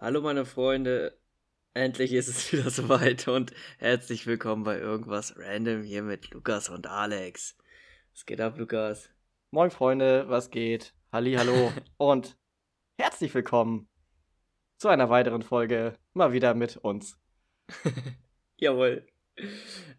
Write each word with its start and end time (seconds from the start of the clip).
Hallo 0.00 0.20
meine 0.20 0.44
Freunde, 0.44 1.18
endlich 1.74 2.12
ist 2.12 2.28
es 2.28 2.52
wieder 2.52 2.70
soweit 2.70 3.26
und 3.26 3.52
herzlich 3.78 4.28
willkommen 4.28 4.62
bei 4.62 4.78
irgendwas 4.78 5.36
random 5.36 5.82
hier 5.82 6.04
mit 6.04 6.30
Lukas 6.30 6.68
und 6.68 6.86
Alex. 6.86 7.58
Was 8.12 8.24
geht 8.24 8.40
ab, 8.40 8.56
Lukas? 8.58 9.10
Moin 9.50 9.72
Freunde, 9.72 10.28
was 10.28 10.50
geht? 10.50 10.94
Halli, 11.10 11.34
hallo 11.34 11.72
und 11.96 12.38
herzlich 12.96 13.34
willkommen 13.34 13.88
zu 14.76 14.86
einer 14.86 15.10
weiteren 15.10 15.42
Folge 15.42 15.98
mal 16.12 16.32
wieder 16.32 16.54
mit 16.54 16.76
uns. 16.76 17.18
Jawohl. 18.56 19.04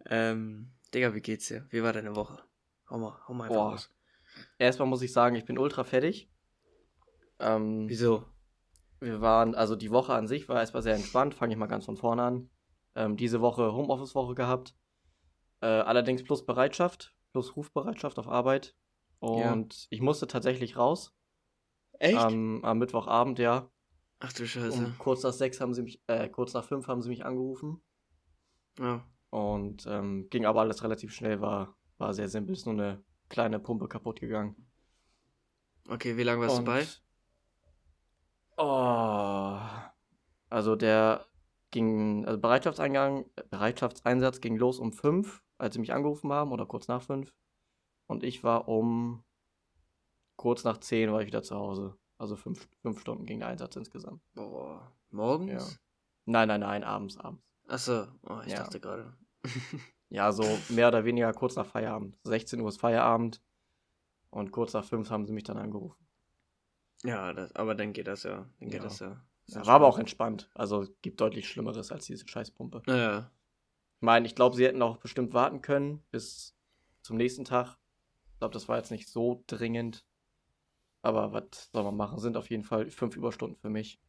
Ähm, 0.06 0.72
Digga, 0.94 1.14
wie 1.14 1.22
geht's 1.22 1.50
dir? 1.50 1.68
Wie 1.72 1.84
war 1.84 1.92
deine 1.92 2.16
Woche? 2.16 2.42
Hau 2.90 3.00
mal, 3.00 3.20
hau 3.28 3.34
mal 3.34 3.44
einfach 3.44 3.56
Boah. 3.58 3.72
raus. 3.72 3.94
Erstmal 4.60 4.88
muss 4.88 5.02
ich 5.02 5.12
sagen, 5.12 5.36
ich 5.36 5.44
bin 5.44 5.58
ultra 5.58 5.84
fertig. 5.84 6.32
Ähm, 7.42 7.90
Wieso? 7.90 8.26
Wir 9.00 9.22
waren, 9.22 9.56
also 9.56 9.76
die 9.76 9.92
Woche 9.92 10.14
an 10.14 10.28
sich 10.28 10.50
war 10.50 10.60
erstmal 10.60 10.84
sehr 10.84 10.96
entspannt, 10.96 11.34
fange 11.34 11.54
ich 11.54 11.60
mal 11.60 11.68
ganz 11.68 11.86
von 11.86 11.98
vorne 11.98 12.24
an. 12.24 12.50
Ähm, 12.96 13.18
diese 13.18 13.42
Woche 13.42 13.74
Homeoffice-Woche 13.74 14.36
gehabt. 14.36 14.76
Äh, 15.62 15.68
allerdings 15.68 16.24
plus 16.24 16.46
Bereitschaft, 16.46 17.16
plus 17.32 17.56
Rufbereitschaft 17.56 18.18
auf 18.20 18.28
Arbeit. 18.28 18.76
Ja. 19.22 19.52
Und 19.52 19.88
ich 19.90 20.02
musste 20.02 20.28
tatsächlich 20.28 20.78
raus. 20.78 21.16
Echt? 22.00 22.18
Am, 22.18 22.64
am 22.64 22.78
Mittwochabend, 22.80 23.40
ja. 23.40 23.70
Ach 24.20 24.34
du 24.34 24.46
Scheiße. 24.46 24.78
Um 24.78 24.98
kurz 24.98 25.24
nach 25.24 25.34
sechs 25.34 25.62
haben 25.62 25.74
sie 25.74 25.82
mich, 25.84 26.02
äh, 26.08 26.30
kurz 26.30 26.54
nach 26.54 26.64
fünf 26.64 26.88
haben 26.88 27.02
sie 27.02 27.10
mich 27.10 27.26
angerufen. 27.26 27.82
Ja. 28.80 29.06
Und 29.30 29.86
ähm, 29.88 30.28
ging 30.30 30.46
aber 30.46 30.62
alles 30.62 30.84
relativ 30.84 31.14
schnell, 31.14 31.42
war, 31.42 31.78
war 31.98 32.14
sehr 32.14 32.30
simpel. 32.30 32.54
Ist 32.54 32.66
nur 32.66 32.74
eine 32.74 33.04
kleine 33.30 33.60
Pumpe 33.60 33.88
kaputt 33.88 34.20
gegangen. 34.20 34.56
Okay, 35.88 36.18
wie 36.18 36.24
lange 36.24 36.42
warst 36.42 36.56
du 36.56 36.60
Und- 36.60 36.66
bei? 36.66 36.86
Oh. 38.60 39.58
Also 40.50 40.76
der 40.76 41.26
ging, 41.72 42.26
also 42.26 42.40
Bereitschaftseingang, 42.40 43.26
Bereitschaftseinsatz 43.50 44.42
ging 44.42 44.58
los 44.58 44.80
um 44.80 44.92
fünf, 44.92 45.42
als 45.58 45.76
sie 45.76 45.80
mich 45.80 45.94
angerufen 45.94 46.32
haben, 46.34 46.52
oder 46.52 46.66
kurz 46.66 46.88
nach 46.88 47.02
fünf. 47.02 47.34
Und 48.08 48.24
ich 48.24 48.44
war 48.44 48.68
um 48.68 49.24
kurz 50.36 50.64
nach 50.64 50.78
zehn 50.80 51.12
war 51.12 51.22
ich 51.22 51.28
wieder 51.28 51.44
zu 51.44 51.56
Hause. 51.56 51.96
Also 52.18 52.36
fünf, 52.36 52.68
fünf 52.82 53.00
Stunden 53.00 53.26
ging 53.26 53.40
der 53.40 53.48
Einsatz 53.50 53.76
insgesamt. 53.78 54.22
Boah, 54.34 54.92
morgens? 55.12 55.72
Ja. 55.72 55.78
Nein, 56.26 56.48
nein, 56.50 56.60
nein, 56.62 56.84
abends, 56.84 57.18
abends. 57.18 57.44
Achso, 57.68 58.08
oh, 58.28 58.40
ich 58.46 58.52
Ja. 58.52 58.60
dachte 58.64 58.80
gerade. 58.80 59.14
Ja, 60.12 60.32
so 60.32 60.44
mehr 60.70 60.88
oder 60.88 61.06
weniger 61.06 61.32
kurz 61.34 61.56
nach 61.56 61.68
Feierabend. 61.68 62.18
16 62.24 62.60
Uhr 62.62 62.70
ist 62.70 62.82
Feierabend. 62.82 63.44
Und 64.32 64.52
kurz 64.52 64.74
nach 64.74 64.84
fünf 64.84 65.12
haben 65.12 65.28
sie 65.28 65.34
mich 65.34 65.44
dann 65.44 65.60
angerufen. 65.60 66.04
Ja, 67.04 67.34
das, 67.34 67.56
aber 67.56 67.76
dann 67.76 67.94
geht 67.94 68.08
das 68.08 68.24
ja. 68.24 68.46
Dann 68.60 68.70
geht 68.70 68.82
Ja. 68.82 68.84
das 68.84 69.00
ja. 69.00 69.22
Ja, 69.48 69.66
war 69.66 69.76
aber 69.76 69.88
auch 69.88 69.98
entspannt. 69.98 70.50
Also 70.54 70.86
gibt 71.02 71.20
deutlich 71.22 71.50
Schlimmeres 71.50 71.92
als 71.92 72.06
diese 72.06 72.28
Scheißpumpe. 72.28 72.84
Naja. 72.86 73.32
Ich 73.96 74.02
meine, 74.02 74.28
ich 74.28 74.36
glaube, 74.36 74.56
sie 74.56 74.66
hätten 74.66 74.82
auch 74.82 74.98
bestimmt 74.98 75.34
warten 75.34 75.62
können 75.62 76.04
bis 76.12 76.56
zum 77.02 77.18
nächsten 77.18 77.46
Tag. 77.46 77.78
Ich 78.34 78.38
glaube, 78.40 78.54
das 78.54 78.70
war 78.70 78.78
jetzt 78.78 78.92
nicht 78.92 79.10
so 79.10 79.44
dringend. 79.48 80.06
Aber 81.02 81.32
was 81.34 81.70
soll 81.74 81.84
man 81.84 81.98
machen? 81.98 82.20
Sind 82.20 82.38
auf 82.38 82.50
jeden 82.50 82.64
Fall 82.64 82.92
fünf 82.92 83.16
Überstunden 83.16 83.58
für 83.60 83.70
mich. 83.70 84.00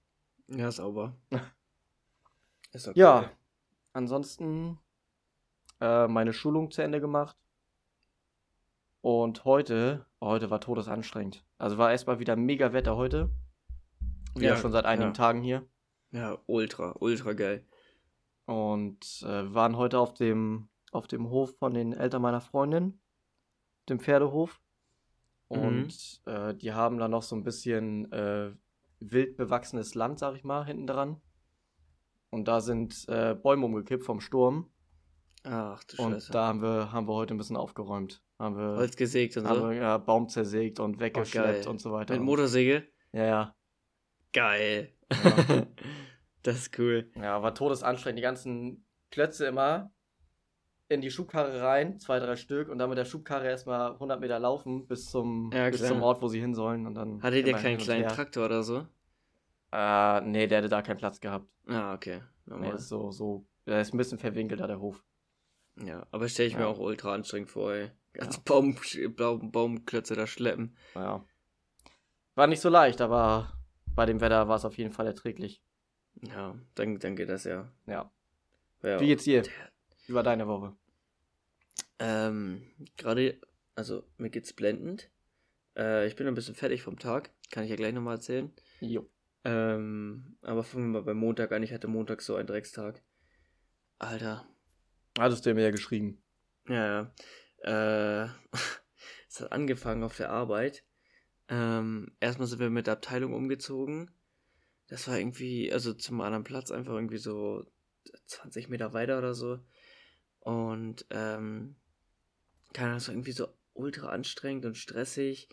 Ja, 0.49 0.71
sauber. 0.71 1.17
Ist 2.73 2.89
okay. 2.89 2.99
Ja, 3.01 3.31
ansonsten 3.93 4.79
äh, 5.81 6.07
meine 6.07 6.33
Schulung 6.33 6.71
zu 6.71 6.83
Ende 6.83 7.01
gemacht. 7.01 7.37
Und 9.01 9.45
heute, 9.45 10.05
heute 10.21 10.51
war 10.51 10.61
todesanstrengend. 10.61 11.45
Also 11.59 11.79
war 11.79 11.91
erstmal 11.91 12.19
wieder 12.19 12.37
mega 12.37 12.73
Wetter 12.73 12.97
heute. 12.97 13.31
Wieder 14.35 14.51
Ja, 14.51 14.57
schon 14.57 14.73
seit 14.73 14.85
einigen 14.85 15.11
ja. 15.11 15.15
Tagen 15.15 15.43
hier. 15.43 15.67
Ja, 16.13 16.39
ultra, 16.47 16.95
ultra 16.99 17.33
geil. 17.33 17.67
Und 18.47 19.23
äh, 19.23 19.55
waren 19.55 19.77
heute 19.77 19.99
auf 19.99 20.15
dem, 20.15 20.69
auf 20.93 21.07
dem 21.07 21.31
Hof 21.31 21.57
von 21.59 21.75
den 21.75 21.93
Eltern 21.93 22.23
meiner 22.23 22.41
Freundin, 22.41 23.01
dem 23.89 24.01
Pferdehof. 24.01 24.61
Und 25.49 26.23
äh, 26.27 26.55
die 26.55 26.73
haben 26.73 26.99
da 26.99 27.09
noch 27.09 27.23
so 27.23 27.35
ein 27.35 27.43
bisschen 27.43 28.11
äh, 28.13 28.53
wild 29.01 29.37
bewachsenes 29.37 29.95
Land, 29.95 30.19
sag 30.19 30.37
ich 30.37 30.45
mal, 30.45 30.65
hinten 30.65 30.87
dran. 30.87 31.21
Und 32.31 32.47
da 32.47 32.61
sind 32.61 33.09
äh, 33.09 33.35
Bäume 33.35 33.67
umgekippt 33.67 34.05
vom 34.05 34.21
Sturm. 34.21 34.71
Ach 35.45 35.83
du 35.85 36.03
Und 36.03 36.13
Scheiße. 36.13 36.33
da 36.33 36.47
haben 36.49 36.63
wir, 36.63 36.93
haben 36.93 37.09
wir 37.09 37.15
heute 37.15 37.35
ein 37.35 37.39
bisschen 37.39 37.57
aufgeräumt. 37.57 38.23
Haben 38.39 38.57
wir, 38.57 38.77
Holz 38.77 38.97
gesägt 38.97 39.37
und 39.37 39.47
haben 39.47 39.61
so. 39.61 39.71
wir 39.71 39.77
ja, 39.77 39.99
Baum 39.99 40.29
zersägt 40.29 40.81
und 40.81 41.01
weggeschleppt 41.01 41.65
geil. 41.65 41.69
und 41.69 41.81
so 41.81 41.93
weiter. 41.93 42.15
Mit 42.15 42.23
Motorsäge? 42.23 42.87
Ja, 43.13 43.25
ja. 43.25 43.55
Geil. 44.33 44.93
Ja. 45.13 45.67
das 46.43 46.57
ist 46.57 46.79
cool. 46.79 47.11
Ja, 47.17 47.43
war 47.43 47.55
todesanstrengend. 47.55 48.19
Die 48.19 48.23
ganzen 48.23 48.85
Klötze 49.11 49.47
immer 49.47 49.93
in 50.89 51.01
die 51.01 51.11
Schubkarre 51.11 51.63
rein, 51.63 51.99
zwei, 52.01 52.19
drei 52.19 52.35
Stück, 52.37 52.69
und 52.69 52.79
dann 52.79 52.89
mit 52.89 52.99
der 52.99 53.05
Schubkarre 53.05 53.47
erstmal 53.47 53.93
100 53.93 54.21
Meter 54.21 54.39
laufen 54.41 54.87
bis 54.87 55.07
zum, 55.07 55.51
Ja, 55.55 55.71
bis 55.71 55.87
zum 55.87 56.03
Ort, 56.03 56.21
wo 56.21 56.29
sie 56.29 56.41
hin 56.41 56.55
sollen. 56.55 56.87
Und 56.87 56.95
dann 56.95 57.23
Hattet 57.23 57.47
ihr 57.47 57.55
keinen 57.55 57.79
und 57.79 57.83
kleinen 57.83 58.03
her. 58.03 58.13
Traktor 58.13 58.47
oder 58.47 58.63
so? 58.63 58.87
Äh, 59.73 60.21
nee, 60.23 60.49
der 60.49 60.59
hätte 60.59 60.69
da 60.69 60.83
keinen 60.83 60.97
Platz 60.97 61.21
gehabt. 61.21 61.47
Ah, 61.69 61.95
okay. 61.95 62.21
Nee, 62.47 62.53
Normal. 62.55 62.73
das 62.73 62.83
ist 62.83 62.89
so, 62.89 63.13
so, 63.13 63.47
der 63.67 63.81
ist 63.81 63.95
ein 63.95 63.99
bisschen 63.99 64.19
verwinkelt 64.19 64.61
da, 64.61 64.67
der 64.67 64.81
Hof. 64.81 65.05
Ja, 65.85 66.07
aber 66.11 66.29
stelle 66.29 66.49
ich 66.49 66.55
mir 66.55 66.63
Ja. 66.63 66.67
auch 66.69 66.79
ultra 66.79 67.15
anstrengend 67.15 67.51
vor, 67.51 67.73
ey. 67.73 67.91
Ganz 68.13 68.37
Ja. 68.37 68.43
Baum, 68.45 68.77
Baum, 69.17 69.53
Baumklötze 69.53 70.15
da 70.15 70.27
schleppen. 70.27 70.77
Naja. 70.95 71.25
War 72.35 72.47
nicht 72.47 72.61
so 72.61 72.69
leicht, 72.69 73.01
aber 73.01 73.53
bei 73.95 74.07
dem 74.07 74.21
Wetter 74.21 74.49
war 74.49 74.57
es 74.57 74.65
auf 74.65 74.79
jeden 74.79 74.93
Fall 74.93 75.07
erträglich. 75.07 75.63
Ja, 76.23 76.59
dann, 76.75 76.99
dann 76.99 77.17
geht 77.17 77.29
das 77.29 77.45
ja. 77.45 77.71
Ja. 77.87 78.11
ja. 78.83 79.01
Wie 79.01 79.07
geht's 79.07 79.25
dir? 79.25 79.43
War 80.09 80.23
deine 80.23 80.47
Woche? 80.49 80.75
Ähm, 81.99 82.63
gerade, 82.97 83.41
also 83.75 84.05
mir 84.17 84.31
geht's 84.31 84.53
blendend. 84.53 85.11
Äh, 85.77 86.07
ich 86.07 86.17
bin 86.17 86.27
ein 86.27 86.35
bisschen 86.35 86.55
fertig 86.55 86.83
vom 86.83 86.99
Tag. 86.99 87.31
Kann 87.51 87.65
ich 87.65 87.71
ja 87.71 87.77
gleich 87.77 87.93
nochmal 87.95 88.17
erzählen. 88.17 88.53
Jo. 88.81 89.09
Ähm, 89.45 90.37
aber 90.43 90.65
fangen 90.65 90.87
wir 90.93 91.01
mal 91.01 91.05
beim 91.05 91.17
Montag 91.19 91.53
an. 91.53 91.63
Ich 91.63 91.73
hatte 91.73 91.89
Montag 91.89 92.23
so 92.23 92.35
einen 92.37 92.47
Dreckstag. 92.47 93.03
Alter. 93.99 94.47
Hattest 95.19 95.45
du 95.47 95.55
mir 95.55 95.63
ja 95.63 95.71
geschrieben. 95.71 96.23
Ja, 96.69 97.13
ja. 97.65 98.25
Äh, 98.25 98.29
es 99.29 99.41
hat 99.41 99.53
angefangen 99.53 100.03
auf 100.03 100.17
der 100.17 100.31
Arbeit. 100.31 100.85
Ähm, 101.49 102.17
erstmal 102.21 102.47
sind 102.47 102.61
wir 102.61 102.71
mit 102.71 102.87
der 102.87 102.95
Abteilung 102.95 103.35
umgezogen. 103.35 104.11
Das 104.87 105.09
war 105.09 105.19
irgendwie, 105.19 105.73
also 105.73 105.95
zum 105.95 106.21
anderen 106.21 106.45
Platz, 106.45 106.71
einfach 106.71 106.95
irgendwie 106.95 107.19
so 107.19 107.65
20 108.27 108.69
Meter 108.69 108.93
weiter 108.93 109.19
oder 109.19 109.35
so. 109.35 109.61
Und, 110.41 111.07
ähm, 111.11 111.77
keine 112.73 112.89
Ahnung, 112.89 112.99
es 112.99 113.09
war 113.09 113.15
irgendwie 113.15 113.33
so 113.33 113.49
ultra 113.75 114.09
anstrengend 114.09 114.65
und 114.65 114.77
stressig. 114.77 115.49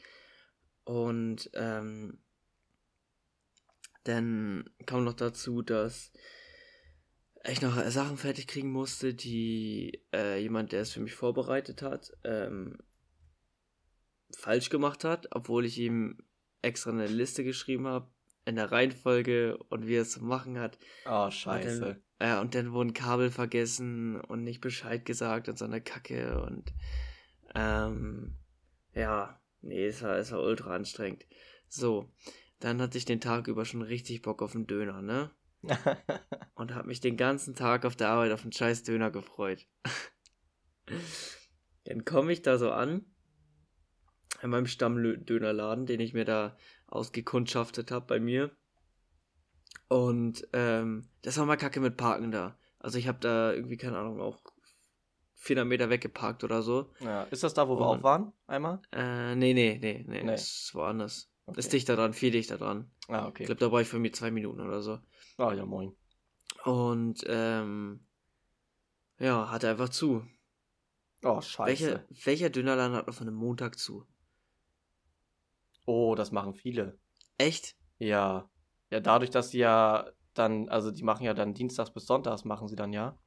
Und, 0.83 1.49
ähm, 1.53 2.19
dann 4.03 4.69
kam 4.85 5.03
noch 5.03 5.13
dazu, 5.13 5.61
dass 5.61 6.13
ich 7.45 7.61
noch 7.61 7.77
Sachen 7.89 8.17
fertig 8.17 8.47
kriegen 8.47 8.71
musste, 8.71 9.13
die 9.13 10.03
äh, 10.13 10.39
jemand, 10.41 10.71
der 10.71 10.81
es 10.81 10.91
für 10.91 10.99
mich 10.99 11.13
vorbereitet 11.13 11.81
hat, 11.81 12.11
ähm, 12.23 12.77
falsch 14.35 14.69
gemacht 14.69 15.03
hat, 15.03 15.27
obwohl 15.31 15.65
ich 15.65 15.77
ihm 15.77 16.17
extra 16.61 16.91
eine 16.91 17.07
Liste 17.07 17.43
geschrieben 17.43 17.87
habe, 17.87 18.09
in 18.45 18.55
der 18.55 18.71
Reihenfolge 18.71 19.57
und 19.69 19.87
wie 19.87 19.95
er 19.95 20.03
es 20.03 20.11
zu 20.11 20.23
machen 20.23 20.57
hat. 20.59 20.77
Oh, 21.05 21.25
Und 21.25 21.31
scheiße. 21.33 22.01
dann, 22.19 22.37
äh, 22.37 22.41
und 22.41 22.55
dann 22.55 22.71
wurden 22.71 22.93
Kabel 22.93 23.29
vergessen 23.29 24.19
und 24.21 24.43
nicht 24.43 24.61
Bescheid 24.61 25.05
gesagt 25.05 25.49
und 25.49 25.57
so 25.57 25.65
eine 25.65 25.81
Kacke 25.81 26.41
und 26.41 26.73
ähm, 27.55 28.35
ja, 28.93 29.39
nee, 29.61 29.85
es 29.87 30.01
war, 30.01 30.17
es 30.17 30.31
war 30.31 30.41
ultra 30.41 30.75
anstrengend. 30.75 31.25
So, 31.67 32.09
dann 32.59 32.81
hatte 32.81 32.97
ich 32.97 33.05
den 33.05 33.21
Tag 33.21 33.47
über 33.47 33.65
schon 33.65 33.81
richtig 33.81 34.21
Bock 34.21 34.41
auf 34.41 34.55
einen 34.55 34.67
Döner, 34.67 35.01
ne? 35.01 35.31
Und 36.55 36.73
habe 36.75 36.87
mich 36.87 36.99
den 37.01 37.17
ganzen 37.17 37.55
Tag 37.55 37.85
auf 37.85 37.95
der 37.95 38.09
Arbeit 38.09 38.31
auf 38.31 38.43
einen 38.43 38.51
scheiß 38.51 38.83
Döner 38.83 39.11
gefreut. 39.11 39.65
Dann 41.85 42.05
komme 42.05 42.31
ich 42.33 42.41
da 42.41 42.57
so 42.57 42.71
an, 42.71 43.05
in 44.41 44.49
meinem 44.49 44.67
Stammdönerladen, 44.67 45.85
den 45.85 45.99
ich 45.99 46.13
mir 46.13 46.25
da 46.25 46.57
ausgekundschaftet 46.87 47.91
habe 47.91 48.05
bei 48.05 48.19
mir. 48.19 48.51
Und 49.87 50.47
ähm, 50.53 51.09
das 51.21 51.37
war 51.37 51.45
mal 51.45 51.55
kacke 51.57 51.79
mit 51.79 51.97
Parken 51.97 52.31
da. 52.31 52.57
Also 52.79 52.97
ich 52.97 53.07
habe 53.07 53.19
da 53.19 53.53
irgendwie, 53.53 53.77
keine 53.77 53.97
Ahnung, 53.97 54.19
auch 54.21 54.41
400 55.35 55.67
Meter 55.67 55.89
weggeparkt 55.89 56.43
oder 56.43 56.61
so. 56.61 56.91
ja. 56.99 57.23
Ist 57.23 57.43
das 57.43 57.53
da, 57.53 57.67
wo 57.69 57.77
wir 57.79 57.87
Und- 57.87 57.99
auch 57.99 58.03
waren? 58.03 58.33
Einmal? 58.47 58.81
Äh, 58.91 59.35
nee, 59.35 59.53
nee, 59.53 59.77
nee, 59.81 60.03
nee, 60.07 60.23
Nee. 60.23 60.27
das 60.31 60.41
ist 60.43 60.75
woanders. 60.75 61.31
Okay. 61.47 61.59
Ist 61.59 61.71
dichter 61.71 61.95
dran, 61.95 62.13
viel 62.13 62.31
dichter 62.31 62.57
dran. 62.57 62.91
Ah, 63.07 63.25
okay. 63.27 63.43
Ich 63.43 63.47
glaube, 63.47 63.59
da 63.59 63.71
war 63.71 63.81
ich 63.81 63.87
für 63.87 63.99
mir 63.99 64.11
zwei 64.11 64.31
Minuten 64.31 64.59
oder 64.59 64.81
so. 64.81 64.99
Ah, 65.37 65.53
ja, 65.53 65.65
moin. 65.65 65.95
Und, 66.65 67.23
ähm, 67.25 68.05
ja, 69.17 69.49
hatte 69.49 69.69
einfach 69.69 69.89
zu. 69.89 70.27
Oh, 71.23 71.41
scheiße. 71.41 71.65
Welcher, 71.65 72.05
welcher 72.25 72.49
Dönerladen 72.49 72.95
hat 72.95 73.07
auf 73.07 73.21
einem 73.21 73.33
Montag 73.33 73.79
zu? 73.79 74.05
Oh, 75.85 76.15
das 76.15 76.31
machen 76.33 76.53
viele. 76.53 76.99
Echt? 77.37 77.77
Ja. 77.97 78.49
Ja, 78.91 78.99
dadurch, 78.99 79.29
dass 79.29 79.51
sie 79.51 79.59
ja 79.59 80.11
dann, 80.33 80.67
also 80.67 80.91
die 80.91 81.03
machen 81.03 81.23
ja 81.23 81.33
dann 81.33 81.53
Dienstags 81.53 81.91
bis 81.91 82.05
Sonntags 82.05 82.43
machen 82.43 82.67
sie 82.67 82.75
dann 82.75 82.91
ja. 82.91 83.17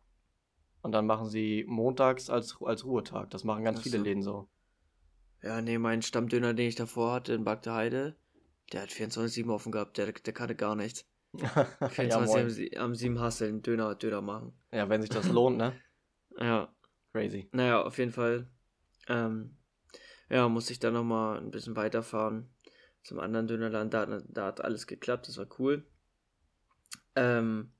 Und 0.82 0.92
dann 0.92 1.06
machen 1.06 1.28
sie 1.28 1.64
montags 1.66 2.28
als, 2.28 2.58
als 2.62 2.84
Ruhetag. 2.84 3.30
Das 3.30 3.44
machen 3.44 3.64
ganz 3.64 3.80
Ach 3.80 3.82
viele. 3.82 3.98
Läden 3.98 4.22
so. 4.22 4.48
Ja, 5.42 5.60
nee, 5.60 5.78
mein 5.78 6.02
Stammdöner, 6.02 6.54
den 6.54 6.68
ich 6.68 6.74
davor 6.74 7.12
hatte 7.12 7.32
in 7.32 7.44
Bagde 7.44 7.72
Heide, 7.72 8.16
der 8.72 8.82
hat 8.82 8.92
24-7 8.92 9.50
offen 9.50 9.72
gehabt, 9.72 9.96
der, 9.98 10.12
der 10.12 10.32
kannte 10.32 10.54
gar 10.54 10.74
nichts. 10.74 11.06
ja, 11.40 11.48
24 11.88 12.74
moin. 12.74 12.76
am, 12.76 12.84
am 12.84 12.94
7 12.94 13.20
Hasseln, 13.20 13.62
Döner, 13.62 13.94
Döner 13.94 14.20
machen. 14.20 14.52
ja, 14.72 14.88
wenn 14.88 15.00
sich 15.00 15.10
das 15.10 15.28
lohnt, 15.28 15.56
ne? 15.56 15.72
Ja, 16.38 16.72
Crazy. 17.12 17.48
naja, 17.52 17.82
auf 17.82 17.98
jeden 17.98 18.12
Fall. 18.12 18.46
Ähm, 19.08 19.56
ja, 20.28 20.48
musste 20.48 20.72
ich 20.72 20.78
dann 20.78 20.94
nochmal 20.94 21.38
ein 21.38 21.50
bisschen 21.50 21.74
weiterfahren 21.76 22.48
zum 23.02 23.18
anderen 23.18 23.48
Dönerland. 23.48 23.92
Da, 23.92 24.06
hat- 24.06 24.24
da 24.28 24.46
hat 24.46 24.60
alles 24.60 24.86
geklappt, 24.86 25.26
das 25.28 25.38
war 25.38 25.46
cool. 25.58 25.84
Ähm, 27.16 27.72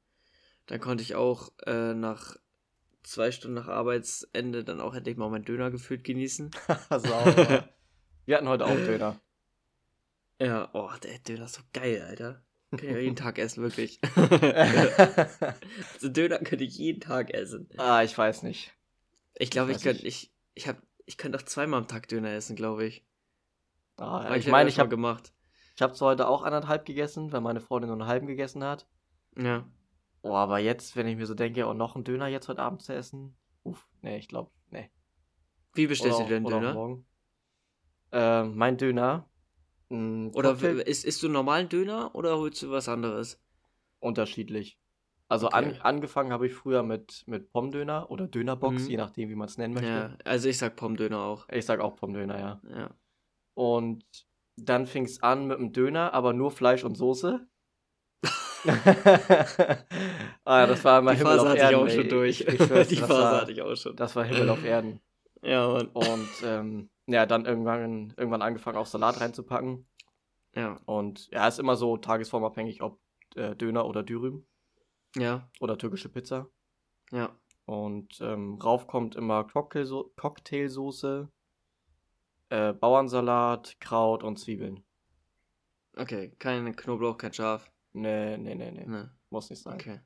dann 0.66 0.80
konnte 0.80 1.02
ich 1.02 1.14
auch 1.14 1.52
äh, 1.66 1.94
nach 1.94 2.36
zwei 3.02 3.30
Stunden 3.32 3.54
nach 3.54 3.68
Arbeitsende 3.68 4.64
dann 4.64 4.80
auch 4.80 4.94
endlich 4.94 5.16
mal 5.16 5.30
meinen 5.30 5.44
Döner 5.44 5.70
gefühlt 5.70 6.04
genießen. 6.04 6.50
Sauber. 6.90 7.68
Wir 8.26 8.36
hatten 8.36 8.48
heute 8.48 8.66
auch 8.66 8.74
Döner. 8.74 9.20
Ja, 10.40 10.70
oh, 10.72 10.90
der 11.02 11.18
Döner 11.18 11.44
ist 11.44 11.54
so 11.54 11.62
geil, 11.72 12.02
Alter. 12.06 12.42
Kann 12.70 12.80
ich 12.88 12.90
ja 12.90 12.98
jeden 12.98 13.16
Tag 13.16 13.38
essen, 13.38 13.62
wirklich. 13.62 14.00
also 15.94 16.08
Döner 16.08 16.38
könnte 16.38 16.64
ich 16.64 16.78
jeden 16.78 17.00
Tag 17.00 17.34
essen. 17.34 17.68
ah, 17.76 18.02
ich 18.02 18.16
weiß 18.16 18.44
nicht. 18.44 18.72
Ich 19.34 19.50
glaube, 19.50 19.72
ich 19.72 19.78
Weiß 19.78 19.82
könnte, 19.82 20.06
ich, 20.06 20.32
ich 20.54 20.68
hab, 20.68 20.80
ich 21.06 21.16
könnte 21.16 21.38
auch 21.38 21.42
zweimal 21.42 21.80
am 21.80 21.88
Tag 21.88 22.08
Döner 22.08 22.32
essen, 22.32 22.56
glaube 22.56 22.84
ich. 22.84 23.04
Ah, 23.96 24.20
Aber 24.20 24.36
ich 24.36 24.46
meine, 24.46 24.68
ich 24.68 24.78
habe 24.78 24.88
gemacht. 24.88 25.32
ich 25.74 25.82
hab 25.82 25.96
zwar 25.96 26.10
heute 26.12 26.28
auch 26.28 26.42
anderthalb 26.42 26.86
gegessen, 26.86 27.32
weil 27.32 27.40
meine 27.40 27.60
Freundin 27.60 27.88
nur 27.88 27.98
einen 27.98 28.08
halben 28.08 28.26
gegessen 28.26 28.62
hat. 28.64 28.86
Ja. 29.36 29.66
Oh, 30.22 30.34
aber 30.34 30.58
jetzt, 30.58 30.96
wenn 30.96 31.06
ich 31.06 31.16
mir 31.16 31.26
so 31.26 31.34
denke, 31.34 31.66
oh, 31.66 31.72
noch 31.72 31.94
einen 31.94 32.04
Döner 32.04 32.26
jetzt 32.26 32.48
heute 32.48 32.62
Abend 32.62 32.82
zu 32.82 32.94
essen. 32.94 33.36
Uff, 33.62 33.88
nee, 34.02 34.18
ich 34.18 34.28
glaube, 34.28 34.50
nee. 34.70 34.90
Wie 35.74 35.86
bestellst 35.86 36.18
Oder 36.18 36.26
du 36.26 36.30
denn 36.30 36.44
Döner? 36.44 36.74
morgen. 36.74 37.06
Ähm, 38.12 38.56
mein 38.56 38.76
Döner. 38.76 39.28
Oder 39.88 40.60
isst, 40.86 41.04
isst 41.04 41.22
du 41.22 41.28
normalen 41.28 41.68
Döner 41.68 42.14
oder 42.14 42.38
holst 42.38 42.62
du 42.62 42.70
was 42.70 42.88
anderes? 42.88 43.40
unterschiedlich. 44.00 44.78
Also 45.28 45.48
an, 45.48 45.66
Okay. 45.66 45.80
angefangen 45.82 46.32
habe 46.32 46.46
ich 46.46 46.54
früher 46.54 46.82
mit, 46.82 47.22
mit 47.26 47.52
Pommdöner 47.52 48.10
oder 48.10 48.26
Dönerbox, 48.26 48.84
Mhm. 48.84 48.90
je 48.90 48.96
nachdem, 48.96 49.28
wie 49.28 49.34
man 49.36 49.46
es 49.46 49.58
nennen 49.58 49.74
möchte. 49.74 49.88
Ja, 49.88 50.16
also 50.24 50.48
ich 50.48 50.58
sag 50.58 50.74
Pommdöner 50.76 51.20
auch. 51.20 51.48
Ich 51.50 51.66
sag 51.66 51.80
auch 51.80 51.96
Pommdöner, 51.96 52.38
ja. 52.38 52.60
Ja. 52.68 52.90
Und 53.54 54.04
dann 54.56 54.86
fing 54.86 55.04
es 55.04 55.22
an 55.22 55.46
mit 55.46 55.58
dem 55.58 55.72
Döner, 55.72 56.14
aber 56.14 56.32
nur 56.32 56.50
Fleisch 56.50 56.82
und 56.84 56.96
Soße. 56.96 57.46
ah, 60.44 60.66
das 60.66 60.84
war 60.84 61.00
mal 61.02 61.12
Die 61.12 61.18
Himmel 61.18 61.32
Phase 61.38 61.42
auf 61.42 61.48
hatte 61.48 61.58
Erden. 61.58 61.74
ich 61.74 61.76
auch 61.76 61.86
ey. 61.86 61.94
schon 62.00 62.08
durch. 62.08 62.40
Ich, 62.40 62.48
ich 62.48 62.62
schwör's, 62.62 62.88
Die 62.88 62.96
Phase 62.96 63.12
war, 63.12 63.40
hatte 63.40 63.52
ich 63.52 63.62
auch 63.62 63.74
schon. 63.74 63.96
Das 63.96 64.16
war 64.16 64.24
Himmel 64.24 64.50
auf 64.50 64.64
Erden. 64.64 65.00
Ja, 65.42 65.68
Mann. 65.68 65.86
Und 65.88 66.28
ähm, 66.44 66.90
ja, 67.06 67.26
dann 67.26 67.46
irgendwann, 67.46 68.12
irgendwann 68.16 68.42
angefangen, 68.42 68.76
auch 68.76 68.86
Salat 68.86 69.20
reinzupacken. 69.20 69.86
Ja. 70.54 70.78
Und 70.84 71.28
ja, 71.30 71.48
ist 71.48 71.58
immer 71.58 71.76
so 71.76 71.96
tagesformabhängig, 71.96 72.82
ob 72.82 73.00
äh, 73.36 73.54
Döner 73.56 73.86
oder 73.86 74.02
Dürüm 74.02 74.46
Ja. 75.16 75.48
oder 75.60 75.78
türkische 75.78 76.08
Pizza. 76.08 76.48
Ja. 77.10 77.30
Und 77.66 78.20
ähm, 78.20 78.58
rauf 78.62 78.86
kommt 78.86 79.14
immer 79.14 79.44
Cocktailso 79.44 80.12
Cocktailsoße, 80.16 81.30
äh, 82.48 82.72
Bauernsalat, 82.72 83.76
Kraut 83.80 84.24
und 84.24 84.38
Zwiebeln. 84.38 84.82
Okay. 85.96 86.32
Kein 86.38 86.74
Knoblauch, 86.74 87.16
kein 87.16 87.32
Schaf. 87.32 87.70
Nee, 87.92 88.36
nee, 88.36 88.54
nee, 88.54 88.70
nee. 88.70 88.86
Ne. 88.86 89.10
Muss 89.30 89.50
nicht 89.50 89.62
sein. 89.62 89.74
Okay. 89.74 90.00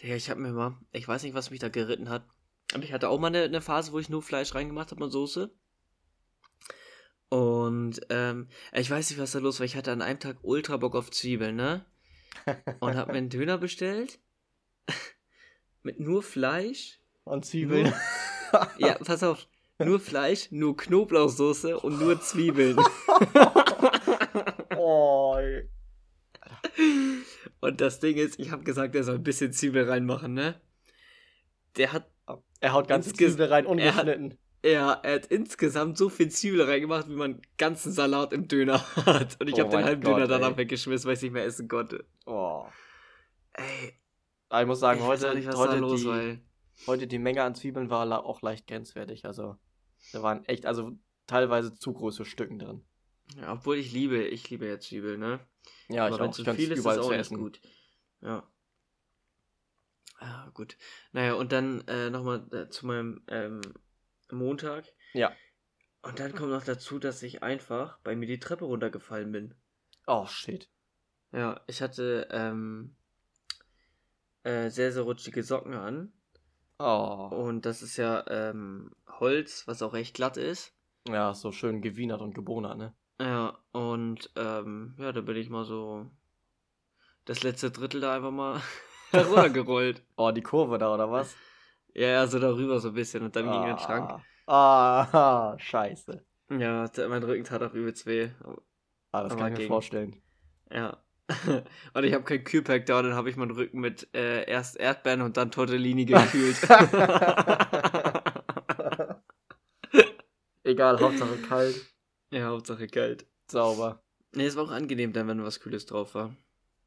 Digga, 0.00 0.14
ich 0.14 0.30
hab 0.30 0.38
mir 0.38 0.52
mal, 0.52 0.76
ich 0.92 1.06
weiß 1.06 1.22
nicht, 1.22 1.34
was 1.34 1.50
mich 1.50 1.60
da 1.60 1.68
geritten 1.68 2.08
hat. 2.08 2.26
Aber 2.74 2.82
ich 2.82 2.92
hatte 2.92 3.08
auch 3.08 3.20
mal 3.20 3.28
eine, 3.28 3.42
eine 3.42 3.60
Phase, 3.60 3.92
wo 3.92 3.98
ich 3.98 4.08
nur 4.08 4.22
Fleisch 4.22 4.54
reingemacht 4.54 4.90
habe 4.90 5.04
und 5.04 5.10
Soße. 5.10 5.54
Und 7.28 8.00
ähm, 8.10 8.48
ich 8.72 8.90
weiß 8.90 9.10
nicht, 9.10 9.18
was 9.18 9.32
da 9.32 9.38
los 9.38 9.58
war. 9.58 9.64
Ich 9.64 9.76
hatte 9.76 9.92
an 9.92 10.02
einem 10.02 10.20
Tag 10.20 10.38
ultra 10.42 10.76
Bock 10.76 10.94
auf 10.94 11.10
Zwiebeln, 11.10 11.56
ne? 11.56 11.86
Und 12.80 12.96
hab 12.96 13.08
mir 13.08 13.14
einen 13.14 13.30
Döner 13.30 13.58
bestellt. 13.58 14.18
Mit 15.82 16.00
nur 16.00 16.22
Fleisch. 16.22 17.00
Und 17.24 17.44
Zwiebeln. 17.44 17.92
Ja, 18.76 18.98
pass 18.98 19.22
auf. 19.22 19.48
Nur 19.78 19.98
Fleisch, 19.98 20.50
nur 20.50 20.76
Knoblauchsoße 20.76 21.80
und 21.80 21.98
nur 21.98 22.20
Zwiebeln. 22.20 22.76
oh, 24.76 25.36
ey. 25.38 25.70
Und 27.60 27.80
das 27.80 28.00
Ding 28.00 28.16
ist, 28.16 28.38
ich 28.38 28.50
habe 28.50 28.64
gesagt, 28.64 28.94
er 28.94 29.04
soll 29.04 29.16
ein 29.16 29.22
bisschen 29.22 29.52
Zwiebel 29.52 29.88
reinmachen, 29.88 30.34
ne? 30.34 30.60
Der 31.76 31.92
hat 31.92 32.10
Er 32.60 32.72
haut 32.72 32.88
ganze 32.88 33.12
Zwiebel 33.12 33.46
rein, 33.46 33.64
er 33.78 33.94
hat- 33.94 34.06
ungeschnitten. 34.06 34.38
Ja, 34.64 34.92
er 34.92 35.14
hat 35.16 35.26
insgesamt 35.26 35.98
so 35.98 36.08
viel 36.08 36.28
Zwiebel 36.30 36.62
reingemacht, 36.62 37.08
wie 37.08 37.14
man 37.16 37.42
ganzen 37.58 37.90
Salat 37.90 38.32
im 38.32 38.46
Döner 38.46 38.80
hat. 39.06 39.36
Und 39.40 39.48
ich 39.48 39.54
Oh 39.56 39.58
habe 39.60 39.70
den 39.70 39.84
halben 39.84 40.02
Gott, 40.02 40.14
Döner 40.14 40.28
danach 40.28 40.50
ey. 40.52 40.56
weggeschmissen, 40.58 41.08
weil 41.08 41.14
ich 41.16 41.22
nicht 41.22 41.32
mehr 41.32 41.44
essen 41.44 41.66
konnte. 41.66 42.04
Oh. 42.26 42.64
Ey, 43.54 43.94
Aber 44.48 44.60
ich 44.62 44.66
muss 44.68 44.78
sagen, 44.78 45.00
ich 45.00 45.06
heute, 45.06 45.34
nicht, 45.34 45.52
heute, 45.52 45.78
los 45.78 46.02
die, 46.02 46.08
ey. 46.08 46.38
heute 46.86 47.06
die 47.08 47.18
Menge 47.18 47.42
an 47.42 47.56
Zwiebeln 47.56 47.90
war 47.90 48.24
auch 48.24 48.40
leicht 48.42 48.68
grenzwertig. 48.68 49.24
Also, 49.24 49.56
da 50.12 50.22
waren 50.22 50.44
echt, 50.44 50.64
also 50.64 50.92
teilweise 51.26 51.74
zu 51.74 51.92
große 51.92 52.24
Stücken 52.24 52.60
drin. 52.60 52.84
Ja, 53.40 53.52
obwohl 53.54 53.76
ich 53.78 53.92
liebe, 53.92 54.22
ich 54.22 54.48
liebe 54.48 54.68
ja 54.68 54.78
Zwiebel, 54.78 55.18
ne? 55.18 55.40
Ja, 55.92 56.06
Aber 56.06 56.14
ich 56.16 56.20
wenn 56.20 56.30
auch. 56.30 56.34
zu 56.34 56.44
könnte 56.44 56.60
viel 56.60 56.72
ist, 56.72 56.78
ist 56.78 56.84
überall 56.84 57.00
auch 57.00 57.10
nicht 57.10 57.20
essen. 57.20 57.38
gut. 57.38 57.60
Ja. 58.20 58.48
Ja, 60.20 60.50
gut. 60.54 60.76
Naja, 61.12 61.34
und 61.34 61.52
dann 61.52 61.86
äh, 61.88 62.10
nochmal 62.10 62.46
äh, 62.52 62.68
zu 62.68 62.86
meinem 62.86 63.24
ähm, 63.28 63.60
Montag. 64.30 64.86
Ja. 65.14 65.32
Und 66.02 66.20
dann 66.20 66.34
kommt 66.34 66.50
noch 66.50 66.64
dazu, 66.64 66.98
dass 66.98 67.22
ich 67.22 67.42
einfach 67.42 67.98
bei 67.98 68.14
mir 68.16 68.26
die 68.26 68.38
Treppe 68.40 68.64
runtergefallen 68.64 69.32
bin. 69.32 69.54
Oh, 70.06 70.26
shit. 70.26 70.68
Ja, 71.32 71.60
ich 71.66 71.80
hatte 71.82 72.28
ähm, 72.30 72.96
äh, 74.42 74.68
sehr, 74.70 74.92
sehr 74.92 75.02
rutschige 75.02 75.42
Socken 75.42 75.74
an. 75.74 76.12
Oh. 76.78 77.28
Und 77.32 77.66
das 77.66 77.82
ist 77.82 77.96
ja 77.96 78.24
ähm, 78.28 78.94
Holz, 79.06 79.66
was 79.66 79.82
auch 79.82 79.92
recht 79.92 80.14
glatt 80.14 80.36
ist. 80.36 80.74
Ja, 81.08 81.34
so 81.34 81.52
schön 81.52 81.80
gewienert 81.82 82.20
und 82.20 82.34
gebonert, 82.34 82.78
ne? 82.78 82.94
Ja, 83.22 83.56
und 83.70 84.30
ähm, 84.34 84.94
ja, 84.98 85.12
da 85.12 85.20
bin 85.20 85.36
ich 85.36 85.48
mal 85.48 85.64
so 85.64 86.10
das 87.24 87.44
letzte 87.44 87.70
Drittel 87.70 88.00
da 88.00 88.16
einfach 88.16 88.32
mal 88.32 88.60
runtergerollt. 89.14 90.02
Oh, 90.16 90.32
die 90.32 90.42
Kurve 90.42 90.78
da, 90.78 90.92
oder 90.92 91.10
was? 91.10 91.36
Ja, 91.94 92.08
ja, 92.08 92.26
so 92.26 92.38
darüber 92.40 92.80
so 92.80 92.88
ein 92.88 92.94
bisschen 92.94 93.22
und 93.22 93.36
dann 93.36 93.50
gegen 93.50 93.64
den 93.64 93.78
Schrank. 93.78 94.10
Ah, 94.46 95.02
ah, 95.12 95.54
scheiße. 95.58 96.24
Ja, 96.50 96.90
mein 97.08 97.22
Rücken 97.22 97.44
tat 97.44 97.62
auch 97.62 97.74
übelst 97.74 98.06
weh. 98.06 98.30
Ah, 99.12 99.22
das 99.22 99.32
Aber 99.32 99.42
kann 99.42 99.52
ich 99.52 99.58
mir 99.58 99.58
ging. 99.58 99.68
vorstellen. 99.68 100.22
Ja. 100.72 100.98
und 101.94 102.04
ich 102.04 102.12
habe 102.12 102.24
kein 102.24 102.42
Kühlpack 102.44 102.86
da, 102.86 103.00
dann 103.02 103.14
habe 103.14 103.30
ich 103.30 103.36
meinen 103.36 103.52
Rücken 103.52 103.78
mit 103.80 104.08
äh, 104.14 104.44
erst 104.50 104.76
Erdbeeren 104.76 105.22
und 105.22 105.36
dann 105.36 105.50
Tortellini 105.50 106.04
gekühlt. 106.06 106.56
Egal, 110.64 111.00
Hauptsache 111.00 111.36
kalt, 111.48 111.76
ja, 112.32 112.46
Hauptsache 112.48 112.88
kalt. 112.88 113.26
sauber. 113.48 114.02
Nee, 114.32 114.46
es 114.46 114.56
war 114.56 114.64
auch 114.64 114.70
angenehm 114.70 115.12
dann, 115.12 115.28
wenn 115.28 115.44
was 115.44 115.60
Kühles 115.60 115.86
drauf 115.86 116.14
war. 116.14 116.34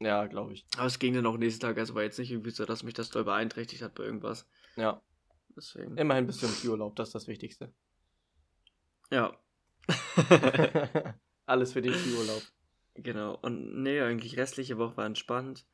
Ja, 0.00 0.26
glaube 0.26 0.52
ich. 0.52 0.66
Aber 0.76 0.86
es 0.86 0.98
ging 0.98 1.14
dann 1.14 1.24
auch 1.26 1.38
nächsten 1.38 1.60
Tag, 1.60 1.78
also 1.78 1.94
war 1.94 2.02
jetzt 2.02 2.18
nicht 2.18 2.30
irgendwie 2.30 2.50
so, 2.50 2.64
dass 2.66 2.82
mich 2.82 2.94
das 2.94 3.08
doll 3.08 3.24
beeinträchtigt 3.24 3.82
hat 3.82 3.94
bei 3.94 4.04
irgendwas. 4.04 4.46
Ja, 4.76 5.00
Deswegen. 5.56 5.96
immerhin 5.96 6.26
bist 6.26 6.42
du 6.42 6.46
im 6.46 6.52
Skiurlaub, 6.52 6.96
das 6.96 7.08
ist 7.08 7.14
das 7.14 7.28
Wichtigste. 7.28 7.72
Ja. 9.10 9.34
Alles 11.46 11.72
für 11.72 11.80
den 11.80 11.94
Skiurlaub. 11.94 12.42
genau. 12.94 13.38
Und 13.40 13.82
nee, 13.82 14.00
eigentlich 14.00 14.36
restliche 14.36 14.76
Woche 14.78 14.96
war 14.96 15.06
entspannt. 15.06 15.66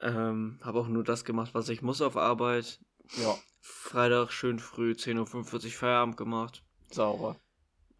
Ähm, 0.00 0.60
habe 0.62 0.78
auch 0.80 0.88
nur 0.88 1.04
das 1.04 1.24
gemacht, 1.24 1.54
was 1.54 1.68
ich 1.68 1.82
muss 1.82 2.00
auf 2.00 2.16
Arbeit. 2.16 2.80
Ja, 3.20 3.36
Freitag 3.60 4.30
schön 4.32 4.58
früh, 4.58 4.92
10.45 4.92 5.64
Uhr 5.66 5.70
Feierabend 5.72 6.16
gemacht. 6.16 6.64
sauber. 6.90 7.36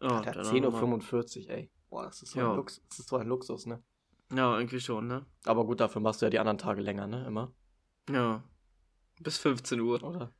Mal- 0.09 0.23
10.45 0.23 1.45
Uhr, 1.45 1.49
ey. 1.51 1.71
Boah, 1.89 2.03
das 2.05 2.21
ist, 2.21 2.31
so 2.31 2.39
Ja. 2.39 2.49
ein 2.51 2.55
Lux 2.57 2.81
das 2.89 2.99
ist 2.99 3.09
so 3.09 3.17
ein 3.17 3.27
Luxus, 3.27 3.65
ne? 3.65 3.83
Ja, 4.33 4.57
irgendwie 4.57 4.79
schon, 4.79 5.07
ne? 5.07 5.25
Aber 5.45 5.65
gut, 5.65 5.79
dafür 5.79 6.01
machst 6.01 6.21
du 6.21 6.25
ja 6.25 6.29
die 6.29 6.39
anderen 6.39 6.57
Tage 6.57 6.81
länger, 6.81 7.07
ne? 7.07 7.25
Immer. 7.25 7.53
Ja. 8.09 8.43
Bis 9.19 9.37
15 9.37 9.79
Uhr. 9.79 10.01
Oder? 10.03 10.33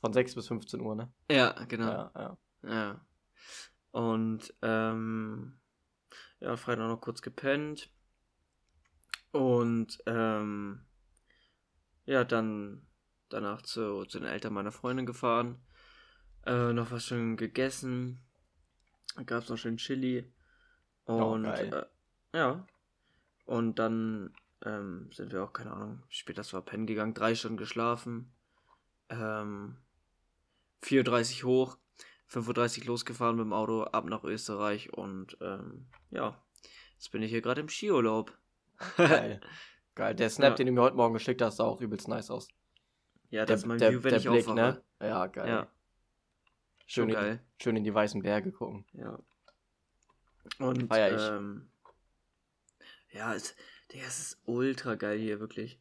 Von 0.00 0.12
6 0.12 0.34
bis 0.34 0.48
15 0.48 0.80
Uhr, 0.80 0.94
ne? 0.94 1.12
Ja, 1.30 1.52
genau. 1.64 1.86
Ja, 1.86 2.12
ja. 2.14 2.38
Ja. 2.68 3.06
Und, 3.92 4.52
ähm, 4.62 5.60
ja, 6.40 6.56
Freitag 6.56 6.88
noch 6.88 7.00
kurz 7.00 7.22
gepennt. 7.22 7.90
Und, 9.32 9.98
ähm, 10.06 10.84
ja, 12.04 12.24
dann 12.24 12.86
danach 13.28 13.62
zu, 13.62 14.04
zu 14.04 14.18
den 14.18 14.28
Eltern 14.28 14.52
meiner 14.52 14.72
Freundin 14.72 15.06
gefahren. 15.06 15.64
Äh, 16.44 16.72
noch 16.72 16.90
was 16.90 17.06
schön 17.06 17.36
gegessen. 17.36 18.23
Dann 19.14 19.26
gab's 19.26 19.48
noch 19.48 19.56
schön 19.56 19.76
Chili. 19.76 20.32
Oh, 21.06 21.32
Und, 21.32 21.44
geil. 21.44 21.88
äh, 22.32 22.38
ja. 22.38 22.66
Und 23.44 23.78
dann, 23.78 24.34
ähm, 24.64 25.10
sind 25.12 25.32
wir 25.32 25.44
auch, 25.44 25.52
keine 25.52 25.72
Ahnung, 25.72 26.02
später 26.08 26.42
war 26.52 26.62
pennen 26.62 26.86
gegangen, 26.86 27.14
drei 27.14 27.34
Stunden 27.34 27.58
geschlafen. 27.58 28.32
Ähm, 29.10 29.76
4.30 30.82 31.44
Uhr 31.44 31.50
hoch, 31.50 31.78
5.30 32.30 32.80
Uhr 32.80 32.86
losgefahren 32.86 33.36
mit 33.36 33.44
dem 33.44 33.52
Auto 33.52 33.82
ab 33.84 34.06
nach 34.06 34.24
Österreich 34.24 34.92
und 34.92 35.36
ähm, 35.40 35.86
ja, 36.10 36.42
jetzt 36.94 37.12
bin 37.12 37.22
ich 37.22 37.30
hier 37.30 37.42
gerade 37.42 37.60
im 37.60 37.68
Skiurlaub. 37.68 38.36
Geil. 38.96 39.40
Geil. 39.94 40.14
Der 40.14 40.28
Snap, 40.28 40.50
ja. 40.50 40.54
den 40.56 40.66
du 40.66 40.72
mir 40.72 40.82
heute 40.82 40.96
Morgen 40.96 41.14
geschickt 41.14 41.40
hast, 41.40 41.56
sah 41.56 41.64
auch 41.64 41.80
übelst 41.80 42.08
nice 42.08 42.30
aus. 42.30 42.48
Ja, 43.30 43.42
das 43.42 43.46
der, 43.46 43.56
ist 43.56 43.66
mein 43.66 43.78
der, 43.78 43.92
View, 43.92 44.02
wenn 44.02 44.10
der 44.10 44.18
ich 44.18 44.28
Blick, 44.28 44.48
ne? 44.54 44.82
Ja, 45.00 45.26
geil. 45.26 45.48
Ja. 45.48 45.66
Schön, 46.86 47.08
geil. 47.08 47.32
In, 47.32 47.62
schön 47.62 47.76
in 47.76 47.84
die 47.84 47.94
weißen 47.94 48.22
Berge 48.22 48.52
gucken. 48.52 48.84
Ja. 48.92 49.18
Und 50.58 50.88
Feier 50.88 51.14
ich. 51.14 51.22
Ähm, 51.22 51.70
ja, 53.12 53.34
es, 53.34 53.54
Digga, 53.92 54.04
es 54.06 54.18
ist 54.20 54.42
ultra 54.44 54.94
geil 54.96 55.18
hier, 55.18 55.40
wirklich. 55.40 55.80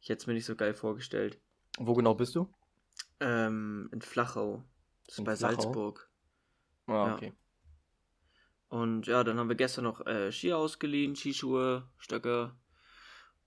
Ich 0.00 0.08
hätte 0.08 0.20
es 0.20 0.26
mir 0.26 0.34
nicht 0.34 0.44
so 0.44 0.54
geil 0.54 0.74
vorgestellt. 0.74 1.40
Wo 1.78 1.94
genau 1.94 2.14
bist 2.14 2.34
du? 2.34 2.52
Ähm, 3.20 3.88
in 3.92 4.02
Flachau. 4.02 4.62
Das 5.06 5.14
ist 5.14 5.18
in 5.18 5.24
bei 5.24 5.36
Flachau? 5.36 5.62
Salzburg. 5.62 6.10
Ah, 6.86 6.92
ja. 6.92 7.14
okay. 7.14 7.32
Und 8.68 9.06
ja, 9.06 9.24
dann 9.24 9.38
haben 9.38 9.48
wir 9.48 9.56
gestern 9.56 9.84
noch 9.84 10.04
äh, 10.06 10.32
Ski 10.32 10.52
ausgeliehen, 10.52 11.16
Skischuhe, 11.16 11.88
Stöcke. 11.96 12.54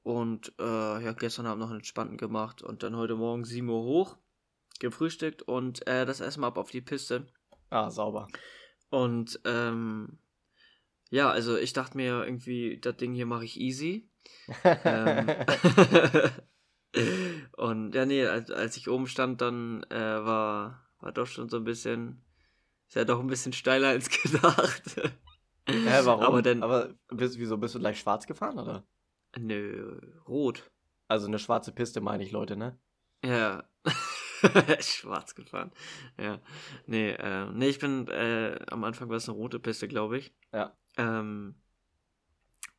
Und 0.04 0.54
äh, 0.58 1.04
ja, 1.04 1.12
gestern 1.12 1.46
Abend 1.46 1.60
noch 1.60 1.70
einen 1.70 1.80
entspannten 1.80 2.18
gemacht. 2.18 2.62
Und 2.62 2.82
dann 2.84 2.96
heute 2.96 3.16
Morgen 3.16 3.44
7 3.44 3.68
Uhr 3.68 3.84
hoch, 3.84 4.18
gefrühstückt 4.80 5.42
und 5.44 5.86
äh, 5.88 6.06
das 6.06 6.20
erstmal 6.20 6.50
ab 6.50 6.58
auf 6.58 6.72
die 6.72 6.82
Piste. 6.82 7.28
Ah, 7.70 7.90
sauber. 7.90 8.28
Und 8.90 9.40
ähm, 9.46 10.20
ja, 11.10 11.30
also 11.30 11.58
ich 11.58 11.74
dachte 11.74 11.98
mir 11.98 12.24
irgendwie, 12.24 12.80
das 12.80 12.98
Ding 12.98 13.14
hier 13.14 13.26
mache 13.26 13.46
ich 13.46 13.60
easy. 13.60 14.10
ähm, 14.64 15.28
und 17.58 17.94
ja, 17.94 18.06
nee, 18.06 18.26
als, 18.26 18.52
als 18.52 18.78
ich 18.78 18.90
oben 18.90 19.08
stand, 19.08 19.42
dann 19.42 19.84
äh, 19.90 19.96
war, 19.96 20.88
war 21.00 21.12
doch 21.12 21.28
schon 21.28 21.50
so 21.50 21.58
ein 21.58 21.64
bisschen, 21.64 22.24
ist 22.88 22.96
ja 22.96 23.06
doch 23.06 23.20
ein 23.20 23.28
bisschen 23.28 23.54
steiler 23.54 23.90
als 23.90 24.10
gedacht. 24.24 24.84
Hä, 25.68 26.00
warum? 26.04 26.24
Aber, 26.24 26.42
denn, 26.42 26.64
Aber 26.64 26.94
bist, 27.10 27.38
wieso 27.38 27.58
bist 27.58 27.76
du 27.76 27.80
gleich 27.80 28.00
schwarz 28.00 28.26
gefahren, 28.26 28.60
oder? 28.60 28.88
Nö, 29.38 30.00
rot. 30.28 30.70
Also 31.08 31.28
eine 31.28 31.40
schwarze 31.40 31.72
Piste 31.72 32.02
meine 32.02 32.24
ich, 32.24 32.32
Leute, 32.32 32.58
ne? 32.58 32.80
Ja. 33.24 33.64
Schwarz 34.80 35.36
gefahren. 35.36 35.72
Ja. 36.20 36.40
Nee, 36.86 37.12
äh, 37.12 37.50
nee, 37.52 37.70
ich 37.70 37.80
bin, 37.80 38.08
äh, 38.08 38.60
am 38.70 38.84
Anfang 38.84 39.10
war 39.10 39.18
es 39.18 39.28
eine 39.28 39.38
rote 39.38 39.60
Piste, 39.60 39.88
glaube 39.88 40.18
ich. 40.18 40.34
Ja. 40.54 40.76
Ähm, 40.98 41.56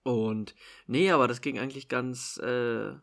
und 0.03 0.55
nee, 0.87 1.11
aber 1.11 1.29
das 1.29 1.41
ging 1.41 1.59
eigentlich 1.59 1.89
ganz, 1.89 2.39
äh, 2.39 2.95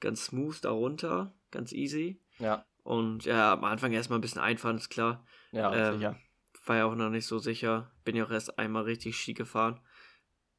ganz 0.00 0.26
smooth 0.26 0.64
darunter, 0.64 1.34
ganz 1.50 1.72
easy. 1.72 2.22
Ja. 2.38 2.64
Und 2.82 3.24
ja, 3.24 3.52
am 3.52 3.64
Anfang 3.64 3.92
erstmal 3.92 4.18
ein 4.18 4.22
bisschen 4.22 4.40
einfahren, 4.40 4.76
ist 4.76 4.90
klar. 4.90 5.26
Ja, 5.52 5.74
ähm, 5.74 5.98
sicher. 5.98 6.16
War 6.64 6.76
ja 6.76 6.84
auch 6.86 6.94
noch 6.94 7.10
nicht 7.10 7.26
so 7.26 7.38
sicher. 7.38 7.92
Bin 8.04 8.16
ja 8.16 8.24
auch 8.24 8.30
erst 8.30 8.58
einmal 8.58 8.84
richtig 8.84 9.16
Ski 9.16 9.34
gefahren. 9.34 9.80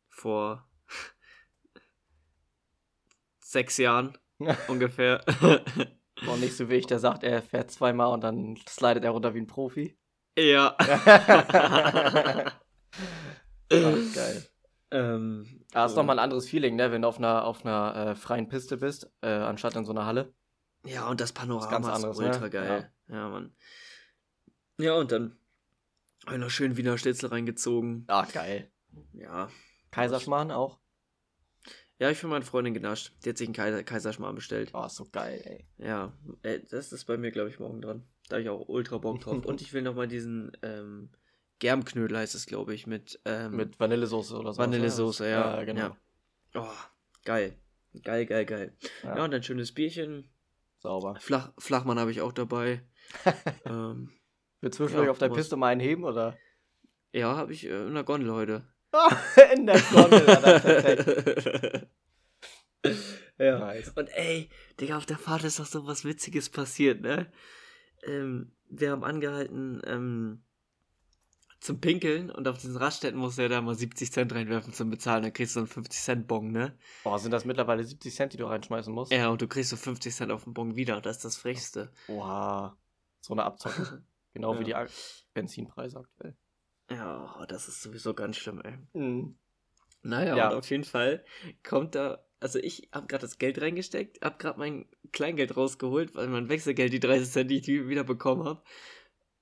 Vor 0.09 0.69
sechs 3.39 3.77
Jahren 3.77 4.17
ungefähr. 4.67 5.23
Und 6.25 6.39
nicht 6.39 6.55
so 6.55 6.69
wie 6.69 6.75
ich, 6.75 6.87
der 6.87 6.99
sagt, 6.99 7.23
er 7.23 7.41
fährt 7.41 7.69
zweimal 7.69 8.11
und 8.13 8.23
dann 8.23 8.57
slidet 8.67 9.03
er 9.03 9.11
runter 9.11 9.33
wie 9.33 9.41
ein 9.41 9.47
Profi. 9.47 9.97
Ja. 10.37 10.75
Ach, 10.79 12.53
geil. 13.69 14.47
Ähm, 14.89 15.65
ah, 15.73 15.85
ist 15.85 15.95
nochmal 15.95 16.17
ein 16.17 16.23
anderes 16.23 16.47
Feeling, 16.47 16.75
ne, 16.75 16.91
wenn 16.91 17.01
du 17.01 17.07
auf 17.07 17.17
einer, 17.17 17.43
auf 17.43 17.65
einer 17.65 17.95
äh, 17.95 18.15
freien 18.15 18.47
Piste 18.47 18.77
bist, 18.77 19.11
äh, 19.21 19.27
anstatt 19.27 19.75
in 19.75 19.83
so 19.83 19.91
einer 19.91 20.05
Halle. 20.05 20.33
Ja, 20.85 21.09
und 21.09 21.19
das 21.19 21.33
Panorama 21.33 21.65
ist, 21.65 21.71
ganz 21.71 21.87
anderes, 21.87 22.17
ist 22.17 22.25
ultra 22.25 22.45
ne? 22.45 22.49
geil. 22.49 22.91
Ja. 23.09 23.15
ja, 23.15 23.29
Mann. 23.29 23.55
Ja, 24.79 24.93
und 24.95 25.11
dann 25.11 25.37
habe 26.25 26.35
ich 26.35 26.41
noch 26.41 26.49
schön 26.49 26.77
Wiener 26.77 26.97
Schnitzel 26.97 27.29
reingezogen. 27.29 28.05
Ah, 28.07 28.25
geil. 28.31 28.71
Ja. 29.13 29.49
Kaiserschmarrn 29.91 30.51
auch? 30.51 30.79
Ja, 31.99 32.11
ich 32.11 32.17
für 32.17 32.27
meine 32.27 32.45
Freundin 32.45 32.73
genascht. 32.73 33.11
Die 33.23 33.29
hat 33.29 33.37
sich 33.37 33.47
einen 33.47 33.55
Kaiser 33.55 33.83
Kaiserschmarrn 33.83 34.35
bestellt. 34.35 34.71
Oh, 34.73 34.87
so 34.87 35.05
geil, 35.11 35.41
ey. 35.43 35.65
Ja, 35.85 36.13
ey, 36.43 36.63
das 36.69 36.93
ist 36.93 37.05
bei 37.05 37.17
mir, 37.17 37.31
glaube 37.31 37.49
ich, 37.49 37.59
morgen 37.59 37.81
dran. 37.81 38.03
Da 38.29 38.35
habe 38.35 38.43
ich 38.43 38.49
auch 38.49 38.67
ultra 38.67 38.97
Bock 38.97 39.21
drauf. 39.21 39.45
und 39.45 39.61
ich 39.61 39.73
will 39.73 39.81
nochmal 39.81 40.07
diesen, 40.07 40.51
ähm, 40.61 41.09
Germknödel 41.59 42.17
heißt 42.17 42.35
es, 42.35 42.45
glaube 42.45 42.73
ich, 42.73 42.85
mit, 42.85 43.19
ähm, 43.25 43.55
mit 43.55 43.79
Vanillesoße 43.79 44.37
oder 44.37 44.53
so. 44.53 44.59
Vanillesoße, 44.59 45.27
ja. 45.27 45.57
ja. 45.57 45.63
genau. 45.63 45.81
Ja. 45.81 45.97
Oh, 46.55 46.87
geil. 47.23 47.55
Geil, 48.03 48.25
geil, 48.25 48.45
geil. 48.45 48.77
Ja, 49.03 49.17
ja 49.17 49.25
und 49.25 49.33
ein 49.33 49.43
schönes 49.43 49.71
Bierchen. 49.71 50.29
Sauber. 50.79 51.15
Flach, 51.19 51.51
Flachmann 51.57 51.99
habe 51.99 52.11
ich 52.11 52.21
auch 52.21 52.31
dabei. 52.31 52.83
ähm, 53.65 54.11
Willst 54.61 54.79
du 54.79 54.83
zwischendurch 54.83 55.07
ja, 55.07 55.11
auf 55.11 55.17
der 55.17 55.29
Piste 55.29 55.55
mal 55.55 55.69
einen 55.69 55.81
heben, 55.81 56.03
oder? 56.03 56.37
Ja, 57.11 57.35
habe 57.35 57.53
ich 57.53 57.65
äh, 57.65 57.87
in 57.87 57.95
der 57.95 58.03
Gondel 58.03 58.31
heute. 58.31 58.63
in 59.53 59.65
der 59.65 59.79
Gondel, 59.91 60.21
perfekt. 60.21 61.87
ja. 63.37 63.59
Nice. 63.59 63.89
Und 63.95 64.09
ey, 64.09 64.49
Digga, 64.79 64.97
auf 64.97 65.05
der 65.05 65.17
Fahrt 65.17 65.43
ist 65.43 65.59
doch 65.59 65.65
so 65.65 65.85
was 65.85 66.05
Witziges 66.05 66.49
passiert, 66.49 67.01
ne? 67.01 67.31
Ähm, 68.05 68.51
wir 68.69 68.91
haben 68.91 69.03
angehalten, 69.03 69.81
ähm, 69.85 70.43
zum 71.59 71.81
Pinkeln 71.81 72.29
und 72.29 72.47
auf 72.47 72.59
diesen 72.59 72.77
Raststätten 72.77 73.19
musst 73.19 73.37
du 73.37 73.41
ja 73.41 73.47
da 73.47 73.61
mal 73.61 73.75
70 73.75 74.11
Cent 74.11 74.33
reinwerfen 74.33 74.73
zum 74.73 74.89
Bezahlen, 74.89 75.23
dann 75.23 75.33
kriegst 75.33 75.55
du 75.55 75.59
so 75.59 75.61
einen 75.61 75.67
50 75.67 76.01
Cent 76.01 76.27
Bon, 76.27 76.51
ne? 76.51 76.77
Boah, 77.03 77.17
sind 77.17 77.31
das 77.31 77.45
mittlerweile 77.45 77.83
70 77.83 78.13
Cent, 78.13 78.33
die 78.33 78.37
du 78.37 78.45
reinschmeißen 78.45 78.93
musst? 78.93 79.11
Ja, 79.11 79.29
und 79.29 79.41
du 79.41 79.47
kriegst 79.47 79.71
so 79.71 79.75
50 79.75 80.13
Cent 80.13 80.31
auf 80.31 80.43
den 80.43 80.53
Bon 80.53 80.75
wieder, 80.75 81.01
das 81.01 81.17
ist 81.17 81.25
das 81.25 81.37
Frechste. 81.37 81.91
Boah, 82.07 82.77
so 83.21 83.33
eine 83.33 83.43
Abzocke. 83.43 84.03
genau 84.33 84.53
ja. 84.53 84.59
wie 84.59 84.63
die 84.65 84.75
Benzinpreise 85.33 85.99
aktuell. 85.99 86.35
Ja, 86.89 87.35
oh, 87.39 87.45
das 87.45 87.67
ist 87.67 87.81
sowieso 87.81 88.13
ganz 88.13 88.37
schlimm, 88.37 88.61
ey. 88.61 88.77
Mhm. 88.93 89.37
Naja, 90.03 90.37
ja. 90.37 90.49
und 90.49 90.55
auf 90.55 90.69
jeden 90.69 90.83
Fall 90.83 91.25
kommt 91.63 91.95
da, 91.95 92.23
also 92.39 92.59
ich 92.59 92.89
habe 92.93 93.07
gerade 93.07 93.23
das 93.23 93.39
Geld 93.39 93.61
reingesteckt, 93.61 94.23
habe 94.23 94.37
gerade 94.37 94.59
mein 94.59 94.85
Kleingeld 95.11 95.57
rausgeholt, 95.57 96.15
weil 96.15 96.27
mein 96.27 96.49
Wechselgeld, 96.49 96.93
die 96.93 96.99
30 96.99 97.29
Cent, 97.29 97.51
die 97.51 97.57
ich 97.57 97.67
wieder 97.67 98.03
bekommen 98.03 98.45
habe, 98.45 98.63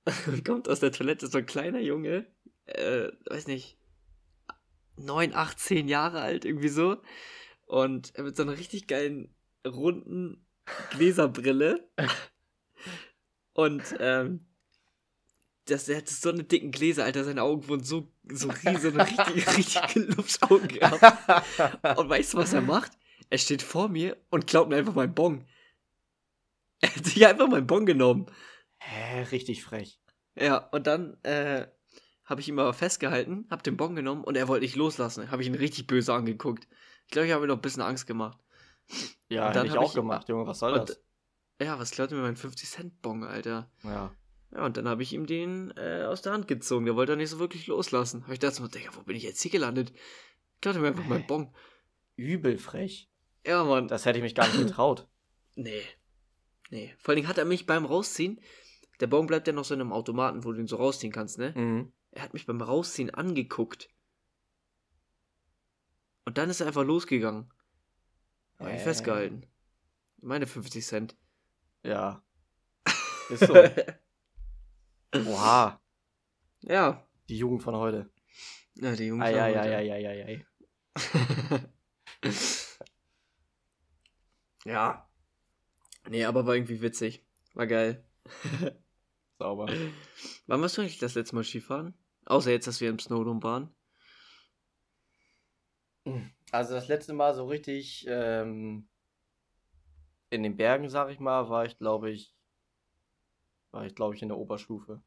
und 0.26 0.44
kommt 0.44 0.68
aus 0.68 0.80
der 0.80 0.92
Toilette 0.92 1.26
so 1.28 1.38
ein 1.38 1.46
kleiner 1.46 1.80
Junge, 1.80 2.26
äh, 2.64 3.10
weiß 3.26 3.46
nicht, 3.46 3.78
9, 4.96 5.34
8, 5.34 5.58
10 5.58 5.88
Jahre 5.88 6.20
alt, 6.20 6.44
irgendwie 6.44 6.68
so. 6.68 6.96
Und 7.66 8.14
er 8.14 8.24
mit 8.24 8.36
so 8.36 8.42
einer 8.42 8.56
richtig 8.56 8.86
geilen, 8.86 9.34
runden 9.66 10.46
Gläserbrille. 10.90 11.88
und, 13.52 13.82
ähm, 13.98 14.46
das, 15.66 15.88
er 15.88 15.98
hat 15.98 16.08
so 16.08 16.30
eine 16.30 16.44
dicken 16.44 16.70
Gläser, 16.70 17.04
Alter, 17.04 17.24
seine 17.24 17.42
Augen 17.42 17.66
wurden 17.68 17.84
so, 17.84 18.08
so 18.32 18.48
riesig, 18.48 18.94
richtig, 18.96 19.56
richtig 19.56 19.94
Lupfaugen 20.16 20.68
gehabt. 20.68 21.82
Und 21.98 22.08
weißt 22.08 22.34
du, 22.34 22.38
was 22.38 22.52
er 22.52 22.62
macht? 22.62 22.92
Er 23.28 23.38
steht 23.38 23.62
vor 23.62 23.88
mir 23.88 24.16
und 24.30 24.46
klaut 24.46 24.68
mir 24.68 24.76
einfach 24.76 24.94
meinen 24.94 25.14
Bon. 25.14 25.44
Er 26.80 26.94
hat 26.94 27.04
sich 27.04 27.26
einfach 27.26 27.48
meinen 27.48 27.66
Bon 27.66 27.84
genommen. 27.84 28.26
Hä, 28.78 29.22
richtig 29.32 29.64
frech. 29.64 30.00
Ja, 30.38 30.58
und 30.58 30.86
dann 30.86 31.16
äh, 31.24 31.66
habe 32.24 32.40
ich 32.40 32.48
ihn 32.48 32.58
aber 32.58 32.72
festgehalten, 32.72 33.46
habe 33.50 33.64
den 33.64 33.76
Bon 33.76 33.96
genommen 33.96 34.22
und 34.22 34.36
er 34.36 34.46
wollte 34.46 34.64
nicht 34.64 34.76
loslassen. 34.76 35.32
Habe 35.32 35.42
ich 35.42 35.48
ihn 35.48 35.56
richtig 35.56 35.88
böse 35.88 36.14
angeguckt. 36.14 36.68
Ich 37.06 37.10
glaube, 37.10 37.26
ich 37.26 37.32
habe 37.32 37.46
ihm 37.46 37.48
noch 37.48 37.56
ein 37.56 37.62
bisschen 37.62 37.82
Angst 37.82 38.06
gemacht. 38.06 38.38
Ja, 39.28 39.52
hätte 39.52 39.66
ich 39.66 39.76
auch 39.76 39.88
ich, 39.88 39.94
gemacht, 39.94 40.28
Junge, 40.28 40.46
was 40.46 40.60
soll 40.60 40.74
und, 40.74 40.88
das? 40.88 41.02
Ja, 41.60 41.78
was 41.80 41.90
klaut 41.90 42.12
mir 42.12 42.18
mein 42.18 42.36
50-Cent-Bon, 42.36 43.24
Alter? 43.24 43.68
Ja. 43.82 44.14
Ja, 44.52 44.64
und 44.64 44.76
dann 44.76 44.88
habe 44.88 45.02
ich 45.02 45.12
ihm 45.12 45.26
den 45.26 45.72
äh, 45.76 46.04
aus 46.04 46.22
der 46.22 46.32
Hand 46.32 46.48
gezogen. 46.48 46.86
Der 46.86 46.96
wollte 46.96 47.12
er 47.12 47.16
nicht 47.16 47.30
so 47.30 47.38
wirklich 47.38 47.66
loslassen. 47.66 48.22
Habe 48.22 48.34
ich 48.34 48.38
dachte 48.38 48.62
mir, 48.62 48.68
Digga, 48.68 48.90
wo 48.94 49.02
bin 49.02 49.16
ich 49.16 49.22
jetzt 49.22 49.42
hier 49.42 49.50
gelandet? 49.50 49.92
Klaut 50.60 50.76
mir 50.76 50.88
einfach 50.88 51.06
meinen 51.06 51.26
Bon. 51.26 51.52
Übel 52.16 52.58
frech. 52.58 53.10
Ja, 53.44 53.64
Mann. 53.64 53.88
Das 53.88 54.06
hätte 54.06 54.18
ich 54.18 54.22
mich 54.22 54.34
gar 54.34 54.46
nicht 54.46 54.58
getraut. 54.58 55.06
nee. 55.54 55.82
Nee. 56.70 56.94
Vor 56.98 57.14
allem 57.14 57.28
hat 57.28 57.38
er 57.38 57.44
mich 57.44 57.66
beim 57.66 57.84
Rausziehen, 57.84 58.40
der 59.00 59.06
Bon 59.06 59.26
bleibt 59.26 59.46
ja 59.46 59.52
noch 59.52 59.64
so 59.64 59.74
in 59.74 59.80
einem 59.80 59.92
Automaten, 59.92 60.44
wo 60.44 60.52
du 60.52 60.60
ihn 60.60 60.66
so 60.66 60.76
rausziehen 60.76 61.12
kannst, 61.12 61.38
ne? 61.38 61.52
Mhm. 61.54 61.92
Er 62.12 62.22
hat 62.22 62.32
mich 62.32 62.46
beim 62.46 62.60
Rausziehen 62.60 63.10
angeguckt. 63.10 63.90
Und 66.24 66.38
dann 66.38 66.50
ist 66.50 66.60
er 66.60 66.66
einfach 66.66 66.84
losgegangen. 66.84 67.52
Hab 68.58 68.72
ich 68.72 68.80
festgehalten. 68.80 69.46
Meine 70.22 70.46
50 70.46 70.84
Cent. 70.84 71.16
Ja. 71.82 72.24
Ist 73.28 73.46
so. 73.46 73.54
Oha. 75.26 75.80
Ja. 76.62 77.06
Die 77.28 77.38
Jugend 77.38 77.62
von 77.62 77.76
heute. 77.76 78.10
Ja, 78.74 78.94
die 78.94 79.06
Jugend 79.06 79.24
von 79.24 79.34
heute. 79.34 79.60
Eieieiei. 79.62 80.46
ja. 84.64 85.08
Nee, 86.08 86.24
aber 86.24 86.46
war 86.46 86.54
irgendwie 86.54 86.82
witzig. 86.82 87.24
War 87.54 87.66
geil. 87.66 88.04
Sauber. 89.38 89.68
Wann 90.46 90.62
warst 90.62 90.76
du 90.76 90.82
eigentlich 90.82 90.98
das 90.98 91.14
letzte 91.14 91.34
Mal 91.34 91.44
Skifahren? 91.44 91.94
Außer 92.26 92.50
jetzt, 92.50 92.66
dass 92.66 92.80
wir 92.80 92.90
im 92.90 92.98
Snowdome 92.98 93.42
waren. 93.42 93.74
Also 96.52 96.74
das 96.74 96.88
letzte 96.88 97.12
Mal 97.12 97.34
so 97.34 97.46
richtig 97.46 98.06
ähm, 98.08 98.88
in 100.30 100.42
den 100.42 100.56
Bergen, 100.56 100.88
sag 100.88 101.10
ich 101.10 101.18
mal, 101.18 101.48
war 101.48 101.64
ich, 101.64 101.78
glaube 101.78 102.10
ich, 102.10 102.34
war 103.72 103.84
ich, 103.84 103.94
glaube 103.94 104.14
ich, 104.14 104.22
in 104.22 104.28
der 104.28 104.38
Oberstufe. 104.38 105.02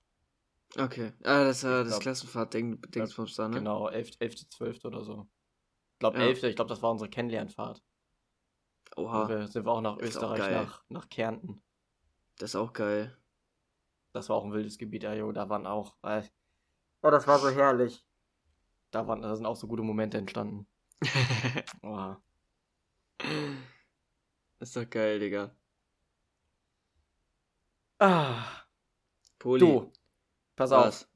Okay. 0.78 1.14
Ah, 1.24 1.44
das 1.46 1.64
war 1.64 1.80
Ich 1.82 1.86
das 1.86 1.90
glaub- 1.94 2.02
Klassenfahrt-Ding, 2.02 2.82
Dingsbums 2.92 3.36
da, 3.36 3.48
ne? 3.48 3.58
Genau, 3.58 3.88
11., 3.90 4.12
11., 4.20 4.50
12. 4.50 4.86
oder 4.86 5.04
so. 5.04 5.28
Ich 5.94 6.00
glaube, 6.00 6.20
Ja. 6.20 6.26
11., 6.26 6.44
ich 6.44 6.56
glaube, 6.56 6.70
das 6.70 6.82
war 6.82 6.92
unsere 6.92 7.10
Kennenlernfahrt. 7.10 7.84
Oha, 8.96 9.24
Und 9.24 9.30
wir, 9.30 9.48
sind 9.48 9.66
wir 9.66 9.72
auch 9.72 9.82
nach 9.82 9.98
Ist 9.98 10.18
auch 10.18 10.32
Österreich, 10.34 10.40
geil. 10.40 10.54
nach, 10.66 10.84
nach 10.90 11.10
Kärnten. 11.10 11.62
das 12.38 12.52
ist 12.52 12.56
auch 12.56 12.74
geil. 12.74 13.18
Das 14.14 14.30
war 14.30 14.36
auch 14.38 14.46
ein 14.46 14.52
wildes 14.54 14.78
Gebiet, 14.78 15.04
ja, 15.04 15.14
jo, 15.14 15.32
da 15.32 15.50
waren 15.50 15.68
auch. 15.68 15.96
Äh, 16.04 16.24
oh, 17.04 17.12
das 17.12 17.28
war 17.28 17.38
so 17.40 17.50
herrlich. 17.50 18.04
Da, 18.92 19.08
waren, 19.08 19.22
da 19.22 19.36
sind 19.36 19.46
auch 19.46 19.56
so 19.56 19.68
gute 19.68 19.84
Momente 19.84 20.18
entstanden. 20.18 20.68
Oha. 21.84 22.22
ist 24.60 24.76
doch 24.76 24.90
geil, 24.90 25.20
Digga. 25.20 25.56
Ah, 28.00 28.46
Poli. 29.38 29.60
du, 29.60 29.92
pass 30.60 30.72
auf. 30.72 30.86
Was? 30.86 31.10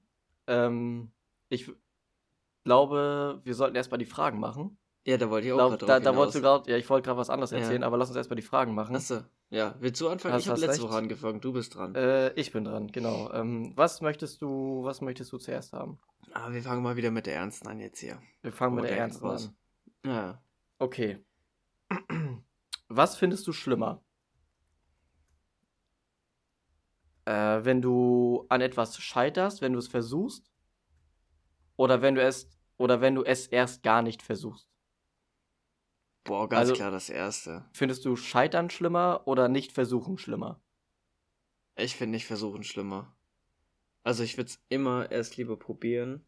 Ähm, 0.48 1.12
ich 1.50 1.72
glaube, 2.64 3.42
wir 3.44 3.54
sollten 3.56 3.76
erstmal 3.76 3.98
die 4.00 4.06
Fragen 4.06 4.40
machen. 4.40 4.78
Ja, 5.06 5.18
da 5.18 5.30
wollte 5.30 5.48
ich 5.48 5.54
auch 5.54 5.58
gerade 5.58 5.78
da, 5.78 5.86
drauf 6.00 6.04
da 6.04 6.16
wolltest 6.16 6.38
du 6.38 6.42
gerade, 6.42 6.72
ja, 6.72 6.78
ich 6.78 6.90
wollte 6.90 7.06
gerade 7.06 7.20
was 7.20 7.30
anderes 7.30 7.52
Ja. 7.52 7.58
erzählen, 7.60 7.84
aber 7.84 7.98
lass 7.98 8.08
uns 8.10 8.16
erstmal 8.16 8.38
die 8.38 8.42
Fragen 8.42 8.74
machen. 8.74 8.96
Achso, 8.96 9.22
ja. 9.50 9.76
Willst 9.80 10.00
du 10.00 10.08
anfangen? 10.08 10.34
Hast- 10.34 10.44
ich 10.44 10.50
habe 10.50 10.60
letzte 10.62 10.82
recht. 10.82 10.90
Woche 10.92 10.98
angefangen, 10.98 11.42
du 11.42 11.52
bist 11.52 11.76
dran. 11.76 11.94
Äh, 11.96 12.32
ich 12.34 12.52
bin 12.54 12.64
dran, 12.64 12.88
genau. 12.92 13.30
Ähm, 13.34 13.74
was 13.76 14.00
möchtest 14.02 14.42
du, 14.42 14.84
was 14.86 15.02
möchtest 15.02 15.32
du 15.34 15.38
zuerst 15.38 15.74
haben? 15.74 16.00
Ah, 16.32 16.52
wir 16.52 16.64
fangen 16.64 16.82
mal 16.82 16.96
wieder 16.96 17.12
mit 17.12 17.26
der 17.26 17.36
Ernsten 17.36 17.68
an 17.68 17.80
jetzt 17.80 18.00
hier. 18.00 18.18
Wir 18.42 18.54
fangen 18.54 18.76
mit 18.76 18.86
Oder 18.86 18.96
der 18.96 19.08
direkt 19.08 19.22
ernsten 19.24 19.56
an. 20.06 20.12
Ja. 20.12 20.42
Okay. 20.80 21.20
Was 22.88 23.16
findest 23.18 23.46
du 23.48 23.54
schlimmer? 23.54 24.02
Äh, 27.26 27.64
wenn 27.64 27.82
du 27.82 28.46
an 28.50 28.62
etwas 28.62 28.98
scheiterst, 28.98 29.62
wenn 29.62 29.74
du 29.74 29.80
es 29.80 29.88
versuchst, 29.88 30.52
oder 31.78 32.02
wenn 32.02 32.16
du 32.16 32.22
es, 32.22 32.50
oder 32.78 33.02
wenn 33.02 33.16
du 33.16 33.24
es 33.24 33.48
erst 33.48 33.84
gar 33.84 34.02
nicht 34.02 34.22
versuchst? 34.22 34.70
Boah, 36.24 36.48
ganz 36.48 36.62
Also- 36.70 36.74
klar 36.76 36.92
das 36.92 37.10
Erste. 37.10 37.66
Findest 37.74 38.06
du 38.06 38.16
Scheitern 38.16 38.70
schlimmer 38.70 39.24
oder 39.26 39.50
nicht 39.50 39.72
versuchen 39.72 40.18
schlimmer? 40.18 40.62
Ich 41.76 41.96
finde 41.96 42.12
nicht 42.12 42.28
versuchen 42.28 42.64
schlimmer. 42.64 43.16
Also 44.04 44.24
ich 44.24 44.38
würde 44.38 44.50
es 44.50 44.62
immer 44.70 45.12
erst 45.12 45.38
lieber 45.38 45.58
probieren 45.58 46.26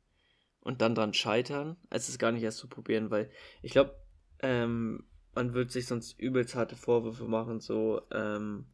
und 0.62 0.82
dann 0.82 0.96
dran 0.96 1.14
scheitern, 1.14 1.78
als 1.90 2.10
es 2.10 2.18
gar 2.18 2.32
nicht 2.32 2.44
erst 2.44 2.58
zu 2.58 2.68
probieren, 2.68 3.12
weil 3.12 3.30
ich 3.62 3.72
glaube, 3.72 3.96
ähm, 4.40 5.06
man 5.34 5.54
würde 5.54 5.72
sich 5.72 5.86
sonst 5.86 6.18
übelst 6.20 6.56
harte 6.56 6.76
Vorwürfe 6.76 7.26
machen, 7.26 7.60
so, 7.60 8.02
ähm, 8.12 8.66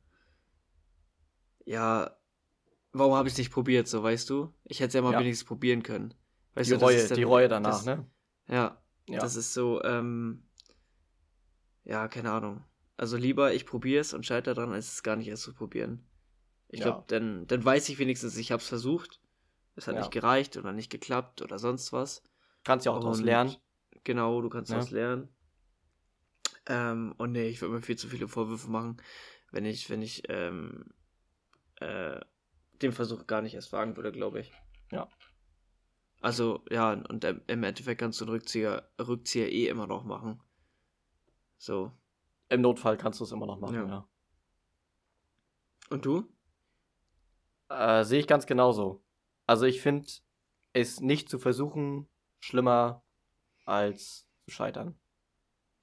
ja, 1.71 2.15
warum 2.91 3.13
habe 3.15 3.27
ich 3.27 3.33
es 3.33 3.37
nicht 3.37 3.51
probiert, 3.51 3.87
so, 3.87 4.03
weißt 4.03 4.29
du? 4.29 4.53
Ich 4.65 4.79
hätte 4.79 4.89
es 4.89 4.93
ja 4.95 5.01
mal 5.01 5.13
Ja. 5.13 5.19
wenigstens 5.19 5.47
probieren 5.47 5.81
können. 5.83 6.13
Weißt 6.53 6.67
Die 6.69 6.73
du, 6.73 6.79
das 6.79 6.89
Reue, 6.89 6.95
ist 6.97 7.11
dann- 7.11 7.17
die 7.17 7.23
Reue 7.23 7.47
danach, 7.47 7.71
das, 7.71 7.85
ne? 7.85 8.05
Ja, 8.47 8.81
Ja. 9.07 9.19
das 9.19 9.35
ist 9.35 9.53
so, 9.53 9.81
ähm, 9.83 10.43
ja, 11.83 12.07
keine 12.07 12.31
Ahnung. 12.31 12.63
Also 12.97 13.17
lieber 13.17 13.53
ich 13.53 13.65
probiere 13.65 14.01
es 14.01 14.13
und 14.13 14.25
scheitere 14.25 14.53
dran, 14.53 14.73
als 14.73 14.91
es 14.93 15.03
gar 15.03 15.15
nicht 15.15 15.27
erst 15.27 15.43
zu 15.43 15.53
probieren. 15.53 16.05
Ich 16.67 16.79
Ja. 16.79 16.85
glaube, 16.85 17.03
dann, 17.07 17.47
dann 17.47 17.63
weiß 17.65 17.89
ich 17.89 17.97
wenigstens, 17.99 18.37
ich 18.37 18.51
habe 18.51 18.61
es 18.61 18.67
versucht. 18.67 19.21
Es 19.75 19.87
hat 19.87 19.95
nicht 19.95 20.11
gereicht 20.11 20.57
oder 20.57 20.73
nicht 20.73 20.91
geklappt 20.91 21.41
oder 21.41 21.57
sonst 21.57 21.93
was. 21.93 22.21
Kannst 22.65 22.85
ja 22.85 22.91
auch 22.91 22.99
daraus 22.99 23.21
lernen. 23.21 23.55
Genau, 24.03 24.41
du 24.41 24.49
kannst 24.49 24.71
daraus 24.71 24.91
lernen. 24.91 25.29
Ähm, 26.67 27.13
und 27.17 27.31
nee, 27.31 27.47
ich 27.47 27.61
würde 27.61 27.73
mir 27.75 27.81
viel 27.81 27.97
zu 27.97 28.07
viele 28.07 28.27
Vorwürfe 28.27 28.69
machen, 28.69 28.97
wenn 29.51 29.65
ich, 29.65 29.89
wenn 29.89 30.01
ich 30.01 30.23
ähm, 30.29 30.85
äh, 31.81 32.19
den 32.81 32.91
Versuch 32.91 33.27
gar 33.27 33.41
nicht 33.41 33.53
erst 33.53 33.71
wagen 33.73 33.95
würde, 33.95 34.11
glaube 34.11 34.39
ich. 34.39 34.51
Ja. 34.91 35.09
Also, 36.21 36.63
ja, 36.69 36.93
und 36.93 37.23
im 37.23 37.63
Endeffekt 37.63 37.99
kannst 37.99 38.21
du 38.21 38.25
einen 38.25 38.33
Rückzieher, 38.33 38.89
Rückzieher 38.99 39.51
eh 39.51 39.67
immer 39.67 39.87
noch 39.87 40.03
machen. 40.03 40.39
So. 41.57 41.91
Im 42.49 42.61
Notfall 42.61 42.97
kannst 42.97 43.19
du 43.19 43.23
es 43.23 43.31
immer 43.31 43.47
noch 43.47 43.59
machen, 43.59 43.75
Ja. 43.75 43.87
ja. 43.87 44.07
Und 45.89 46.05
du? 46.05 46.31
Äh, 47.69 48.03
sehe 48.03 48.19
ich 48.19 48.27
ganz 48.27 48.45
genauso. 48.45 49.03
Also 49.47 49.65
ich 49.65 49.81
finde 49.81 50.07
es 50.73 51.01
nicht 51.01 51.29
zu 51.29 51.39
versuchen 51.39 52.07
schlimmer 52.39 53.03
als 53.65 54.27
zu 54.45 54.51
scheitern. 54.51 54.99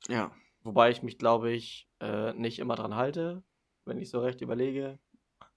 Ja. 0.08 0.30
Wobei 0.62 0.90
ich 0.90 1.02
mich, 1.02 1.18
glaube 1.18 1.50
ich, 1.52 1.88
äh, 2.00 2.32
nicht 2.34 2.58
immer 2.58 2.74
dran 2.74 2.94
halte, 2.94 3.42
wenn 3.84 3.98
ich 3.98 4.10
so 4.10 4.20
recht 4.20 4.40
überlege. 4.40 4.98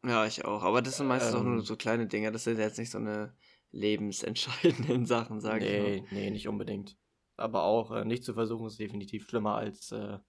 Ja, 0.04 0.26
ich 0.26 0.46
auch. 0.46 0.64
Aber 0.64 0.82
das 0.82 0.98
sind 0.98 1.08
meistens 1.08 1.36
auch 1.36 1.44
nur 1.44 1.58
Ähm. 1.58 1.62
so 1.62 1.76
kleine 1.76 2.08
Dinge. 2.08 2.32
Das 2.32 2.44
sind 2.44 2.58
jetzt 2.58 2.78
nicht 2.80 2.90
so 2.92 2.98
eine 2.98 3.36
lebensentscheidenden 3.72 5.06
Sachen, 5.06 5.40
sag 5.42 5.62
ich 5.62 5.70
nee, 5.70 6.02
mal. 6.02 6.08
nee, 6.12 6.30
nicht 6.32 6.48
unbedingt. 6.48 6.98
Aber 7.38 7.64
auch 7.64 7.92
äh, 7.92 8.06
nicht 8.06 8.24
zu 8.24 8.34
versuchen 8.34 8.68
ist 8.68 8.80
definitiv 8.80 9.28
schlimmer 9.28 9.56
als 9.56 9.92
äh, 9.92 10.20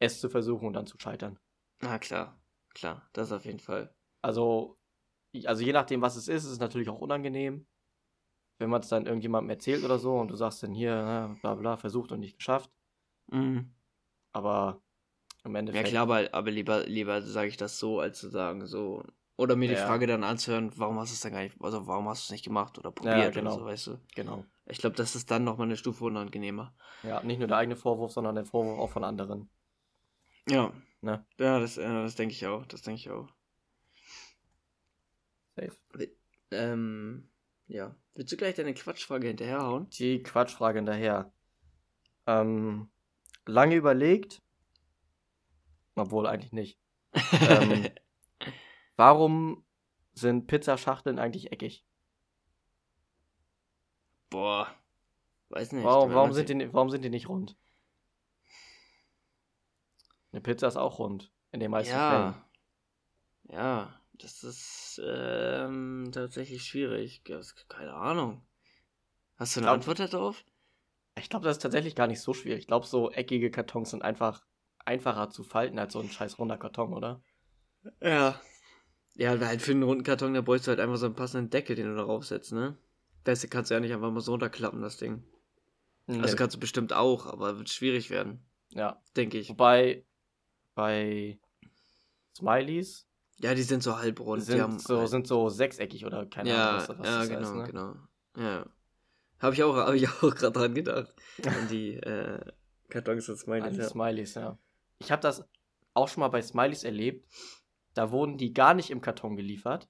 es 0.00 0.20
zu 0.20 0.28
versuchen 0.30 0.66
und 0.66 0.74
dann 0.74 0.86
zu 0.86 0.98
scheitern. 0.98 1.38
Na 1.82 1.98
klar. 1.98 2.40
Klar, 2.74 3.08
das 3.12 3.32
auf 3.32 3.44
jeden 3.44 3.58
Fall. 3.58 3.94
Also, 4.22 4.78
also 5.44 5.62
je 5.64 5.72
nachdem, 5.72 6.02
was 6.02 6.16
es 6.16 6.28
ist, 6.28 6.44
ist 6.44 6.50
es 6.52 6.58
natürlich 6.60 6.88
auch 6.88 7.00
unangenehm. 7.00 7.66
Wenn 8.58 8.70
man 8.70 8.82
es 8.82 8.88
dann 8.88 9.06
irgendjemandem 9.06 9.50
erzählt 9.50 9.84
oder 9.84 9.98
so 9.98 10.14
und 10.18 10.28
du 10.28 10.36
sagst 10.36 10.62
dann 10.62 10.74
hier, 10.74 10.94
ne, 10.94 11.36
bla 11.40 11.54
bla, 11.54 11.76
versucht 11.76 12.12
und 12.12 12.20
nicht 12.20 12.36
geschafft. 12.36 12.70
Mhm. 13.32 13.74
Aber 14.32 14.82
im 15.44 15.52
Ja 15.54 15.58
Endeffekt. 15.60 15.88
klar, 15.88 16.02
aber, 16.02 16.28
aber 16.32 16.50
lieber, 16.50 16.84
lieber 16.86 17.22
sage 17.22 17.48
ich 17.48 17.56
das 17.56 17.78
so, 17.78 18.00
als 18.00 18.18
zu 18.18 18.28
sagen 18.30 18.66
so. 18.66 19.02
Oder 19.36 19.56
mir 19.56 19.68
die 19.68 19.74
Ja. 19.74 19.86
Frage 19.86 20.06
dann 20.06 20.22
anzuhören, 20.22 20.70
warum 20.76 20.98
hast 20.98 21.10
du 21.12 21.14
es 21.14 21.20
dann 21.20 21.32
gar 21.32 21.42
nicht, 21.42 21.56
also 21.60 21.86
warum 21.86 22.08
hast 22.08 22.22
du 22.22 22.26
es 22.26 22.30
nicht 22.32 22.44
gemacht 22.44 22.78
oder 22.78 22.90
Ja, 22.90 22.92
probiert 22.92 23.34
genau. 23.34 23.54
oder 23.54 23.60
so, 23.60 23.64
weißt 23.66 23.86
du. 23.88 24.00
Genau. 24.14 24.44
Ich 24.66 24.78
glaube, 24.78 24.96
das 24.96 25.16
ist 25.16 25.30
dann 25.30 25.44
nochmal 25.44 25.66
eine 25.66 25.76
Stufe 25.76 26.04
unangenehmer. 26.04 26.74
Ja, 27.02 27.22
nicht 27.22 27.38
nur 27.38 27.48
der 27.48 27.56
eigene 27.56 27.76
Vorwurf, 27.76 28.12
sondern 28.12 28.34
der 28.34 28.44
Vorwurf 28.44 28.78
auch 28.78 28.90
von 28.90 29.02
anderen. 29.02 29.48
Ja. 30.48 30.72
Ne? 31.00 31.24
Ja, 31.38 31.58
das, 31.58 31.78
äh, 31.78 31.88
das 31.88 32.14
denke 32.16 32.34
ich 32.34 32.46
auch. 32.46 32.66
Das 32.66 32.82
denke 32.82 33.00
ich 33.00 33.10
auch. 33.10 33.28
Safe. 35.56 35.76
Ähm, 36.50 37.28
ja. 37.66 37.94
Willst 38.14 38.32
du 38.32 38.36
gleich 38.36 38.54
deine 38.56 38.74
Quatschfrage 38.74 39.28
hinterherhauen? 39.28 39.88
Die 39.90 40.22
Quatschfrage 40.22 40.78
hinterher. 40.78 41.32
Ähm, 42.26 42.90
lange 43.46 43.76
überlegt. 43.76 44.42
Obwohl 46.00 46.26
eigentlich 46.26 46.52
nicht. 46.52 46.78
Ähm, 47.40 47.88
Warum 48.96 49.64
sind 50.12 50.46
Pizzaschachteln 50.46 51.18
eigentlich 51.18 51.52
eckig? 51.52 51.84
Boah. 54.30 54.68
Weiß 55.48 55.72
nicht. 55.72 55.84
Warum, 55.84 56.14
warum, 56.14 56.32
sind 56.32 56.48
die, 56.48 56.72
warum 56.72 56.90
sind 56.90 57.02
die 57.04 57.10
nicht 57.10 57.28
rund? 57.28 57.56
Eine 60.32 60.40
Pizza 60.40 60.68
ist 60.68 60.76
auch 60.76 60.98
rund. 60.98 61.32
In 61.52 61.60
den 61.60 61.70
meisten 61.70 61.92
Fällen. 61.92 62.34
Ja. 62.34 62.46
Ja, 63.52 64.00
das 64.12 64.44
ist 64.44 65.02
ähm, 65.04 66.10
tatsächlich 66.12 66.62
schwierig. 66.62 67.24
Keine 67.68 67.94
Ahnung. 67.94 68.42
Hast 69.36 69.56
du 69.56 69.60
eine 69.60 69.66
Glaub- 69.66 69.74
Antwort 69.74 69.98
darauf? 69.98 70.44
Ich 71.18 71.28
glaube, 71.28 71.44
das 71.44 71.56
ist 71.56 71.62
tatsächlich 71.62 71.96
gar 71.96 72.06
nicht 72.06 72.20
so 72.20 72.32
schwierig. 72.32 72.60
Ich 72.60 72.66
glaube, 72.68 72.86
so 72.86 73.10
eckige 73.10 73.50
Kartons 73.50 73.90
sind 73.90 74.02
einfach 74.02 74.46
einfacher 74.90 75.30
zu 75.30 75.42
falten 75.44 75.78
als 75.78 75.92
so 75.92 76.00
ein 76.00 76.10
scheiß 76.10 76.38
runder 76.38 76.58
Karton, 76.58 76.92
oder? 76.92 77.22
Ja. 78.02 78.40
Ja, 79.14 79.32
weil 79.40 79.46
halt 79.48 79.62
für 79.62 79.72
einen 79.72 79.82
runden 79.82 80.04
Karton, 80.04 80.34
da 80.34 80.40
bräuchst 80.40 80.66
du 80.66 80.70
halt 80.70 80.80
einfach 80.80 80.96
so 80.96 81.06
einen 81.06 81.14
passenden 81.14 81.50
Deckel, 81.50 81.76
den 81.76 81.86
du 81.88 81.94
darauf 81.96 82.24
setzt, 82.26 82.52
ne? 82.52 82.76
Das 83.24 83.48
kannst 83.50 83.70
du 83.70 83.74
ja 83.74 83.80
nicht 83.80 83.92
einfach 83.92 84.10
mal 84.10 84.20
so 84.20 84.32
runterklappen, 84.32 84.80
das 84.82 84.96
Ding. 84.96 85.22
Also 86.08 86.20
Nee. 86.22 86.34
kannst 86.36 86.56
du 86.56 86.60
bestimmt 86.60 86.92
auch, 86.92 87.26
aber 87.26 87.58
wird 87.58 87.68
schwierig 87.68 88.10
werden, 88.10 88.44
ja. 88.70 89.00
denke 89.16 89.38
ich. 89.38 89.48
Wobei 89.50 90.04
bei 90.74 91.38
Smileys 92.36 93.06
Ja, 93.38 93.54
die 93.54 93.62
sind 93.62 93.82
so 93.82 93.96
halbrund. 93.98 94.42
die 94.42 94.46
sind, 94.46 94.60
haben 94.60 94.78
so, 94.78 94.98
halt- 94.98 95.08
sind 95.08 95.26
so 95.26 95.48
sechseckig 95.48 96.04
oder 96.06 96.26
keine 96.26 96.50
ja, 96.50 96.70
Ahnung, 96.70 96.88
was, 96.88 96.98
was 96.98 97.06
ja, 97.06 97.18
das 97.18 97.28
genau, 97.28 97.40
heißt, 97.40 97.54
ne? 97.54 97.64
genau. 97.64 97.94
Ja. 98.36 98.66
Habe 99.40 99.54
ich 99.54 99.62
auch, 99.62 99.76
hab 99.76 99.94
ich 99.94 100.08
auch 100.08 100.20
gerade 100.34 100.52
dran 100.52 100.74
gedacht. 100.74 101.14
An 101.44 101.68
die 101.68 101.94
äh, 101.94 102.40
Kartons 102.88 103.28
und 103.28 103.34
An 103.34 103.38
Smileys, 103.40 103.72
die 103.74 103.78
ja. 103.80 103.88
Smileys, 103.88 104.34
ja. 104.34 104.58
Ich 105.00 105.10
habe 105.10 105.22
das 105.22 105.44
auch 105.94 106.08
schon 106.08 106.20
mal 106.20 106.28
bei 106.28 106.42
Smileys 106.42 106.84
erlebt. 106.84 107.26
Da 107.94 108.10
wurden 108.12 108.38
die 108.38 108.52
gar 108.54 108.74
nicht 108.74 108.90
im 108.90 109.00
Karton 109.00 109.36
geliefert, 109.36 109.88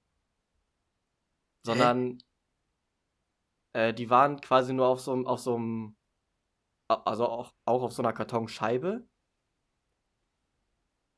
sondern 1.66 2.18
äh, 3.74 3.92
die 3.92 4.08
waren 4.08 4.40
quasi 4.40 4.72
nur 4.72 4.86
auf 4.86 5.00
so 5.00 5.12
einem, 5.12 5.26
auf 5.26 5.40
so 5.40 5.56
einem, 5.56 5.96
a- 6.88 7.02
also 7.04 7.26
auch, 7.28 7.52
auch 7.66 7.82
auf 7.82 7.92
so 7.92 8.02
einer 8.02 8.12
Kartonscheibe. 8.12 9.06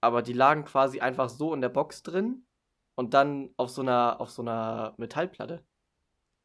Aber 0.01 0.23
die 0.23 0.33
lagen 0.33 0.65
quasi 0.65 1.01
einfach 1.01 1.29
so 1.29 1.55
in 1.55 1.61
der 1.61 1.69
Box 1.69 2.03
drin 2.03 2.45
und 2.97 3.15
dann 3.15 3.55
auf 3.57 3.71
so 3.71 3.83
einer, 3.83 4.21
auf 4.21 4.31
so 4.31 4.43
einer 4.43 4.95
Metallplatte. 4.97 5.65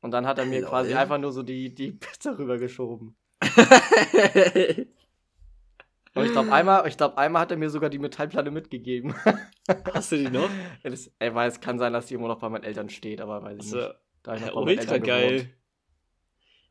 Und 0.01 0.11
dann 0.11 0.27
hat 0.27 0.37
er 0.37 0.45
mir 0.45 0.61
Lol. 0.61 0.69
quasi 0.69 0.93
einfach 0.93 1.17
nur 1.17 1.31
so 1.31 1.41
die, 1.41 1.73
die 1.73 1.91
Pizza 1.93 2.37
rübergeschoben. 2.37 3.17
Und 6.17 6.25
ich 6.25 6.31
glaube, 6.31 6.51
einmal, 6.51 6.87
ich 6.87 6.97
glaub, 6.97 7.17
einmal 7.17 7.41
hat 7.43 7.51
er 7.51 7.57
mir 7.57 7.69
sogar 7.69 7.89
die 7.89 7.99
Metallplatte 7.99 8.51
mitgegeben. 8.51 9.13
Hast 9.93 10.11
du 10.11 10.17
die 10.17 10.29
noch? 10.29 10.49
Das, 10.83 11.11
ey, 11.19 11.33
weil 11.35 11.49
es 11.49 11.59
kann 11.59 11.77
sein, 11.79 11.93
dass 11.93 12.07
die 12.07 12.13
immer 12.15 12.27
noch 12.27 12.39
bei 12.39 12.49
meinen 12.49 12.63
Eltern 12.63 12.89
steht, 12.89 13.21
aber 13.21 13.41
weiß 13.43 13.57
ich 13.57 13.73
Also, 13.73 13.77
nicht. 13.77 13.95
Da 14.23 14.35
ich 14.35 14.41
noch 14.41 14.53
bei 14.53 14.61
meinen 14.65 14.77
Eltern 14.79 15.03
geil. 15.03 15.31
gewohnt. 15.37 15.53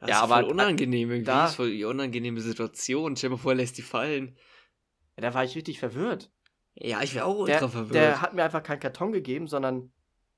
Das 0.00 0.10
Ja, 0.10 0.16
ist 0.18 0.22
aber 0.24 0.34
voll 0.42 0.50
unangenehm 0.50 1.10
irgendwie. 1.10 1.24
da- 1.24 1.42
Das 1.42 1.50
ist 1.50 1.56
voll 1.56 1.70
die 1.70 1.84
unangenehme 1.84 2.40
Situation. 2.40 3.16
Stell 3.16 3.30
dir 3.30 3.36
mal 3.36 3.40
vor, 3.42 3.52
er 3.52 3.56
lässt 3.56 3.78
die 3.78 3.82
fallen. 3.82 4.36
Ja, 5.16 5.22
da 5.22 5.34
war 5.34 5.44
ich 5.44 5.54
richtig 5.56 5.78
verwirrt. 5.78 6.30
Ja, 6.74 7.02
ich 7.02 7.14
wäre 7.14 7.24
auch 7.24 7.38
ultra 7.38 7.60
Der, 7.60 7.68
verwirrt. 7.70 7.94
der 7.94 8.20
hat 8.20 8.34
mir 8.34 8.44
einfach 8.44 8.62
keinen 8.62 8.80
Karton 8.80 9.12
gegeben, 9.12 9.46
sondern 9.48 9.90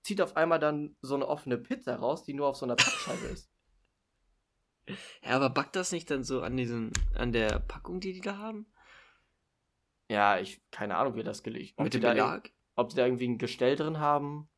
zieht 0.04 0.20
auf 0.22 0.36
einmal 0.36 0.60
dann 0.60 0.96
so 1.02 1.16
eine 1.16 1.26
offene 1.26 1.58
Pizza 1.58 1.96
raus, 1.96 2.22
die 2.22 2.34
nur 2.34 2.46
auf 2.46 2.56
so 2.56 2.64
einer 2.66 2.76
Pappscheibe 2.76 3.26
ist. 3.26 3.50
ja, 5.24 5.30
aber 5.30 5.50
backt 5.50 5.74
das 5.76 5.90
nicht 5.92 6.10
dann 6.10 6.22
so 6.22 6.40
an 6.42 6.56
diesen, 6.56 6.92
an 7.14 7.32
der 7.32 7.58
Packung, 7.58 7.98
die 8.00 8.12
die 8.12 8.20
da 8.20 8.38
haben? 8.38 8.66
Ja, 10.08 10.38
ich, 10.38 10.60
keine 10.70 10.96
Ahnung, 10.96 11.14
wie 11.16 11.22
das 11.22 11.42
gelegt. 11.42 11.74
Ob 11.76 11.90
die 11.90 12.00
da, 12.00 12.40
ob 12.76 12.88
die 12.88 12.96
da 12.96 13.04
irgendwie 13.04 13.28
ein 13.28 13.38
Gestell 13.38 13.76
drin 13.76 13.98
haben. 13.98 14.48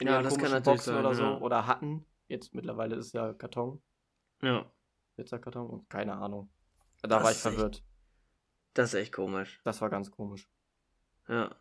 In 0.00 0.06
Ja, 0.08 0.22
das 0.22 0.34
kann 0.38 0.50
natürlich 0.50 0.64
Boxen 0.78 0.94
sein, 0.94 1.04
oder 1.04 1.14
so. 1.14 1.22
ja. 1.22 1.38
Oder 1.38 1.66
hatten. 1.66 2.04
Jetzt 2.28 2.54
mittlerweile 2.54 2.96
ist 2.96 3.06
es 3.08 3.12
ja 3.12 3.32
Karton. 3.34 3.82
Ja. 4.42 4.70
Pizzakarton. 5.16 5.68
und 5.68 5.90
Keine 5.90 6.14
Ahnung. 6.14 6.50
Da 7.02 7.08
Das 7.08 7.22
war 7.22 7.30
ich 7.30 7.36
ist 7.36 7.44
echt- 7.46 7.54
verwirrt. 7.54 7.84
Das 8.72 8.92
ist 8.92 9.00
echt 9.00 9.12
komisch. 9.12 9.60
Das 9.62 9.80
war 9.80 9.90
ganz 9.90 10.10
komisch. 10.10 10.48
Ja. 11.28 11.54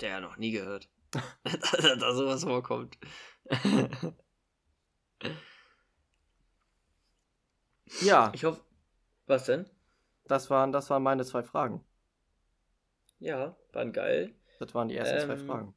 Der 0.00 0.08
ja 0.10 0.20
noch 0.20 0.36
nie 0.36 0.50
gehört. 0.50 0.90
dass 1.44 1.70
da 2.00 2.14
sowas 2.14 2.42
vorkommt. 2.42 2.98
Ja, 8.02 8.32
ich 8.34 8.44
hoffe. 8.44 8.60
Was 9.26 9.44
denn? 9.46 9.68
Das 10.26 10.50
waren, 10.50 10.72
das 10.72 10.90
waren 10.90 11.02
meine 11.02 11.24
zwei 11.24 11.42
Fragen. 11.42 11.84
Ja, 13.18 13.56
waren 13.72 13.92
geil. 13.92 14.34
Das 14.58 14.74
waren 14.74 14.88
die 14.88 14.96
ersten 14.96 15.20
zwei 15.20 15.34
Ähm, 15.34 15.46
Fragen. 15.46 15.74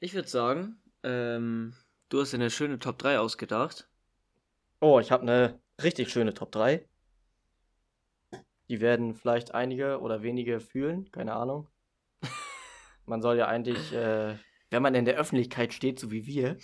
Ich 0.00 0.14
würde 0.14 0.28
sagen, 0.28 0.82
ähm, 1.02 1.74
du 2.08 2.20
hast 2.20 2.32
dir 2.32 2.36
eine 2.36 2.50
schöne 2.50 2.78
Top 2.78 2.98
3 2.98 3.18
ausgedacht. 3.18 3.88
Oh, 4.80 5.00
ich 5.00 5.10
habe 5.10 5.22
eine 5.22 5.60
richtig 5.82 6.10
schöne 6.10 6.34
Top 6.34 6.52
3. 6.52 6.86
Die 8.68 8.80
werden 8.80 9.14
vielleicht 9.14 9.54
einige 9.54 10.00
oder 10.00 10.22
wenige 10.22 10.60
fühlen, 10.60 11.10
keine 11.10 11.34
Ahnung. 11.34 11.68
Man 13.06 13.22
soll 13.22 13.36
ja 13.36 13.46
eigentlich, 13.46 13.92
äh, 13.92 14.36
wenn 14.70 14.82
man 14.82 14.94
in 14.94 15.04
der 15.04 15.16
Öffentlichkeit 15.16 15.74
steht, 15.74 16.00
so 16.00 16.10
wie 16.10 16.26
wir, 16.26 16.56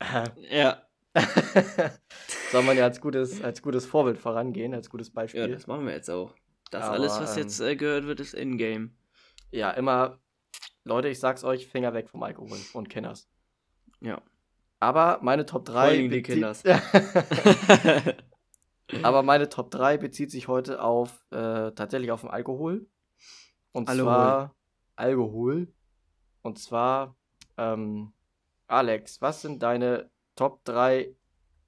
äh, 0.00 0.30
Ja. 0.36 0.82
soll 2.50 2.62
man 2.62 2.76
ja 2.76 2.84
als 2.84 3.00
gutes, 3.00 3.42
als 3.42 3.62
gutes 3.62 3.86
Vorbild 3.86 4.18
vorangehen, 4.18 4.74
als 4.74 4.90
gutes 4.90 5.08
Ja, 5.08 5.14
Beispiel. 5.14 5.48
das 5.48 5.66
machen 5.66 5.86
wir 5.86 5.92
jetzt 5.92 6.10
auch. 6.10 6.34
Das 6.70 6.84
Aber, 6.84 6.94
alles, 6.94 7.20
was 7.20 7.36
ähm, 7.36 7.42
jetzt 7.42 7.60
äh, 7.60 7.76
gehört 7.76 8.06
wird, 8.06 8.20
ist 8.20 8.34
in-game. 8.34 8.96
Ja, 9.50 9.70
immer, 9.70 10.18
Leute, 10.84 11.08
ich 11.08 11.18
sag's 11.18 11.44
euch, 11.44 11.66
Finger 11.66 11.94
weg 11.94 12.08
vom 12.08 12.22
Alkohol 12.22 12.58
und 12.74 12.88
Kinders. 12.88 13.28
Ja. 14.00 14.20
Aber 14.80 15.18
meine 15.22 15.46
Top 15.46 15.64
3. 15.64 15.72
Vor 15.72 15.80
allem 15.80 16.10
die 16.10 16.22
Kinders. 16.22 16.62
Aber 19.02 19.22
meine 19.22 19.48
Top 19.48 19.70
3 19.70 19.98
bezieht 19.98 20.30
sich 20.30 20.48
heute 20.48 20.82
auf 20.82 21.24
äh, 21.30 21.72
tatsächlich 21.72 22.10
auf 22.10 22.22
den 22.22 22.30
Alkohol. 22.30 22.86
Und 23.72 23.88
Alkohol. 23.88 24.04
zwar 24.04 24.54
Alkohol. 24.96 25.68
Und 26.42 26.58
zwar, 26.58 27.16
ähm, 27.56 28.12
Alex, 28.66 29.20
was 29.20 29.42
sind 29.42 29.62
deine 29.62 30.10
Top 30.36 30.64
3 30.64 31.14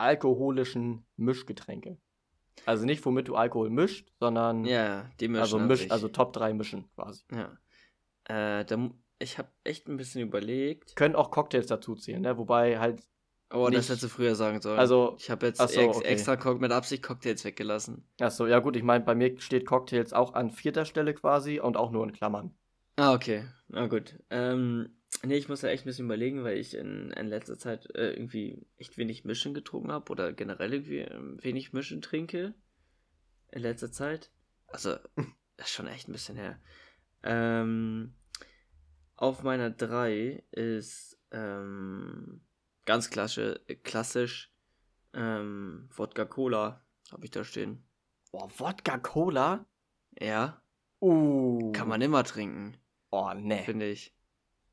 alkoholischen 0.00 1.04
Mischgetränke? 1.16 1.98
Also 2.66 2.84
nicht, 2.84 3.04
womit 3.04 3.28
du 3.28 3.36
Alkohol 3.36 3.70
mischt, 3.70 4.12
sondern 4.18 4.64
ja, 4.64 5.08
die 5.20 5.28
mischen 5.28 5.40
also 5.40 5.58
misch, 5.58 5.90
also 5.90 6.08
Top 6.08 6.32
3 6.32 6.52
mischen 6.52 6.90
quasi. 6.94 7.22
Ja. 7.32 7.56
Äh, 8.24 8.64
da, 8.64 8.90
ich 9.18 9.38
habe 9.38 9.48
echt 9.64 9.88
ein 9.88 9.96
bisschen 9.96 10.22
überlegt. 10.22 10.94
Können 10.96 11.14
auch 11.16 11.30
Cocktails 11.30 11.66
dazu 11.66 11.94
zählen, 11.94 12.20
ne? 12.20 12.36
Wobei 12.36 12.78
halt, 12.78 13.02
Oh, 13.52 13.64
das 13.64 13.70
nicht- 13.70 13.88
hättest 13.88 14.02
du 14.04 14.08
früher 14.08 14.34
sagen 14.34 14.60
sollen. 14.60 14.78
also, 14.78 15.16
ich 15.18 15.30
habe 15.30 15.46
jetzt 15.46 15.58
so, 15.58 15.64
ex 15.80 15.96
okay. 15.96 16.06
extra 16.06 16.54
mit 16.54 16.70
Absicht 16.70 17.02
Cocktails 17.02 17.44
weggelassen. 17.44 18.06
achso, 18.20 18.46
ja 18.46 18.58
gut, 18.60 18.76
ich 18.76 18.82
meine, 18.82 19.04
bei 19.04 19.14
mir 19.14 19.40
steht 19.40 19.66
Cocktails 19.66 20.12
auch 20.12 20.34
an 20.34 20.50
vierter 20.50 20.84
Stelle 20.84 21.14
quasi 21.14 21.58
und 21.60 21.76
auch 21.76 21.90
nur 21.90 22.04
in 22.04 22.12
Klammern. 22.12 22.54
Ah, 22.96 23.14
okay. 23.14 23.44
Na 23.68 23.86
gut. 23.86 24.18
Ähm, 24.30 24.99
nee, 25.24 25.36
ich 25.36 25.48
muss 25.48 25.60
da 25.60 25.68
echt 25.68 25.84
ein 25.84 25.88
bisschen 25.90 26.06
überlegen, 26.06 26.44
weil 26.44 26.58
ich 26.58 26.74
in, 26.74 27.10
in 27.10 27.28
letzter 27.28 27.58
Zeit 27.58 27.94
äh, 27.94 28.12
irgendwie 28.12 28.66
echt 28.76 28.96
wenig 28.98 29.24
Mischen 29.24 29.54
getrunken 29.54 29.92
habe 29.92 30.10
oder 30.10 30.32
generell 30.32 30.72
irgendwie 30.72 30.98
ähm, 30.98 31.38
wenig 31.42 31.72
Mischen 31.72 32.02
trinke. 32.02 32.54
In 33.52 33.62
letzter 33.62 33.90
Zeit. 33.92 34.30
Also, 34.68 34.96
das 35.56 35.66
ist 35.68 35.72
schon 35.74 35.86
echt 35.88 36.08
ein 36.08 36.12
bisschen 36.12 36.36
her. 36.36 36.60
Ähm, 37.22 38.14
auf 39.16 39.42
meiner 39.42 39.70
3 39.70 40.42
ist 40.52 41.18
ähm, 41.32 42.40
ganz 42.86 43.10
klassisch, 43.10 43.60
klassisch 43.82 44.52
ähm, 45.12 45.88
Wodka 45.94 46.24
Cola. 46.24 46.84
Habe 47.10 47.24
ich 47.24 47.30
da 47.30 47.44
stehen. 47.44 47.84
Boah, 48.30 48.48
Wodka 48.58 48.98
Cola? 48.98 49.66
Ja, 50.18 50.62
Uh. 51.02 51.72
kann 51.72 51.88
man 51.88 52.02
immer 52.02 52.24
trinken, 52.24 52.76
Oh, 53.10 53.32
nee. 53.34 53.62
finde 53.64 53.86
ich. 53.88 54.14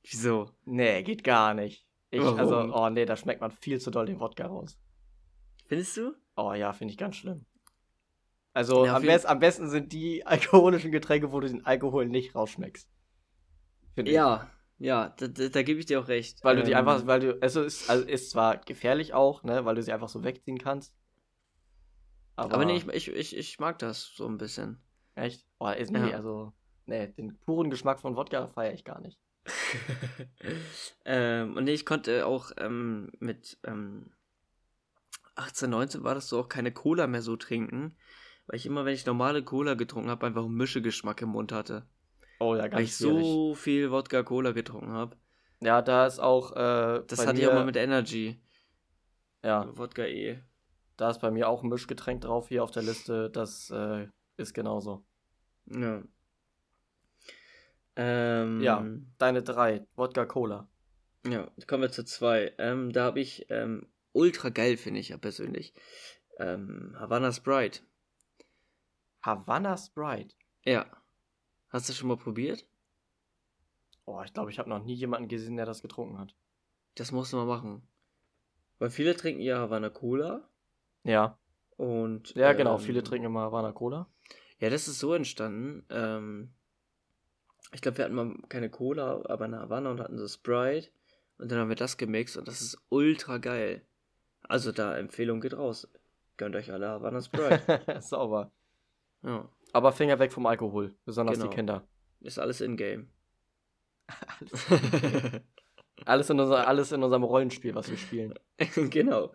Wieso? 0.09 0.49
Nee, 0.65 1.03
geht 1.03 1.23
gar 1.23 1.53
nicht. 1.53 1.85
Ich, 2.09 2.21
Warum? 2.21 2.39
also, 2.39 2.73
oh 2.73 2.89
nee, 2.89 3.05
da 3.05 3.15
schmeckt 3.17 3.41
man 3.41 3.51
viel 3.51 3.79
zu 3.79 3.91
doll 3.91 4.05
den 4.05 4.19
Wodka 4.19 4.45
raus. 4.47 4.79
Findest 5.67 5.97
du? 5.97 6.15
Oh 6.35 6.53
ja, 6.53 6.71
finde 6.73 6.91
ich 6.93 6.97
ganz 6.97 7.15
schlimm. 7.17 7.45
Also 8.53 8.85
Ja, 8.85 8.95
am, 8.95 9.03
best, 9.03 9.25
am 9.25 9.39
besten 9.39 9.69
sind 9.69 9.91
die 9.93 10.25
alkoholischen 10.25 10.91
Getränke, 10.91 11.31
wo 11.31 11.39
du 11.39 11.47
den 11.47 11.65
Alkohol 11.65 12.07
nicht 12.07 12.35
rausschmeckst. 12.35 12.87
Ja, 13.97 14.49
ja, 14.79 15.09
da, 15.17 15.27
da, 15.27 15.49
da 15.49 15.63
gebe 15.63 15.79
ich 15.79 15.85
dir 15.87 15.99
auch 15.99 16.07
recht. 16.07 16.43
Weil 16.43 16.57
du 16.57 16.63
die 16.63 16.73
Ähm, 16.73 16.77
einfach, 16.79 17.05
weil 17.07 17.19
du, 17.19 17.37
es 17.41 17.55
ist, 17.55 17.89
also 17.89 18.05
ist 18.05 18.29
zwar 18.31 18.57
gefährlich 18.57 19.13
auch, 19.13 19.43
ne, 19.43 19.65
weil 19.65 19.75
du 19.75 19.81
sie 19.83 19.91
einfach 19.91 20.09
so 20.09 20.23
wegziehen 20.23 20.59
kannst. 20.59 20.93
Aber, 22.35 22.53
Aber 22.55 22.65
nee, 22.65 22.77
ich, 22.77 22.87
ich, 22.87 23.07
ich, 23.09 23.35
ich 23.37 23.59
mag 23.59 23.79
das 23.79 24.11
so 24.15 24.27
ein 24.27 24.37
bisschen. 24.37 24.79
echt? 25.15 25.45
Oh, 25.59 25.69
ist, 25.69 25.91
nee, 25.91 25.99
Ja. 25.99 26.11
also, 26.11 26.53
nee, 26.85 27.07
den 27.07 27.37
puren 27.39 27.69
Geschmack 27.71 27.99
von 27.99 28.15
Wodka 28.15 28.47
feiere 28.47 28.73
ich 28.73 28.83
gar 28.83 29.01
nicht. 29.01 29.19
ähm, 31.05 31.55
und 31.55 31.67
ich 31.67 31.85
konnte 31.85 32.25
auch 32.25 32.51
ähm, 32.57 33.11
mit 33.19 33.57
ähm, 33.63 34.11
18, 35.35 35.69
19 35.69 36.03
war 36.03 36.15
das 36.15 36.29
so 36.29 36.39
auch 36.39 36.49
keine 36.49 36.71
Cola 36.71 37.07
mehr 37.07 37.21
so 37.21 37.35
trinken, 37.37 37.95
weil 38.47 38.57
ich 38.57 38.65
immer, 38.65 38.85
wenn 38.85 38.93
ich 38.93 39.05
normale 39.05 39.43
Cola 39.43 39.75
getrunken 39.75 40.09
habe, 40.09 40.25
einfach 40.25 40.43
einen 40.45 40.55
Mischegeschmack 40.55 41.21
im 41.21 41.29
Mund 41.29 41.51
hatte. 41.51 41.85
Oh 42.39 42.55
ja, 42.55 42.63
Weil 42.63 42.69
ganz 42.69 42.83
ich 42.89 42.95
schwierig. 42.95 43.25
so 43.25 43.55
viel 43.55 43.91
Wodka-Cola 43.91 44.51
getrunken 44.51 44.91
habe. 44.91 45.15
Ja, 45.61 45.81
da 45.81 46.05
ist 46.05 46.19
auch, 46.19 46.51
äh, 46.55 47.03
Das 47.07 47.25
hatte 47.25 47.33
mir, 47.33 47.41
ich 47.41 47.47
auch 47.47 47.53
mal 47.53 47.65
mit 47.65 47.75
Energy. 47.77 48.39
ja, 49.43 49.67
Wodka 49.77 50.05
E. 50.05 50.39
da 50.97 51.09
ist 51.09 51.19
bei 51.21 51.31
mir 51.31 51.49
auch 51.49 51.63
ein 51.63 51.69
Mischgetränk 51.69 52.21
drauf 52.21 52.49
hier 52.49 52.63
auf 52.63 52.71
der 52.71 52.83
Liste, 52.83 53.29
das, 53.29 53.69
äh, 53.71 54.07
ist 54.37 54.53
genauso. 54.53 55.03
Ja. 55.65 56.03
Ähm, 57.97 58.61
Ja. 58.61 58.85
Deine 59.17 59.41
drei, 59.43 59.85
Wodka 59.95 60.25
Cola. 60.25 60.69
Ja, 61.25 61.49
kommen 61.67 61.81
wir 61.83 61.91
zu 61.91 62.05
zwei. 62.05 62.53
Ähm, 62.57 62.93
da 62.93 63.03
habe 63.05 63.19
ich 63.19 63.47
ähm, 63.49 63.87
ultra 64.13 64.49
geil, 64.49 64.77
finde 64.77 64.99
ich 64.99 65.09
ja 65.09 65.17
persönlich. 65.17 65.73
Ähm, 66.39 66.95
Havana 66.97 67.31
Sprite. 67.33 67.81
Havana 69.21 69.75
Sprite. 69.77 70.35
Ja. 70.63 70.85
Hast 71.69 71.89
du 71.89 71.93
schon 71.93 72.07
mal 72.07 72.17
probiert? 72.17 72.65
Oh, 74.05 74.21
ich 74.23 74.31
glaube, 74.33 74.51
ich 74.51 74.59
habe 74.59 74.69
noch 74.69 74.83
nie 74.83 74.93
jemanden 74.93 75.27
gesehen, 75.27 75.57
der 75.57 75.65
das 75.65 75.81
getrunken 75.81 76.17
hat. 76.17 76.33
Das 76.95 77.11
musst 77.11 77.33
du 77.33 77.37
mal 77.37 77.45
machen. 77.45 77.85
Weil 78.79 78.89
viele 78.89 79.15
trinken 79.15 79.41
ja 79.41 79.57
Havana 79.57 79.89
Cola 79.89 80.47
Ja. 81.03 81.37
und. 81.75 82.33
Ja, 82.35 82.53
genau. 82.53 82.75
ähm, 82.75 82.79
Viele 82.79 83.03
trinken 83.03 83.25
immer 83.25 83.41
Havana 83.41 83.71
Cola. 83.73 84.07
Ja, 84.59 84.69
das 84.69 84.87
ist 84.87 84.99
so 84.99 85.13
entstanden. 85.13 85.85
Ähm, 85.89 86.53
ich 87.73 87.81
glaube, 87.81 87.97
wir 87.97 88.05
hatten 88.05 88.15
mal 88.15 88.35
keine 88.49 88.69
Cola, 88.69 89.23
aber 89.25 89.45
eine 89.45 89.59
Havana 89.59 89.91
und 89.91 89.99
hatten 89.99 90.17
so 90.17 90.27
Sprite. 90.27 90.89
Und 91.37 91.51
dann 91.51 91.59
haben 91.59 91.69
wir 91.69 91.75
das 91.75 91.97
gemixt 91.97 92.37
und 92.37 92.47
das 92.47 92.61
ist 92.61 92.77
ultra 92.89 93.37
geil. 93.37 93.85
Also 94.43 94.71
da 94.71 94.97
Empfehlung 94.97 95.41
geht 95.41 95.55
raus. 95.55 95.87
Gönnt 96.37 96.55
euch 96.55 96.71
alle 96.71 96.87
Havana 96.87 97.21
Sprite. 97.21 97.81
Sauber. 98.01 98.51
ja. 99.23 99.49
Aber 99.73 99.91
Finger 99.91 100.17
weg 100.19 100.31
vom 100.31 100.45
Alkohol. 100.45 100.95
Besonders 101.05 101.37
Genau. 101.37 101.49
die 101.49 101.55
Kinder. 101.55 101.87
Ist 102.21 102.39
alles 102.39 102.61
in-game. 102.61 103.09
Alles 106.05 106.29
in, 106.29 106.39
unser, 106.39 106.67
alles 106.67 106.91
in 106.91 107.03
unserem 107.03 107.23
Rollenspiel, 107.23 107.75
was 107.75 107.89
wir 107.89 107.97
spielen. 107.97 108.33
genau. 108.89 109.33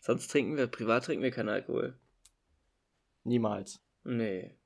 Sonst 0.00 0.28
trinken 0.28 0.56
wir, 0.56 0.66
privat 0.66 1.04
trinken 1.04 1.22
wir 1.22 1.30
keinen 1.30 1.50
Alkohol. 1.50 1.98
Niemals. 3.24 3.80
Nee. 4.02 4.56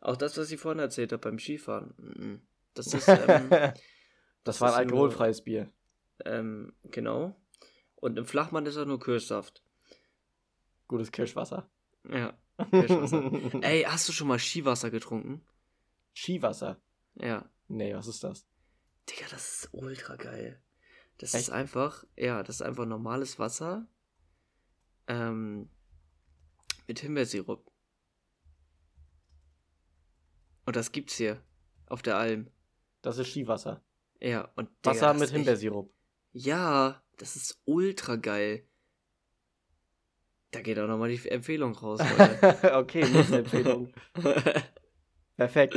Auch 0.00 0.16
das, 0.16 0.36
was 0.38 0.50
ich 0.50 0.60
vorhin 0.60 0.78
erzählt 0.78 1.12
habe 1.12 1.20
beim 1.20 1.38
Skifahren. 1.38 2.42
Das 2.74 2.86
ist, 2.94 3.08
ähm, 3.08 3.50
das, 3.50 3.74
das 4.44 4.60
war 4.60 4.76
ein 4.76 4.86
ist 4.86 4.90
nur- 4.90 5.00
alkoholfreies 5.02 5.42
Bier. 5.44 5.70
ähm, 6.24 6.72
genau. 6.84 7.36
Und 7.96 8.18
im 8.18 8.24
Flachmann 8.24 8.64
ist 8.66 8.76
auch 8.78 8.86
nur 8.86 8.98
Kirschsaft. 9.00 9.62
Gutes 10.88 11.12
Kirschwasser. 11.12 11.70
Ja. 12.10 12.38
Kirschwasser. 12.70 13.30
Ey, 13.62 13.82
hast 13.82 14.08
du 14.08 14.12
schon 14.12 14.28
mal 14.28 14.38
Skiwasser 14.38 14.90
getrunken? 14.90 15.44
Skiwasser? 16.14 16.80
Ja. 17.16 17.48
Nee, 17.68 17.94
was 17.94 18.06
ist 18.06 18.24
das? 18.24 18.46
Digga, 19.08 19.26
das 19.30 19.64
ist 19.64 19.68
ultra 19.72 20.16
geil. 20.16 20.62
Das 21.18 21.34
Echt? 21.34 21.44
ist 21.44 21.50
einfach, 21.50 22.04
ja, 22.16 22.42
das 22.42 22.56
ist 22.56 22.62
einfach 22.62 22.86
normales 22.86 23.38
Wasser. 23.38 23.86
Ähm, 25.06 25.68
mit 26.86 27.00
Himbeersirup. 27.00 27.69
Und 30.66 30.76
das 30.76 30.92
gibt's 30.92 31.16
hier. 31.16 31.42
Auf 31.86 32.02
der 32.02 32.16
Alm. 32.16 32.50
Das 33.02 33.18
ist 33.18 33.28
Skiwasser. 33.28 33.82
Ja, 34.20 34.50
und 34.56 34.68
Digga, 34.84 34.90
Wasser 34.90 35.06
das 35.08 35.14
mit 35.14 35.22
ist 35.22 35.28
echt- 35.30 35.36
Himbeersirup. 35.36 35.92
Ja, 36.32 37.02
das 37.16 37.36
ist 37.36 37.60
ultra 37.64 38.16
geil. 38.16 38.66
Da 40.52 40.60
geht 40.62 40.78
auch 40.78 40.86
nochmal 40.88 41.08
die 41.10 41.28
Empfehlung 41.28 41.74
raus, 41.76 42.00
okay, 42.74 43.04
nächste 43.08 43.38
Empfehlung. 43.38 43.92
Perfekt. 45.36 45.76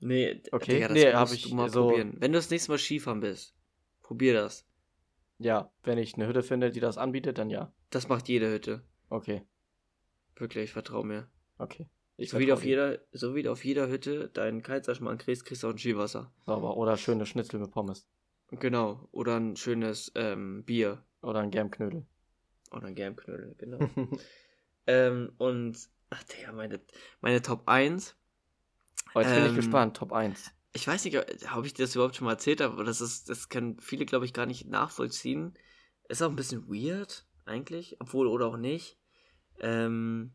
nee, 0.00 0.40
Okay, 0.52 0.74
Digga, 0.74 0.88
das 0.88 0.94
nee, 0.94 1.04
musst 1.04 1.14
hab 1.16 1.28
du 1.28 1.34
ich 1.34 1.52
mal 1.52 1.68
so- 1.70 1.88
probieren. 1.88 2.14
Wenn 2.18 2.32
du 2.32 2.38
das 2.38 2.50
nächste 2.50 2.70
Mal 2.72 2.78
Skifahren 2.78 3.20
bist, 3.20 3.54
probier 4.02 4.34
das. 4.34 4.66
Ja, 5.38 5.70
wenn 5.82 5.98
ich 5.98 6.14
eine 6.14 6.26
Hütte 6.26 6.42
finde, 6.42 6.70
die 6.70 6.80
das 6.80 6.96
anbietet, 6.96 7.38
dann 7.38 7.50
ja. 7.50 7.72
Das 7.90 8.08
macht 8.08 8.28
jede 8.28 8.50
Hütte. 8.50 8.82
Okay, 9.10 9.42
Wirklich, 10.36 10.72
vertrau 10.72 11.02
mir. 11.02 11.28
okay. 11.58 11.88
Ich 12.18 12.30
So 12.30 12.38
wie, 12.38 12.50
auf 12.50 12.64
jeder, 12.64 12.98
so 13.12 13.34
wie 13.34 13.46
auf 13.46 13.64
jeder 13.64 13.88
Hütte 13.88 14.28
deinen 14.30 14.62
Kitesurfmann 14.62 15.18
kriegst, 15.18 15.44
kriegst 15.44 15.62
du 15.62 15.68
auch 15.68 15.72
ein 15.72 15.78
Skiwasser. 15.78 16.32
Sauber. 16.46 16.76
Oder 16.76 16.96
schöne 16.96 17.26
Schnitzel 17.26 17.60
mit 17.60 17.70
Pommes. 17.70 18.06
Genau. 18.50 19.06
Oder 19.12 19.36
ein 19.36 19.56
schönes 19.56 20.12
ähm, 20.14 20.64
Bier. 20.64 21.04
Oder 21.20 21.40
ein 21.40 21.50
Germknödel. 21.50 22.06
Oder 22.72 22.86
ein 22.86 22.94
Germknödel, 22.94 23.54
genau. 23.58 23.78
ähm, 24.86 25.32
und, 25.36 25.78
ach 26.10 26.22
Digga, 26.24 26.52
meine, 26.52 26.80
meine 27.20 27.42
Top 27.42 27.68
1. 27.68 28.16
Oh, 29.14 29.20
jetzt 29.20 29.34
bin 29.34 29.42
ich 29.42 29.48
Ähm, 29.50 29.56
gespannt. 29.56 29.96
Top 29.96 30.12
1. 30.12 30.52
Ich 30.72 30.86
weiß 30.86 31.04
nicht, 31.04 31.18
ob 31.18 31.64
ich 31.64 31.74
dir 31.74 31.84
das 31.84 31.94
überhaupt 31.94 32.16
schon 32.16 32.26
mal 32.26 32.32
erzählt 32.32 32.60
habe, 32.60 32.74
aber 32.74 32.84
das 32.84 33.00
ist, 33.00 33.28
das 33.28 33.48
können 33.48 33.78
viele, 33.80 34.04
glaube 34.06 34.24
ich, 34.24 34.32
gar 34.32 34.46
nicht 34.46 34.68
nachvollziehen. 34.68 35.54
Ist 36.08 36.22
auch 36.22 36.30
ein 36.30 36.36
bisschen 36.36 36.68
weird, 36.68 37.26
eigentlich, 37.44 37.96
obwohl 37.98 38.26
oder 38.26 38.46
auch 38.46 38.56
nicht. 38.56 38.98
Ähm, 39.60 40.32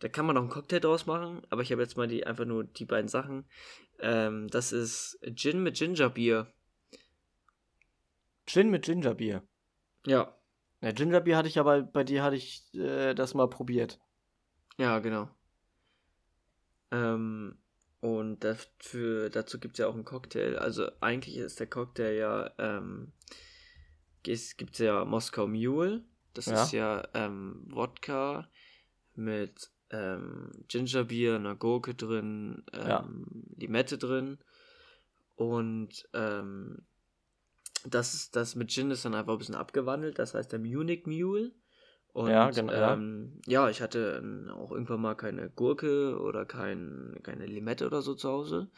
da 0.00 0.08
kann 0.08 0.26
man 0.26 0.34
noch 0.34 0.42
einen 0.42 0.50
Cocktail 0.50 0.80
draus 0.80 1.06
machen, 1.06 1.42
aber 1.50 1.62
ich 1.62 1.72
habe 1.72 1.82
jetzt 1.82 1.96
mal 1.96 2.06
die 2.08 2.26
einfach 2.26 2.44
nur 2.44 2.64
die 2.64 2.84
beiden 2.84 3.08
Sachen. 3.08 3.46
Ähm, 3.98 4.48
das 4.48 4.72
ist 4.72 5.18
Gin 5.34 5.62
mit 5.62 5.76
Gingerbier. 5.76 6.52
Gin 8.46 8.70
mit 8.70 8.84
Gingerbier. 8.84 9.42
Ja. 10.06 10.36
Ja, 10.82 10.92
Gingerbier 10.92 11.36
hatte 11.36 11.48
ich 11.48 11.58
aber, 11.58 11.82
bei 11.82 12.04
dir 12.04 12.22
hatte 12.22 12.36
ich 12.36 12.62
äh, 12.74 13.14
das 13.14 13.34
mal 13.34 13.48
probiert. 13.48 13.98
Ja, 14.78 14.98
genau. 14.98 15.30
Ähm, 16.90 17.56
und 18.00 18.44
dafür, 18.44 19.30
dazu 19.30 19.58
gibt 19.58 19.74
es 19.74 19.78
ja 19.78 19.88
auch 19.88 19.94
einen 19.94 20.04
Cocktail. 20.04 20.58
Also 20.58 20.90
eigentlich 21.00 21.36
ist 21.38 21.58
der 21.58 21.66
Cocktail 21.66 22.14
ja, 22.14 22.50
ähm, 22.58 23.12
es 24.26 24.56
gibt 24.56 24.78
ja 24.78 25.04
Moskau 25.04 25.46
Mule. 25.46 26.04
Das 26.34 26.46
Ja. 26.46 26.62
ist 26.62 26.72
ja 26.72 27.08
ähm, 27.14 27.64
Wodka 27.68 28.48
mit 29.14 29.70
ähm, 29.90 30.50
Gingerbier, 30.68 31.36
einer 31.36 31.54
Gurke 31.56 31.94
drin, 31.94 32.64
ähm, 32.72 32.86
Ja. 32.88 33.08
Limette 33.56 33.98
drin. 33.98 34.38
Und 35.36 36.08
ähm, 36.12 36.86
das 37.84 38.14
ist 38.14 38.34
das 38.36 38.56
mit 38.56 38.70
Gin 38.70 38.90
ist 38.90 39.04
dann 39.04 39.14
einfach 39.14 39.32
ein 39.34 39.38
bisschen 39.38 39.54
abgewandelt. 39.54 40.18
Das 40.18 40.34
heißt 40.34 40.50
der 40.52 40.58
Munich 40.58 41.06
Mule. 41.06 41.52
Und 42.12 42.30
Ja, 42.30 42.50
genau. 42.50 42.72
Ähm, 42.72 43.40
ja, 43.46 43.68
ich 43.68 43.82
hatte 43.82 44.20
ähm, 44.22 44.48
auch 44.50 44.72
irgendwann 44.72 45.02
mal 45.02 45.14
keine 45.14 45.50
Gurke 45.50 46.18
oder 46.18 46.46
kein, 46.46 47.14
keine 47.22 47.46
Limette 47.46 47.86
oder 47.86 48.00
so 48.02 48.14
zu 48.14 48.28
Hause. 48.30 48.70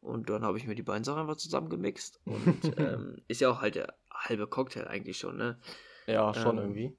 Und 0.00 0.30
dann 0.30 0.42
habe 0.44 0.58
ich 0.58 0.66
mir 0.66 0.74
die 0.74 0.82
beiden 0.82 1.02
Sachen 1.02 1.22
einfach 1.22 1.36
zusammengemixt. 1.36 2.20
Und 2.24 2.34
ähm, 2.78 3.22
ist 3.26 3.40
ja 3.40 3.50
auch 3.50 3.60
halt 3.60 3.74
der 3.74 3.94
halbe 4.12 4.46
Cocktail 4.46 4.86
eigentlich 4.86 5.18
schon, 5.18 5.36
ne? 5.36 5.58
Ja, 6.06 6.32
schon 6.34 6.58
Ähm, 6.58 6.62
irgendwie. 6.64 6.96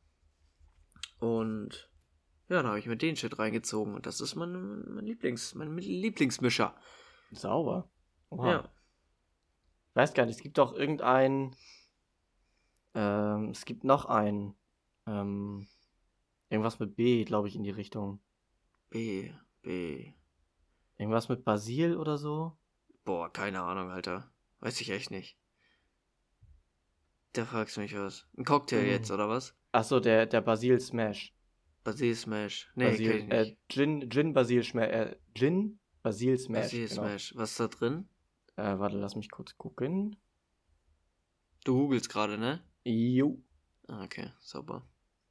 Und 1.19 1.89
ja, 2.49 2.57
dann 2.57 2.67
habe 2.67 2.79
ich 2.79 2.85
mir 2.85 2.97
den 2.97 3.15
Shit 3.15 3.37
reingezogen. 3.39 3.95
Und 3.95 4.05
das 4.05 4.21
ist 4.21 4.35
mein, 4.35 4.93
mein 4.93 5.05
Lieblings, 5.05 5.55
mein 5.55 5.77
Lieblingsmischer. 5.77 6.75
Sauber. 7.31 7.89
Oha. 8.29 8.51
Ja. 8.51 8.69
Ich 9.89 9.95
weiß 9.95 10.13
gar 10.13 10.25
nicht, 10.25 10.37
es 10.37 10.43
gibt 10.43 10.57
doch 10.57 10.73
irgendein. 10.73 11.55
Ähm, 12.93 13.49
es 13.49 13.65
gibt 13.65 13.83
noch 13.83 14.05
ein. 14.05 14.55
Ähm, 15.07 15.67
irgendwas 16.49 16.79
mit 16.79 16.95
B, 16.95 17.23
glaube 17.25 17.47
ich, 17.47 17.55
in 17.55 17.63
die 17.63 17.71
Richtung. 17.71 18.19
B, 18.89 19.31
B. 19.61 20.13
Irgendwas 20.97 21.29
mit 21.29 21.43
Basil 21.43 21.97
oder 21.97 22.17
so. 22.17 22.57
Boah, 23.03 23.31
keine 23.31 23.61
Ahnung, 23.61 23.91
Alter. 23.91 24.31
Weiß 24.59 24.79
ich 24.81 24.89
echt 24.89 25.11
nicht. 25.11 25.37
Da 27.33 27.45
fragst 27.45 27.75
du 27.75 27.81
mich 27.81 27.95
was. 27.97 28.27
Ein 28.37 28.45
Cocktail 28.45 28.81
Hm. 28.83 28.89
jetzt, 28.89 29.11
oder 29.11 29.27
was? 29.27 29.55
Achso, 29.71 29.99
der, 29.99 30.25
der 30.25 30.41
Basil 30.41 30.79
Smash. 30.79 31.34
Basil 31.85 32.13
Smash. 32.15 32.69
Nee, 32.75 32.89
Basil, 32.89 33.11
ich 33.15 33.31
äh, 33.31 33.43
nicht. 33.43 33.57
Gin, 33.69 34.09
Gin 34.09 34.33
Basil 34.33 34.63
Smash. 34.63 34.89
Äh, 34.91 35.15
Gin 35.33 35.79
Basil 36.03 36.37
Smash. 36.37 36.63
Basil 36.63 36.87
genau. 36.89 37.01
Smash. 37.03 37.33
Was 37.37 37.51
ist 37.51 37.59
da 37.61 37.67
drin? 37.69 38.09
Äh, 38.57 38.77
warte, 38.79 38.97
lass 38.97 39.15
mich 39.15 39.31
kurz 39.31 39.57
gucken. 39.57 40.17
Du 41.63 41.73
googelst 41.77 42.09
gerade, 42.09 42.37
ne? 42.37 42.61
Jo. 42.83 43.41
Ah, 43.87 44.03
okay, 44.03 44.31
sauber. 44.39 44.85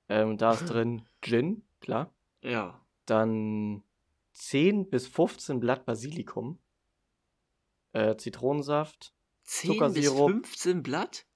Ähm, 0.09 0.38
da 0.38 0.53
ist 0.53 0.64
drin 0.71 1.07
Gin, 1.21 1.62
klar. 1.81 2.14
Ja. 2.43 2.81
Dann 3.07 3.83
10 4.33 4.88
bis 4.90 5.07
15 5.09 5.61
Blatt 5.61 5.85
Basilikum. 5.85 6.59
Äh, 7.93 8.17
Zitronensaft. 8.17 9.14
10 9.43 9.69
bis 9.71 9.77
Zuckersirup. 9.79 10.31
15 10.31 10.83
Blatt? 10.83 11.27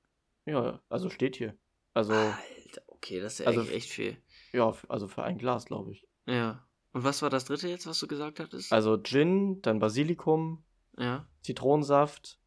Ja, 0.47 0.81
also 0.89 1.11
steht 1.11 1.37
hier. 1.37 1.57
Also, 1.93 2.13
Alter, 2.13 2.83
okay, 2.87 3.21
das 3.21 3.35
ist 3.35 3.39
ja 3.41 3.47
Also- 3.47 3.63
echt 3.71 3.91
viel. 3.91 4.17
Ja, 4.53 4.73
also 4.89 5.09
für 5.09 5.23
ein 5.25 5.39
Glas, 5.39 5.65
glaube 5.67 5.93
ich. 5.93 6.07
Ja. 6.27 6.67
Und 6.93 7.05
was 7.05 7.23
war 7.23 7.31
das 7.31 7.45
dritte 7.45 7.69
jetzt, 7.69 7.87
was 7.87 7.99
du 8.01 8.07
gesagt 8.07 8.41
hattest? 8.41 8.73
Also 8.73 8.97
Gin, 8.99 9.61
dann 9.63 9.79
Basilikum, 9.79 10.65
ja. 10.97 11.29
Zitronensaft, 11.43 12.39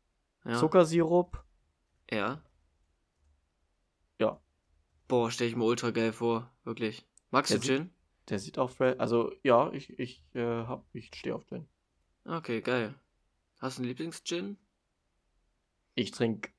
Ja. 0.45 0.55
Zuckersirup. 0.55 1.43
Ja. 2.09 2.43
Ja. 4.19 4.41
Boah, 5.07 5.31
stell 5.31 5.47
ich 5.47 5.55
mir 5.55 5.63
ultra 5.65 5.91
geil 5.91 6.11
vor. 6.13 6.51
Wirklich. 6.63 7.05
Magst 7.29 7.51
Der 7.51 7.59
du 7.59 7.65
sieht- 7.65 7.77
Gin? 7.77 7.93
Der 8.29 8.39
sieht 8.39 8.57
auch. 8.59 8.71
Also, 8.79 9.31
ja, 9.43 9.71
ich, 9.73 9.97
ich, 9.99 10.23
äh, 10.33 10.43
hab, 10.65 10.85
ich 10.93 11.11
stehe 11.15 11.35
auf 11.35 11.45
Gin. 11.47 11.67
Okay, 12.25 12.61
geil. 12.61 12.93
Hast 13.59 13.77
du 13.77 13.81
einen 13.81 13.89
Lieblings-Gin? 13.89 14.57
Ich 15.95 16.11
trinke. 16.11 16.51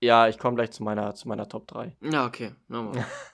Ja, 0.00 0.28
ich 0.28 0.38
komme 0.38 0.56
gleich 0.56 0.72
zu 0.72 0.82
meiner, 0.82 1.14
zu 1.14 1.28
meiner 1.28 1.48
Top 1.48 1.66
3. 1.68 1.96
Ja, 2.00 2.26
okay. 2.26 2.54
Nochmal. 2.68 3.04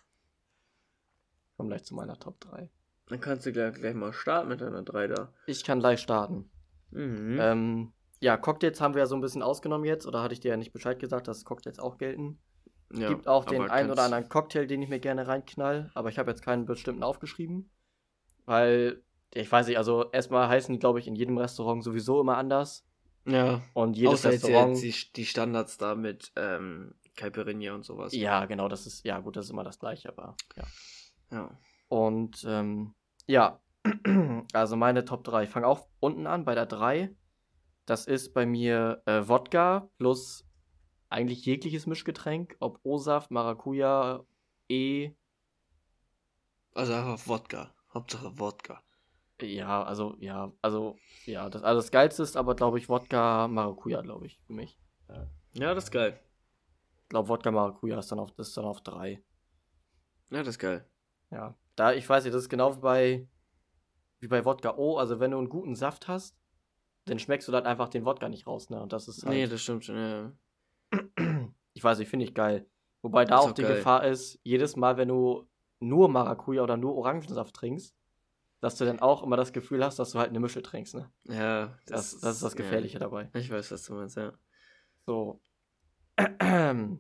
Komme 1.58 1.68
gleich 1.68 1.84
zu 1.84 1.94
meiner 1.94 2.18
Top 2.18 2.40
3. 2.40 2.70
Dann 3.08 3.20
kannst 3.20 3.44
du 3.44 3.52
gleich, 3.52 3.74
gleich 3.74 3.94
mal 3.94 4.12
starten 4.12 4.48
mit 4.48 4.60
deiner 4.60 4.82
3 4.82 5.08
da. 5.08 5.32
Ich 5.46 5.64
kann 5.64 5.80
gleich 5.80 6.00
starten. 6.00 6.48
Mhm. 6.90 7.38
Ähm, 7.40 7.92
ja, 8.20 8.36
Cocktails 8.36 8.80
haben 8.80 8.94
wir 8.94 9.00
ja 9.00 9.06
so 9.06 9.16
ein 9.16 9.20
bisschen 9.20 9.42
ausgenommen 9.42 9.84
jetzt, 9.84 10.06
oder 10.06 10.22
hatte 10.22 10.34
ich 10.34 10.40
dir 10.40 10.52
ja 10.52 10.56
nicht 10.56 10.72
Bescheid 10.72 10.98
gesagt, 10.98 11.28
dass 11.28 11.44
Cocktails 11.44 11.78
auch 11.78 11.98
gelten? 11.98 12.38
ja, 12.92 13.08
Gibt 13.08 13.28
auch 13.28 13.44
den 13.44 13.68
einen 13.68 13.90
oder 13.90 14.04
anderen 14.04 14.28
Cocktail, 14.28 14.66
den 14.66 14.80
ich 14.82 14.88
mir 14.88 15.00
gerne 15.00 15.26
reinknall, 15.26 15.90
aber 15.94 16.08
ich 16.08 16.18
habe 16.18 16.30
jetzt 16.30 16.42
keinen 16.42 16.64
bestimmten 16.64 17.02
aufgeschrieben. 17.02 17.70
Weil, 18.46 19.02
ich 19.34 19.50
weiß 19.50 19.66
nicht, 19.66 19.76
also 19.76 20.10
erstmal 20.10 20.48
heißen 20.48 20.72
die, 20.72 20.78
glaube 20.78 20.98
ich, 20.98 21.06
in 21.06 21.14
jedem 21.14 21.36
Restaurant 21.36 21.84
sowieso 21.84 22.20
immer 22.20 22.38
anders. 22.38 22.86
Ja. 23.26 23.60
Und 23.74 23.96
jedes 23.96 24.14
Außer 24.14 24.30
Restaurant. 24.30 24.82
jetzt 24.82 25.08
die, 25.08 25.12
die 25.12 25.26
Standards 25.26 25.76
da 25.76 25.94
mit 25.94 26.32
ähm, 26.36 26.94
Caipirinha 27.16 27.74
und 27.74 27.84
sowas. 27.84 28.14
Ja, 28.14 28.46
genau, 28.46 28.68
das 28.68 28.86
ist, 28.86 29.04
ja 29.04 29.18
gut, 29.18 29.36
das 29.36 29.46
ist 29.46 29.50
immer 29.50 29.64
das 29.64 29.78
gleiche, 29.78 30.08
aber 30.08 30.34
ja. 30.56 30.64
Ja. 31.30 31.50
Und 31.88 32.44
ähm, 32.48 32.94
ja, 33.26 33.60
also 34.52 34.76
meine 34.76 35.04
Top 35.04 35.24
3. 35.24 35.44
Ich 35.44 35.50
fange 35.50 35.66
auch 35.66 35.88
unten 36.00 36.26
an 36.26 36.44
bei 36.44 36.54
der 36.54 36.66
3. 36.66 37.14
Das 37.86 38.06
ist 38.06 38.34
bei 38.34 38.44
mir 38.44 39.02
äh, 39.06 39.26
Wodka 39.28 39.88
plus 39.98 40.46
eigentlich 41.08 41.46
jegliches 41.46 41.86
Mischgetränk, 41.86 42.56
ob 42.60 42.80
O-Saft, 42.82 43.30
Maracuja, 43.30 44.24
E. 44.68 45.12
Also 46.74 46.92
einfach 46.92 47.26
Wodka. 47.26 47.74
Hauptsache 47.94 48.38
Wodka. 48.38 48.82
Ja, 49.40 49.84
also, 49.84 50.16
ja, 50.18 50.52
also, 50.60 50.96
ja, 51.24 51.48
das, 51.48 51.62
also 51.62 51.80
das 51.80 51.90
Geilste 51.90 52.22
ist 52.22 52.36
aber, 52.36 52.54
glaube 52.56 52.78
ich, 52.78 52.88
Wodka 52.88 53.48
Maracuja, 53.48 54.02
glaube 54.02 54.26
ich, 54.26 54.40
für 54.46 54.52
mich. 54.52 54.78
Ja, 55.54 55.74
das 55.74 55.84
ist 55.84 55.90
geil. 55.90 56.20
Ich 57.02 57.08
glaube, 57.08 57.28
Wodka 57.28 57.50
Maracuja 57.50 57.98
ist 57.98 58.12
dann 58.12 58.18
auf, 58.18 58.32
das 58.32 58.48
ist 58.48 58.56
dann 58.56 58.64
auf 58.66 58.82
3. 58.82 59.22
Ja, 60.30 60.38
das 60.38 60.48
ist 60.48 60.58
geil. 60.58 60.86
Ja. 61.30 61.54
Da, 61.76 61.92
ich 61.92 62.08
weiß 62.08 62.24
nicht, 62.24 62.34
das 62.34 62.42
ist 62.42 62.48
genau 62.48 62.76
wie 62.76 62.80
bei, 62.80 63.28
wie 64.20 64.28
bei 64.28 64.44
Wodka 64.44 64.76
O. 64.76 64.96
Also, 64.96 65.20
wenn 65.20 65.30
du 65.30 65.38
einen 65.38 65.48
guten 65.48 65.74
Saft 65.74 66.08
hast, 66.08 66.36
dann 67.04 67.18
schmeckst 67.18 67.48
du 67.48 67.52
dann 67.52 67.66
einfach 67.66 67.88
den 67.88 68.04
Wodka 68.04 68.28
nicht 68.28 68.46
raus, 68.46 68.70
ne? 68.70 68.80
Und 68.82 68.92
das 68.92 69.08
ist 69.08 69.24
halt. 69.24 69.34
Nee, 69.34 69.46
das 69.46 69.62
stimmt 69.62 69.84
schon, 69.84 69.96
ja. 69.96 70.32
ich 71.74 71.84
weiß 71.84 71.98
nicht, 71.98 72.08
finde 72.08 72.24
ich 72.24 72.34
geil. 72.34 72.66
Wobei 73.02 73.24
da 73.24 73.38
auch 73.38 73.50
auch 73.50 73.52
die 73.52 73.62
geil. 73.62 73.76
Gefahr 73.76 74.04
ist, 74.04 74.40
jedes 74.42 74.76
Mal, 74.76 74.96
wenn 74.96 75.08
du 75.08 75.48
nur 75.80 76.08
Maracuja 76.08 76.62
oder 76.62 76.76
nur 76.76 76.96
Orangensaft 76.96 77.54
trinkst, 77.54 77.94
dass 78.60 78.74
du 78.76 78.84
dann 78.84 78.98
auch 78.98 79.22
immer 79.22 79.36
das 79.36 79.52
Gefühl 79.52 79.84
hast, 79.84 79.98
dass 79.98 80.10
du 80.10 80.18
halt 80.18 80.30
eine 80.30 80.40
Mische 80.40 80.62
trinkst, 80.62 80.94
ne? 80.94 81.10
Ja, 81.24 81.78
Das, 81.86 82.18
das 82.18 82.36
ist 82.36 82.42
das 82.42 82.56
Gefährliche 82.56 82.94
ja. 82.94 83.00
dabei. 83.00 83.30
Ich 83.34 83.50
weiß, 83.50 83.70
was 83.70 83.84
du 83.84 83.94
meinst, 83.94 84.16
ja. 84.16 84.32
So. 85.06 85.40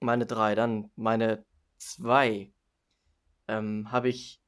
Meine 0.00 0.26
drei, 0.26 0.54
dann 0.54 0.90
meine 0.96 1.44
zwei. 1.78 2.52
Ähm, 3.48 3.90
habe 3.90 4.08
ich 4.08 4.40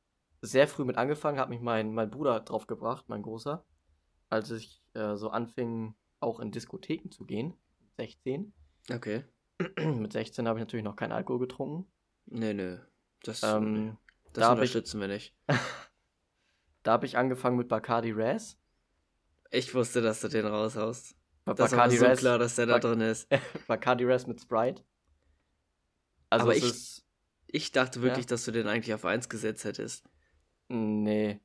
sehr 0.43 0.69
früh 0.69 0.85
mit 0.85 0.97
angefangen, 0.97 1.39
hat 1.39 1.49
mich 1.49 1.61
mein, 1.61 1.95
mein 1.95 2.11
Bruder 2.11 2.41
drauf 2.41 2.67
gebracht, 2.67 3.07
mein 3.09 3.23
Großer, 3.23 3.65
als 4.29 4.51
ich 4.51 4.83
äh, 4.95 5.17
so 5.17 5.31
anfing, 5.31 5.95
auch 6.21 6.39
in 6.41 6.51
Diskotheken 6.53 7.11
zu 7.11 7.25
gehen. 7.25 7.55
16. 7.99 8.53
Okay. 8.93 9.25
mit 9.79 10.13
16 10.13 10.47
habe 10.49 10.59
ich 10.59 10.63
natürlich 10.65 10.85
noch 10.85 10.97
keinen 10.97 11.13
Alkohol 11.13 11.41
getrunken. 11.41 11.91
Nee, 12.27 12.55
nee. 12.55 12.79
Das, 13.23 13.43
Ähm, 13.43 13.97
das 14.33 14.33
da 14.35 14.49
hab 14.49 14.55
ich- 14.59 14.61
unterstützen 14.75 15.01
wir 15.01 15.09
nicht. 15.09 15.35
da 16.83 16.93
habe 16.93 17.07
ich 17.07 17.17
angefangen 17.17 17.57
mit 17.57 17.69
Bacardi 17.69 18.13
Raz. 18.13 18.59
Ich 19.51 19.75
wusste, 19.75 20.03
dass 20.03 20.21
du 20.21 20.29
den 20.29 20.47
raushaust. 20.47 21.15
Bei 21.45 21.53
Das 21.55 21.71
war 21.73 21.79
Bacardi 21.79 21.97
so 21.99 22.05
Raz, 22.07 22.19
klar, 22.19 22.39
dass 22.39 22.57
der 22.57 22.67
da 22.67 22.75
Bac- 22.77 22.83
drin 22.83 23.01
ist. 23.01 23.29
Bacardi 23.69 24.05
Raz 24.05 24.27
mit 24.27 24.41
Sprite. 24.41 24.83
Also 26.31 26.45
Aber 26.45 26.53
es 26.57 26.59
ich- 26.59 26.65
ist. 26.71 27.04
Ich 27.55 27.71
dachte 27.71 28.03
wirklich, 28.03 28.25
Ja. 28.25 28.31
dass 28.31 28.45
du 28.45 28.51
den 28.51 28.67
eigentlich 28.67 28.93
auf 28.95 29.05
1 29.05 29.29
gesetzt 29.29 29.65
hättest. 29.65 30.05
Nee. 30.69 31.39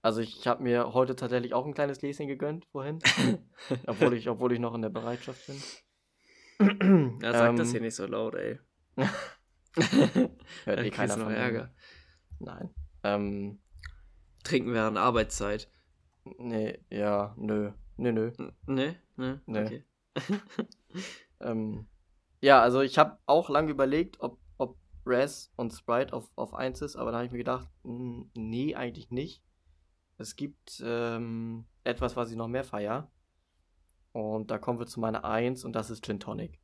Also 0.00 0.22
ich 0.22 0.46
habe 0.46 0.62
mir 0.62 0.94
heute 0.94 1.14
tatsächlich 1.14 1.52
auch 1.52 1.66
ein 1.66 1.74
kleines 1.74 1.98
Gläschen 1.98 2.26
gegönnt 2.26 2.64
vorhin. 2.64 3.00
obwohl, 3.86 4.14
ich, 4.14 4.30
obwohl 4.30 4.52
ich 4.54 4.60
noch 4.60 4.74
in 4.74 4.80
der 4.80 4.88
Bereitschaft 4.88 5.46
bin. 5.46 7.18
Ja, 7.20 7.32
sag 7.32 7.54
das 7.56 7.68
Ähm, 7.68 7.72
hier 7.72 7.80
nicht 7.82 7.96
so 7.96 8.06
laut, 8.06 8.34
ey. 8.34 8.58
Hört 10.64 10.80
eh 10.80 10.90
keiner 10.90 11.18
von. 11.18 11.34
Ärger. 11.34 11.74
Nein. 12.38 12.70
Ähm, 13.02 13.60
Trinken 14.42 14.72
während 14.72 14.96
Arbeitszeit. 14.96 15.70
nee, 16.38 16.78
ja, 16.88 17.34
nö. 17.36 17.72
Nö, 17.98 18.10
nö. 18.12 18.32
Nee? 18.66 18.96
Nee? 19.16 19.34
Nee. 19.44 19.64
Okay. 19.64 19.84
Ähm, 21.40 21.88
ja, 22.40 22.62
also 22.62 22.80
ich 22.80 22.96
habe 22.96 23.18
auch 23.26 23.50
lange 23.50 23.70
überlegt, 23.70 24.20
ob, 24.20 24.38
Raz 25.06 25.52
und 25.56 25.72
Sprite 25.72 26.12
auf, 26.12 26.30
auf 26.36 26.54
1 26.54 26.82
ist, 26.82 26.96
aber 26.96 27.10
da 27.10 27.18
habe 27.18 27.26
ich 27.26 27.32
mir 27.32 27.38
gedacht, 27.38 27.68
mh, 27.82 28.26
nee, 28.34 28.74
eigentlich 28.74 29.10
nicht. 29.10 29.42
Es 30.18 30.36
gibt 30.36 30.82
ähm, 30.84 31.66
etwas, 31.82 32.16
was 32.16 32.30
ich 32.30 32.36
noch 32.36 32.48
mehr 32.48 32.64
feier. 32.64 33.10
Und 34.12 34.50
da 34.50 34.58
kommen 34.58 34.78
wir 34.78 34.86
zu 34.86 35.00
meiner 35.00 35.24
1 35.24 35.64
und 35.64 35.72
das 35.72 35.90
ist 35.90 36.04
Gin 36.04 36.20
Tonic. 36.20 36.60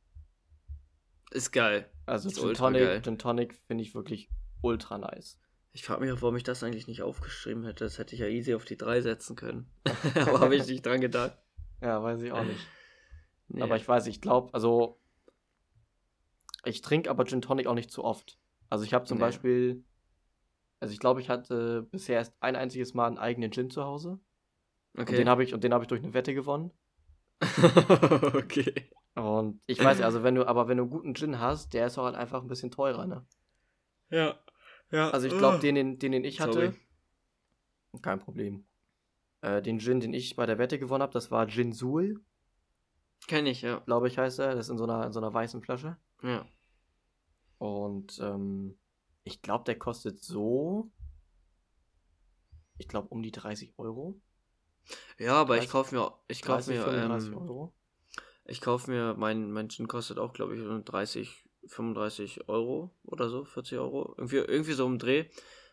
Ist 1.31 1.51
geil. 1.51 1.89
Also 2.05 2.29
Ist 2.29 2.39
Gin 2.39 2.53
Tonic, 2.53 2.81
geil. 2.81 3.01
Gin 3.01 3.17
Tonic 3.17 3.55
finde 3.67 3.83
ich 3.83 3.93
wirklich 3.93 4.29
ultra 4.61 4.97
nice. 4.97 5.37
Ich 5.73 5.85
frage 5.85 6.01
mich 6.01 6.11
auch, 6.11 6.21
warum 6.21 6.35
ich 6.35 6.43
das 6.43 6.63
eigentlich 6.63 6.87
nicht 6.87 7.01
aufgeschrieben 7.01 7.63
hätte. 7.65 7.83
Das 7.83 7.97
hätte 7.97 8.15
ich 8.15 8.21
ja 8.21 8.27
easy 8.27 8.55
auf 8.55 8.65
die 8.65 8.77
3 8.77 9.01
setzen 9.01 9.35
können. 9.35 9.69
aber 10.15 10.39
habe 10.39 10.55
ich 10.55 10.67
nicht 10.67 10.85
dran 10.85 11.01
gedacht. 11.01 11.37
Ja, 11.81 12.01
weiß 12.01 12.21
ich 12.21 12.31
auch 12.31 12.43
nicht. 12.43 12.67
Nee. 13.47 13.61
Aber 13.61 13.75
ich 13.75 13.87
weiß, 13.87 14.07
ich 14.07 14.21
glaube, 14.21 14.53
also 14.53 15.00
ich 16.65 16.81
trinke 16.81 17.09
aber 17.09 17.25
Gin 17.25 17.41
Tonic 17.41 17.67
auch 17.67 17.73
nicht 17.73 17.91
zu 17.91 18.03
oft. 18.03 18.37
Also 18.69 18.83
ich 18.83 18.93
habe 18.93 19.05
zum 19.05 19.17
Nee. 19.17 19.25
Beispiel, 19.25 19.83
also 20.79 20.93
ich 20.93 20.99
glaube, 20.99 21.21
ich 21.21 21.29
hatte 21.29 21.83
bisher 21.91 22.17
erst 22.17 22.33
ein 22.39 22.55
einziges 22.55 22.93
Mal 22.93 23.07
einen 23.07 23.17
eigenen 23.17 23.51
Gin 23.51 23.69
zu 23.69 23.83
Hause. 23.83 24.19
Und 24.93 25.03
okay. 25.03 25.15
den 25.15 25.29
habe 25.29 25.43
ich, 25.43 25.53
und 25.53 25.63
den 25.63 25.73
habe 25.73 25.83
ich 25.83 25.87
durch 25.87 26.03
eine 26.03 26.13
Wette 26.13 26.33
gewonnen. 26.33 26.71
okay. 28.33 28.89
Und 29.15 29.61
ich 29.65 29.83
weiß 29.83 30.01
also 30.01 30.23
wenn 30.23 30.35
du, 30.35 30.47
aber 30.47 30.67
wenn 30.67 30.77
du 30.77 30.83
einen 30.83 30.91
guten 30.91 31.15
Gin 31.15 31.39
hast, 31.39 31.73
der 31.73 31.87
ist 31.87 31.97
auch 31.97 32.05
halt 32.05 32.15
einfach 32.15 32.41
ein 32.41 32.47
bisschen 32.47 32.71
teurer, 32.71 33.07
ne? 33.07 33.25
Ja. 34.09 34.39
Ja. 34.91 35.09
Also 35.09 35.27
ich 35.27 35.37
glaube, 35.37 35.59
den, 35.59 35.75
den, 35.75 35.99
den, 35.99 36.11
den 36.11 36.23
ich 36.23 36.39
hatte, 36.39 36.53
Sorry. 36.53 38.01
kein 38.01 38.19
Problem. 38.19 38.65
Äh, 39.41 39.61
den 39.61 39.79
Gin, 39.79 39.99
den 39.99 40.13
ich 40.13 40.35
bei 40.35 40.45
der 40.45 40.57
Wette 40.59 40.79
gewonnen 40.79 41.01
habe, 41.01 41.13
das 41.13 41.31
war 41.31 41.47
Gin 41.47 41.73
Sul, 41.73 42.21
Kenn 43.27 43.45
ich, 43.45 43.61
ja. 43.61 43.79
glaube 43.85 44.07
ich, 44.07 44.17
heißt 44.17 44.39
er. 44.39 44.55
Das 44.55 44.65
ist 44.65 44.71
in 44.71 44.77
so 44.77 44.85
einer, 44.85 45.05
in 45.05 45.11
so 45.11 45.19
einer 45.19 45.33
weißen 45.33 45.61
Flasche. 45.61 45.97
Ja. 46.23 46.45
Und 47.57 48.19
ähm, 48.21 48.77
ich 49.23 49.41
glaube, 49.41 49.63
der 49.65 49.77
kostet 49.77 50.23
so, 50.23 50.91
ich 52.77 52.87
glaube, 52.87 53.09
um 53.09 53.21
die 53.21 53.31
30 53.31 53.73
Euro. 53.77 54.19
Ja, 55.19 55.35
aber 55.35 55.55
ich 55.55 55.69
30 55.69 55.71
kaufe 55.71 55.95
mir, 55.95 56.13
ich 56.27 56.41
kaufe 56.41 56.73
30, 56.73 56.75
mir, 56.75 56.83
35 56.83 57.33
ähm, 57.33 57.71
ich 58.45 58.61
kaufe 58.61 58.89
mir, 58.91 59.15
mein, 59.17 59.51
mein 59.51 59.69
Gin 59.69 59.87
kostet 59.87 60.17
auch, 60.17 60.33
glaube 60.33 60.55
ich, 60.55 60.61
so 60.61 60.81
30, 60.83 61.47
35 61.67 62.49
Euro 62.49 62.91
oder 63.03 63.29
so, 63.29 63.45
40 63.45 63.77
Euro. 63.77 64.13
Irgendwie, 64.17 64.37
irgendwie 64.37 64.73
so 64.73 64.85
um 64.85 64.93
den 64.93 64.99
Dreh. 64.99 65.25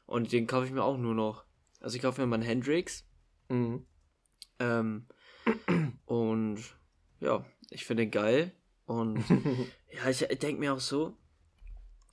Und 0.06 0.32
den 0.32 0.46
kaufe 0.46 0.66
ich 0.66 0.72
mir 0.72 0.84
auch 0.84 0.96
nur 0.96 1.14
noch. 1.14 1.44
Also 1.80 1.96
ich 1.96 2.02
kaufe 2.02 2.20
mir 2.20 2.26
meinen 2.26 2.42
Hendrix. 2.42 3.04
Mhm. 3.48 3.86
Ähm, 4.58 5.06
und 6.06 6.58
ja, 7.20 7.44
ich 7.70 7.84
finde 7.84 8.04
den 8.04 8.10
geil. 8.10 8.52
Und 8.88 9.22
ja, 9.92 10.08
ich 10.08 10.18
denke 10.38 10.58
mir 10.60 10.72
auch 10.72 10.80
so, 10.80 11.14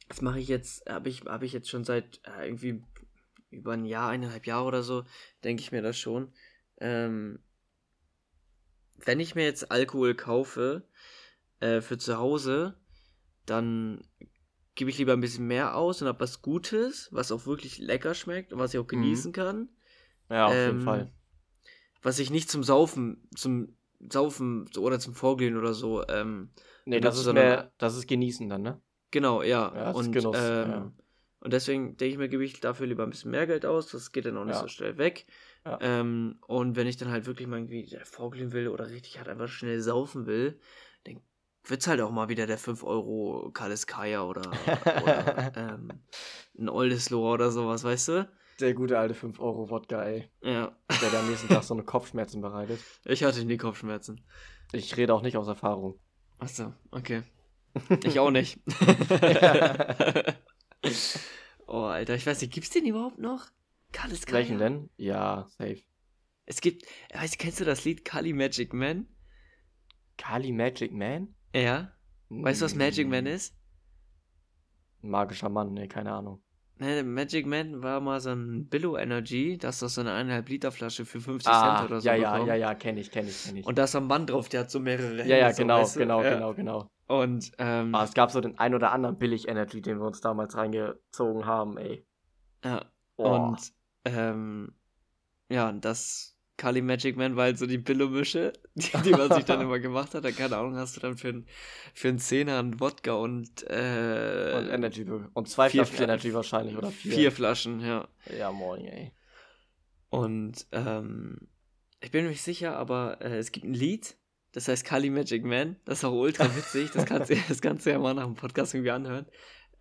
das 0.10 0.22
mache 0.22 0.40
ich 0.40 0.50
jetzt, 0.50 0.88
habe 0.90 1.08
ich, 1.08 1.22
habe 1.24 1.46
ich 1.46 1.54
jetzt 1.54 1.70
schon 1.70 1.86
seit 1.86 2.20
äh, 2.26 2.46
irgendwie 2.46 2.84
über 3.50 3.72
ein 3.72 3.86
Jahr, 3.86 4.10
eineinhalb 4.10 4.46
Jahre 4.46 4.66
oder 4.66 4.84
so, 4.84 5.06
denke 5.46 5.62
ich 5.62 5.72
mir 5.72 5.82
das 5.82 5.98
schon. 5.98 6.34
Ähm, 6.78 7.40
wenn 8.98 9.22
ich 9.22 9.36
mir 9.36 9.46
jetzt 9.46 9.72
Alkohol 9.72 10.16
kaufe 10.16 10.84
äh, 11.62 11.80
für 11.80 11.98
zu 11.98 12.18
Hause, 12.18 12.78
dann 13.46 14.06
gebe 14.76 14.90
ich 14.90 14.98
lieber 14.98 15.14
ein 15.14 15.22
bisschen 15.22 15.48
mehr 15.48 15.78
aus 15.78 16.02
und 16.02 16.10
habe 16.10 16.20
was 16.20 16.42
Gutes, 16.42 17.08
was 17.14 17.32
auch 17.32 17.46
wirklich 17.46 17.78
lecker 17.78 18.14
schmeckt 18.16 18.52
und 18.52 18.60
was 18.60 18.74
ich 18.74 18.80
auch 18.82 18.88
genießen 18.88 19.32
kann. 19.32 19.70
ja, 20.30 20.48
auf 20.48 20.54
Ähm, 20.54 20.72
jeden 20.72 20.82
Fall. 20.82 21.14
Was 22.02 22.20
ich 22.20 22.32
nicht 22.32 22.52
zum 22.52 22.64
Saufen, 22.64 23.30
zum 23.34 23.78
Saufen 24.12 24.70
oder 24.78 25.00
zum 25.00 25.14
Vorglühen 25.14 25.58
oder 25.58 25.74
so. 25.74 26.06
Ähm, 26.08 26.50
Nee, 26.86 27.00
das 27.00 27.18
ist 27.18 27.32
mehr, 27.34 27.72
das 27.78 27.96
ist 27.98 28.08
genießen 28.08 28.48
dann, 28.48 28.62
ne? 28.62 28.82
genau, 29.12 29.42
ja. 29.42 29.74
Ja, 29.76 29.86
das 29.86 30.00
ist 30.02 30.08
und, 30.08 30.12
Genuss, 30.14 30.38
ähm, 30.38 30.70
ja. 30.70 30.92
und 31.40 31.54
deswegen 31.54 31.98
denke 31.98 32.12
ich 32.14 32.18
mir, 32.18 32.30
gebe 32.30 32.44
ich 32.44 32.60
dafür 32.60 32.86
lieber 32.86 33.04
ein 33.04 33.10
bisschen 33.10 33.32
mehr 33.32 33.48
Geld 33.48 33.66
aus. 33.66 33.88
Das 33.90 34.12
geht 34.12 34.26
dann 34.26 34.38
auch 34.38 34.46
nicht 34.46 34.56
Ja. 34.56 34.62
so 34.62 34.68
schnell 34.68 34.98
weg. 34.98 35.26
Ähm, 35.80 36.38
und 36.48 36.76
wenn 36.76 36.86
ich 36.86 36.98
dann 36.98 37.10
halt 37.10 37.26
wirklich 37.26 37.48
mal 37.48 37.58
irgendwie 37.58 37.98
vorglühen 38.04 38.52
will 38.52 38.68
oder 38.68 38.88
richtig 38.90 39.18
halt 39.18 39.28
einfach 39.30 39.48
schnell 39.48 39.82
saufen 39.82 40.28
will, 40.28 40.60
dann 41.06 41.22
wird 41.64 41.82
es 41.82 41.88
halt 41.88 42.02
auch 42.02 42.12
mal 42.12 42.30
wieder 42.30 42.46
der 42.46 42.60
5 42.60 42.84
Euro 42.84 43.50
Kaliskaya 43.52 44.24
oder, 44.24 44.52
oder 45.04 45.52
ähm, 45.56 46.04
ein 46.58 46.70
Oldesloe 46.70 47.34
oder 47.34 47.50
sowas, 47.50 47.84
weißt 47.84 48.08
du? 48.10 48.30
Der 48.60 48.74
gute 48.74 48.98
alte 48.98 49.14
5 49.14 49.40
Euro 49.40 49.70
Wodka, 49.70 50.04
ey. 50.04 50.30
Ja, 50.42 50.76
Der 51.02 51.10
dir 51.10 51.20
am 51.20 51.30
nächsten 51.30 51.48
Tag 51.50 51.64
so 51.64 51.74
eine 51.74 51.84
Kopfschmerzen 51.84 52.42
bereitet. 52.42 52.80
ich 53.04 53.24
hatte 53.24 53.44
nie 53.44 53.58
Kopfschmerzen. 53.58 54.26
Ich 54.72 54.96
rede 54.98 55.14
auch 55.14 55.22
nicht 55.22 55.36
aus 55.38 55.48
Erfahrung. 55.48 56.00
Achso, 56.40 56.74
okay. 56.92 57.24
Ich 58.06 58.20
auch 58.20 58.32
nicht. 58.32 58.60
oh, 61.68 61.82
Alter, 61.82 62.16
ich 62.16 62.26
weiß 62.26 62.40
nicht, 62.42 62.54
gibt's 62.54 62.70
den 62.70 62.86
überhaupt 62.86 63.18
noch? 63.20 63.48
Kalis 63.92 64.26
Welchen 64.32 64.58
denn? 64.60 64.90
Ja, 64.98 65.48
safe. 65.58 65.82
Es 66.46 66.62
gibt, 66.62 66.86
weißt 67.14 67.34
du, 67.34 67.38
kennst 67.38 67.60
du 67.60 67.66
das 67.66 67.84
Lied 67.86 68.06
Kali 68.06 68.32
Magic 68.34 68.74
Man? 68.74 69.08
Kali 70.18 70.52
Magic 70.52 70.94
Man? 70.94 71.36
Ja. 71.54 71.92
Weißt 72.30 72.62
du, 72.62 72.66
was 72.66 72.76
Magic 72.76 73.08
Man 73.08 73.26
Hm, 73.26 73.34
ist? 73.34 73.58
Magischer 75.02 75.50
Mann, 75.50 75.74
ne, 75.74 75.88
keine 75.88 76.12
Ahnung. 76.14 76.42
Ne, 76.78 77.04
Magic 77.04 77.46
Man 77.46 77.82
war 77.84 78.02
mal 78.02 78.20
so 78.20 78.32
ein 78.32 78.68
Billo 78.68 78.98
Energy, 78.98 79.58
das 79.58 79.82
ist 79.82 79.96
so 79.96 80.02
eine 80.02 80.12
1,5 80.12 80.50
Liter 80.50 80.72
Flasche 80.74 81.06
für 81.06 81.22
50 81.22 81.50
Ah, 81.52 81.78
Cent 81.78 81.90
oder 81.90 82.02
so 82.02 82.08
ja, 82.10 82.16
ja, 82.16 82.32
bekommen. 82.34 82.48
ja, 82.50 82.56
ja, 82.56 82.76
kenne 82.76 83.00
ich, 83.00 83.12
kenne 83.12 83.30
ich, 83.30 83.44
kenne 83.46 83.60
ich. 83.62 83.66
Und 83.66 83.78
da 83.78 83.86
ist 83.86 83.96
ein 83.96 84.06
Mann 84.08 84.28
drauf, 84.28 84.50
der 84.50 84.62
hat 84.62 84.72
so 84.72 84.82
mehrere 84.82 85.26
ja, 85.26 85.38
ja, 85.38 85.54
so, 85.54 85.64
genau, 85.64 85.80
weißt 85.82 85.96
du? 85.96 86.00
genau, 86.02 86.22
ja. 86.22 86.34
genau, 86.34 86.54
genau. 86.54 86.88
Und, 87.08 87.52
ähm, 87.60 87.96
Ah, 87.96 88.04
es 88.04 88.14
gab 88.14 88.32
so 88.32 88.42
den 88.42 88.58
ein 88.60 88.76
oder 88.76 88.92
anderen 88.92 89.18
Billig-Energy, 89.18 89.82
den 89.82 90.00
wir 90.00 90.06
uns 90.08 90.20
damals 90.20 90.58
reingezogen 90.58 91.46
haben, 91.46 91.78
ey. 91.78 92.06
ja, 92.64 92.84
Boah. 93.16 93.50
Und 93.52 93.72
ähm, 94.04 94.74
ja, 95.50 95.70
und 95.70 95.86
das 95.86 96.35
Kali 96.58 96.82
Magic 96.82 97.18
Man 97.18 97.36
war 97.36 97.46
halt 97.46 97.58
so 97.58 97.66
die 97.66 97.78
Billo-Mische, 97.78 98.54
die, 98.76 98.92
die 99.04 99.12
man 99.12 99.32
sich 99.32 99.44
dann 99.46 99.62
immer 99.62 99.80
gemacht 99.80 100.14
hat. 100.16 100.24
Da, 100.24 100.32
keine 100.32 100.56
Ahnung, 100.58 100.76
hast 100.78 100.96
du 100.96 101.02
dann 101.02 101.18
für, 101.18 101.30
ein, 101.30 101.46
für 101.94 102.08
einen 102.10 102.20
Zehner 102.20 102.60
einen 102.60 102.80
Wodka 102.80 103.14
und, 103.14 103.64
äh, 103.70 104.54
und 104.56 104.70
Energy. 104.70 105.06
Und 105.34 105.50
zwei 105.50 105.70
vier 105.70 105.86
Flaschen 105.86 105.96
Fla- 105.98 106.04
Energy 106.06 106.34
wahrscheinlich, 106.34 106.78
oder 106.78 106.92
vier? 106.92 107.12
vier 107.14 107.32
Flaschen, 107.32 107.82
ja. 107.82 108.08
Ja, 108.38 108.52
moin, 108.52 108.86
ey. 108.86 109.12
Und 110.10 110.66
ähm, 110.72 111.38
ich 112.00 112.12
bin 112.12 112.24
mir 112.24 112.30
nicht 112.30 112.44
sicher, 112.44 112.78
aber 112.78 113.22
äh, 113.22 113.38
es 113.38 113.52
gibt 113.52 113.66
ein 113.66 113.74
Lied, 113.74 114.16
das 114.54 114.68
heißt 114.68 114.86
Kali 114.86 115.10
Magic 115.10 115.44
Man. 115.44 115.76
Das 115.86 115.98
ist 116.00 116.04
auch 116.06 116.14
ultra 116.14 116.46
witzig. 116.56 116.92
Das 116.92 117.06
kannst, 117.06 117.30
du, 117.32 117.36
das 117.50 117.62
kannst 117.62 117.86
du 117.86 117.90
ja 117.92 118.00
mal 118.00 118.14
nach 118.14 118.26
dem 118.26 118.36
Podcast 118.36 118.74
irgendwie 118.74 118.92
anhören. 118.92 119.26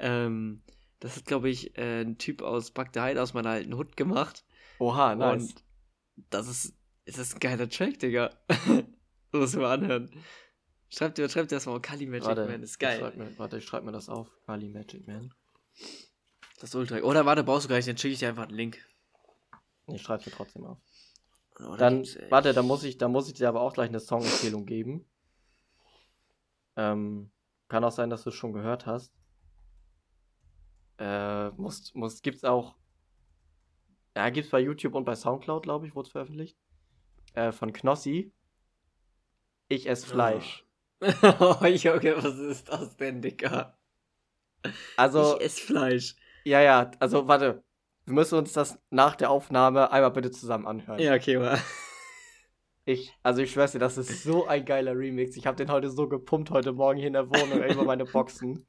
Ähm, 0.00 0.62
das 0.98 1.16
hat, 1.16 1.26
glaube 1.26 1.50
ich, 1.50 1.76
äh, 1.78 2.00
ein 2.00 2.18
Typ 2.18 2.42
aus 2.42 2.72
Bagdad 2.72 3.18
aus 3.18 3.34
meiner 3.34 3.50
alten 3.50 3.76
Hut 3.76 3.96
gemacht. 3.96 4.44
Oha, 4.80 5.14
nice. 5.14 5.42
Und 5.42 5.63
das 6.30 6.46
ist, 6.48 6.74
das 7.06 7.18
ist 7.18 7.34
ein 7.34 7.40
geiler 7.40 7.68
Track, 7.68 7.98
Digga. 7.98 8.30
musst 9.32 9.54
du 9.54 9.58
mal 9.60 9.74
anhören. 9.74 10.10
Schreibt 10.88 11.18
dir, 11.18 11.28
schreibt 11.28 11.50
dir 11.50 11.56
das 11.56 11.66
mal, 11.66 11.80
Kali 11.80 12.06
Magic 12.06 12.26
warte, 12.26 12.46
Man, 12.46 12.62
ist 12.62 12.72
Ich 12.72 12.78
geil. 12.78 12.98
schreib 13.00 13.16
mir, 13.16 13.36
warte, 13.38 13.58
ich 13.58 13.64
schreib 13.64 13.84
mir 13.84 13.92
das 13.92 14.08
auf. 14.08 14.28
Kali 14.46 14.68
Magic 14.68 15.06
Man. 15.06 15.34
Das 16.60 16.70
ist 16.70 16.74
ultra. 16.76 16.98
Oder 17.00 17.26
warte, 17.26 17.42
brauchst 17.42 17.64
du 17.64 17.68
gar 17.68 17.76
nicht, 17.76 17.88
dann 17.88 17.98
schicke 17.98 18.12
ich 18.14 18.20
dir 18.20 18.28
einfach 18.28 18.44
einen 18.44 18.54
Link. 18.56 18.78
Ich 19.88 20.02
schreibe 20.02 20.22
mir 20.26 20.32
trotzdem 20.36 20.64
auf. 20.64 20.78
Da 21.58 21.76
Dann, 21.76 22.02
echt- 22.02 22.30
warte, 22.30 22.52
da 22.52 22.62
muss 22.62 22.84
ich, 22.84 22.96
da 22.98 23.08
muss 23.08 23.28
ich 23.28 23.34
dir 23.34 23.48
aber 23.48 23.60
auch 23.60 23.72
gleich 23.74 23.88
eine 23.88 24.00
Songempfehlung 24.00 24.66
geben. 24.66 25.04
Ähm, 26.76 27.30
kann 27.68 27.84
auch 27.84 27.92
sein, 27.92 28.10
dass 28.10 28.22
du 28.24 28.30
es 28.30 28.34
schon 28.36 28.52
gehört 28.52 28.86
hast. 28.86 29.12
Äh, 30.98 31.50
muss, 31.50 31.92
muss, 31.94 32.22
gibt's 32.22 32.44
auch. 32.44 32.76
Ja, 34.16 34.30
gibt's 34.30 34.50
bei 34.50 34.60
YouTube 34.60 34.94
und 34.94 35.04
bei 35.04 35.14
Soundcloud, 35.14 35.62
glaube 35.64 35.86
ich, 35.86 35.94
wurde 35.94 36.06
es 36.06 36.12
veröffentlicht. 36.12 36.56
Äh, 37.34 37.52
von 37.52 37.72
Knossi. 37.72 38.32
Ich 39.68 39.88
esse 39.88 40.06
Fleisch. 40.06 40.64
oh, 41.00 41.64
Junge, 41.64 42.16
was 42.22 42.38
ist 42.38 42.68
das 42.68 42.96
denn, 42.96 43.20
Digga? 43.20 43.76
Also, 44.96 45.36
ich 45.36 45.46
esse 45.46 45.60
Fleisch. 45.60 46.16
ja, 46.44 46.60
ja, 46.60 46.90
also, 47.00 47.26
warte. 47.28 47.64
Wir 48.06 48.14
müssen 48.14 48.38
uns 48.38 48.52
das 48.52 48.78
nach 48.90 49.16
der 49.16 49.30
Aufnahme 49.30 49.90
einmal 49.90 50.10
bitte 50.10 50.30
zusammen 50.30 50.66
anhören. 50.66 50.98
Ja, 51.00 51.14
okay, 51.14 51.38
mal. 51.38 51.58
Ich, 52.86 53.14
also 53.22 53.40
ich 53.40 53.50
schwör's 53.50 53.72
dir, 53.72 53.78
das 53.78 53.96
ist 53.96 54.24
so 54.24 54.46
ein 54.46 54.66
geiler 54.66 54.94
Remix. 54.94 55.36
Ich 55.36 55.46
habe 55.46 55.56
den 55.56 55.70
heute 55.70 55.88
so 55.88 56.06
gepumpt 56.06 56.50
heute 56.50 56.72
Morgen 56.72 56.98
hier 56.98 57.06
in 57.06 57.14
der 57.14 57.30
Wohnung 57.30 57.64
über 57.64 57.82
meine 57.84 58.04
Boxen. 58.04 58.66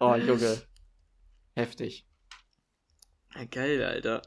Oh, 0.00 0.14
Junge. 0.14 0.62
Heftig. 1.54 2.06
Ja, 3.34 3.44
geil, 3.44 3.82
Alter. 3.84 4.22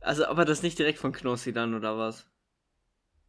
also, 0.00 0.24
aber 0.26 0.44
das 0.46 0.62
nicht 0.62 0.78
direkt 0.78 0.98
von 0.98 1.12
Knossi 1.12 1.52
dann, 1.52 1.74
oder 1.74 1.98
was? 1.98 2.26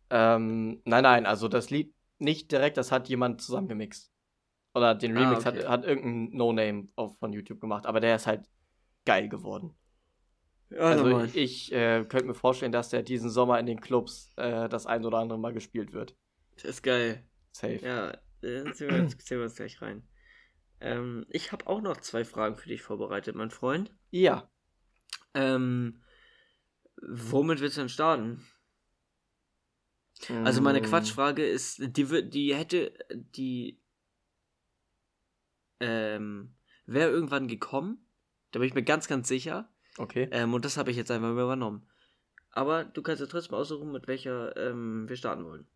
Ähm, 0.10 0.82
nein, 0.86 1.04
nein, 1.04 1.26
also 1.26 1.48
das 1.48 1.70
Lied 1.70 1.94
nicht 2.20 2.52
direkt, 2.52 2.78
das 2.78 2.92
hat 2.92 3.10
jemand 3.10 3.42
zusammengemixt. 3.42 4.12
Oder 4.74 4.96
den 4.96 5.16
Ah, 5.16 5.32
Remix 5.32 5.46
okay. 5.46 5.46
hat, 5.46 5.68
hat 5.68 5.86
irgendein 5.86 6.38
No-Name 6.38 6.90
von 7.20 7.34
YouTube 7.34 7.62
gemacht, 7.62 7.86
aber 7.86 8.00
der 8.00 8.16
ist 8.18 8.28
halt 8.28 8.50
geil 9.06 9.30
geworden. 9.30 9.76
Ja, 10.70 10.90
also 10.90 11.04
normal. 11.04 11.30
ich 11.34 11.72
äh, 11.72 12.06
könnte 12.06 12.26
mir 12.28 12.34
vorstellen, 12.34 12.72
dass 12.72 12.90
der 12.90 13.04
diesen 13.04 13.30
Sommer 13.30 13.60
in 13.60 13.66
den 13.66 13.80
Clubs 13.82 14.32
äh, 14.38 14.70
das 14.70 14.86
ein 14.86 15.06
oder 15.06 15.18
andere 15.20 15.40
Mal 15.40 15.54
gespielt 15.54 15.94
wird. 15.94 16.16
Das 16.56 16.66
ist 16.66 16.84
geil. 16.84 17.24
Safe. 17.52 17.82
Ja, 17.82 18.12
äh, 18.42 18.72
ziehen 18.74 18.90
wir, 18.90 18.98
jetzt- 19.00 19.22
ziehen 19.26 19.38
wir 19.40 19.46
uns 19.46 19.56
gleich 19.56 19.82
rein. 19.82 20.04
Ähm, 20.80 21.26
ich 21.30 21.52
habe 21.52 21.68
auch 21.68 21.82
noch 21.82 21.98
zwei 21.98 22.24
Fragen 22.24 22.56
für 22.56 22.70
dich 22.70 22.82
vorbereitet, 22.82 23.36
mein 23.36 23.52
Freund. 23.52 23.92
Ja. 24.12 24.50
Ähm, 25.34 26.04
womit 27.02 27.60
willst 27.60 27.78
du 27.78 27.82
denn 27.82 27.90
starten? 27.90 28.46
Also 30.44 30.62
meine 30.62 30.82
Mm, 30.82 30.84
Quatschfrage 30.84 31.46
ist, 31.46 31.80
die 31.80 32.30
die 32.30 32.56
hätte, 32.56 32.92
die, 33.14 33.80
ähm, 35.80 36.56
wäre 36.88 37.12
irgendwann 37.12 37.48
gekommen. 37.48 38.04
Da 38.52 38.60
bin 38.60 38.68
ich 38.68 38.74
mir 38.74 38.84
ganz, 38.84 39.08
ganz 39.08 39.28
sicher. 39.28 39.70
Okay. 39.98 40.28
Ähm, 40.32 40.54
und 40.54 40.66
das 40.66 40.78
habe 40.78 40.90
ich 40.90 40.98
jetzt 40.98 41.12
einfach 41.12 41.32
übernommen. 41.32 41.88
Aber 42.52 42.84
du 42.86 43.04
kannst 43.04 43.22
ja 43.22 43.28
trotzdem 43.28 43.54
aussuchen, 43.54 43.92
mit 43.92 44.08
welcher 44.08 44.56
ähm, 44.58 45.08
wir 45.08 45.16
starten 45.16 45.46
wollen. 45.46 45.68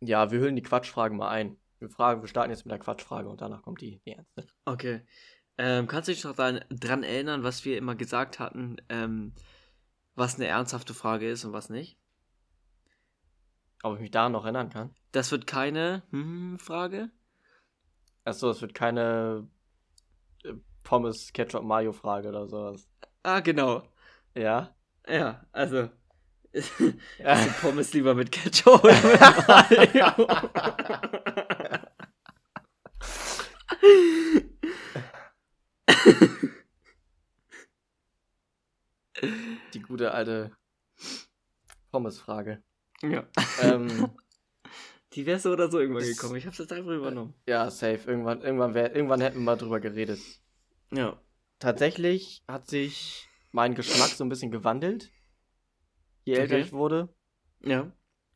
Ja, 0.00 0.30
wir 0.30 0.38
hüllen 0.38 0.54
die 0.56 0.62
Quatschfragen 0.62 1.16
mal 1.16 1.30
ein. 1.30 1.56
Wir 1.78 1.90
fragen, 1.90 2.22
wir 2.22 2.28
starten 2.28 2.50
jetzt 2.50 2.64
mit 2.64 2.72
der 2.72 2.78
Quatschfrage 2.78 3.28
und 3.28 3.40
danach 3.40 3.62
kommt 3.62 3.80
die, 3.80 4.00
die 4.06 4.12
ernste. 4.12 4.46
Okay. 4.64 5.02
Ähm, 5.56 5.86
kannst 5.86 6.08
du 6.08 6.12
dich 6.12 6.24
noch 6.24 6.34
daran, 6.34 6.64
dran 6.70 7.02
erinnern, 7.02 7.42
was 7.44 7.64
wir 7.64 7.78
immer 7.78 7.94
gesagt 7.94 8.38
hatten, 8.38 8.76
ähm, 8.88 9.32
was 10.14 10.36
eine 10.36 10.46
ernsthafte 10.46 10.94
Frage 10.94 11.28
ist 11.28 11.44
und 11.44 11.52
was 11.52 11.70
nicht? 11.70 11.98
Ob 13.82 13.94
ich 13.94 14.00
mich 14.00 14.10
daran 14.10 14.32
noch 14.32 14.44
erinnern 14.44 14.70
kann? 14.70 14.94
Das 15.12 15.30
wird 15.30 15.46
keine 15.46 16.02
hm, 16.10 16.58
Frage. 16.58 17.10
Achso, 18.24 18.50
es 18.50 18.62
wird 18.62 18.74
keine 18.74 19.46
äh, 20.42 20.54
Pommes, 20.82 21.32
Ketchup, 21.32 21.62
Mayo 21.62 21.92
Frage 21.92 22.30
oder 22.30 22.48
sowas. 22.48 22.88
Ah, 23.22 23.40
genau. 23.40 23.82
Ja? 24.34 24.74
Ja, 25.06 25.44
also. 25.52 25.76
Ja. 25.76 25.90
Also 27.24 27.50
Pommes 27.60 27.92
lieber 27.92 28.14
mit 28.14 28.30
Ketchup 28.30 28.84
oder 28.84 28.94
mit 28.94 29.48
Mayo? 29.48 30.28
Die 39.72 39.80
gute 39.82 40.12
alte 40.12 40.52
Pommes-Frage. 41.90 42.62
ja. 43.02 43.26
ähm, 43.62 44.10
Die 45.12 45.26
wäre 45.26 45.38
so 45.38 45.52
oder 45.52 45.70
so 45.70 45.78
irgendwann 45.78 46.02
gekommen. 46.02 46.34
Ich 46.34 46.44
hab's 46.44 46.58
jetzt 46.58 46.72
einfach 46.72 46.90
übernommen. 46.90 47.34
ja, 47.46 47.70
safe. 47.70 48.10
Irgendwann, 48.10 48.42
irgendwann, 48.42 48.74
wär, 48.74 48.96
irgendwann 48.96 49.20
hätten 49.20 49.36
wir 49.38 49.44
mal 49.44 49.56
drüber 49.56 49.78
geredet. 49.78 50.18
Ja. 50.92 51.20
Tatsächlich 51.60 52.42
hat 52.48 52.66
sich 52.68 53.28
mein 53.52 53.76
Geschmack 53.76 54.08
so 54.08 54.24
ein 54.24 54.28
bisschen 54.28 54.50
gewandelt, 54.50 55.12
je 56.24 56.34
älter 56.34 56.56
Okay. 56.56 56.64
ich 56.64 56.72
wurde. 56.72 57.14
Ja. 57.60 57.92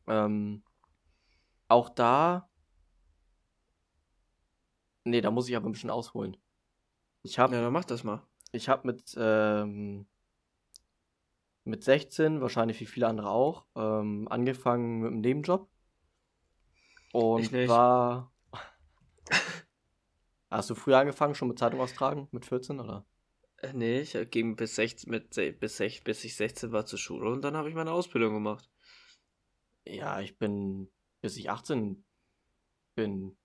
Ähm, 0.07 0.63
auch 1.67 1.89
da. 1.89 2.48
Nee, 5.03 5.21
da 5.21 5.31
muss 5.31 5.49
ich 5.49 5.55
aber 5.55 5.69
ein 5.69 5.73
bisschen 5.73 5.89
ausholen. 5.89 6.37
Ich 7.23 7.39
habe 7.39 7.55
Ja, 7.55 7.61
dann 7.61 7.73
mach 7.73 7.85
das 7.85 8.03
mal. 8.03 8.21
ich 8.51 8.69
hab 8.69 8.85
mit, 8.85 9.15
ähm, 9.17 10.07
mit 11.63 11.83
16, 11.83 12.41
wahrscheinlich 12.41 12.79
wie 12.79 12.85
viele 12.85 13.07
andere 13.07 13.29
auch, 13.29 13.65
ähm, 13.75 14.27
angefangen 14.29 14.99
mit 15.01 15.11
einem 15.11 15.21
Nebenjob. 15.21 15.69
Und 17.11 17.51
war. 17.67 18.31
Hast 20.51 20.69
du 20.69 20.75
früher 20.75 20.97
angefangen, 20.99 21.33
schon 21.35 21.47
mit 21.47 21.59
Zeitung 21.59 21.79
austragen? 21.79 22.27
Mit 22.31 22.45
14 22.45 22.79
oder? 22.79 23.05
Äh, 23.57 23.71
Nee, 23.73 24.01
ich 24.01 24.17
ging 24.31 24.55
bis 24.57 24.75
16, 24.75 25.09
mit, 25.11 25.29
bis, 25.59 25.79
sech- 25.79 26.03
bis 26.03 26.23
ich 26.25 26.35
16 26.35 26.71
war 26.73 26.85
zur 26.85 26.99
Schule 26.99 27.29
und 27.29 27.41
dann 27.41 27.55
habe 27.55 27.69
ich 27.69 27.75
meine 27.75 27.91
Ausbildung 27.91 28.33
gemacht. 28.33 28.69
Ja, 29.85 30.19
ich 30.21 30.37
bin, 30.37 30.89
bis 31.21 31.37
ich 31.37 31.49
18 31.49 32.03
bin, 32.95 33.37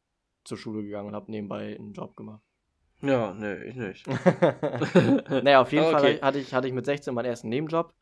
zur 0.45 0.59
Schule 0.59 0.83
gegangen 0.83 1.09
und 1.09 1.15
habe 1.15 1.31
nebenbei 1.31 1.77
einen 1.77 1.93
Job 1.93 2.17
gemacht. 2.17 2.43
Ja, 3.03 3.35
nee, 3.35 3.55
ich 3.65 3.75
nicht. 3.77 4.07
naja, 5.43 5.61
auf 5.61 5.73
jeden 5.73 5.85
Okay. 5.85 5.93
Fall 5.93 6.21
hatte 6.23 6.39
ich, 6.39 6.55
hatte 6.55 6.69
ich 6.69 6.75
mit 6.75 6.87
16 6.87 7.15
meinen 7.15 7.27
ersten 7.27 7.49
Nebenjob. 7.49 7.93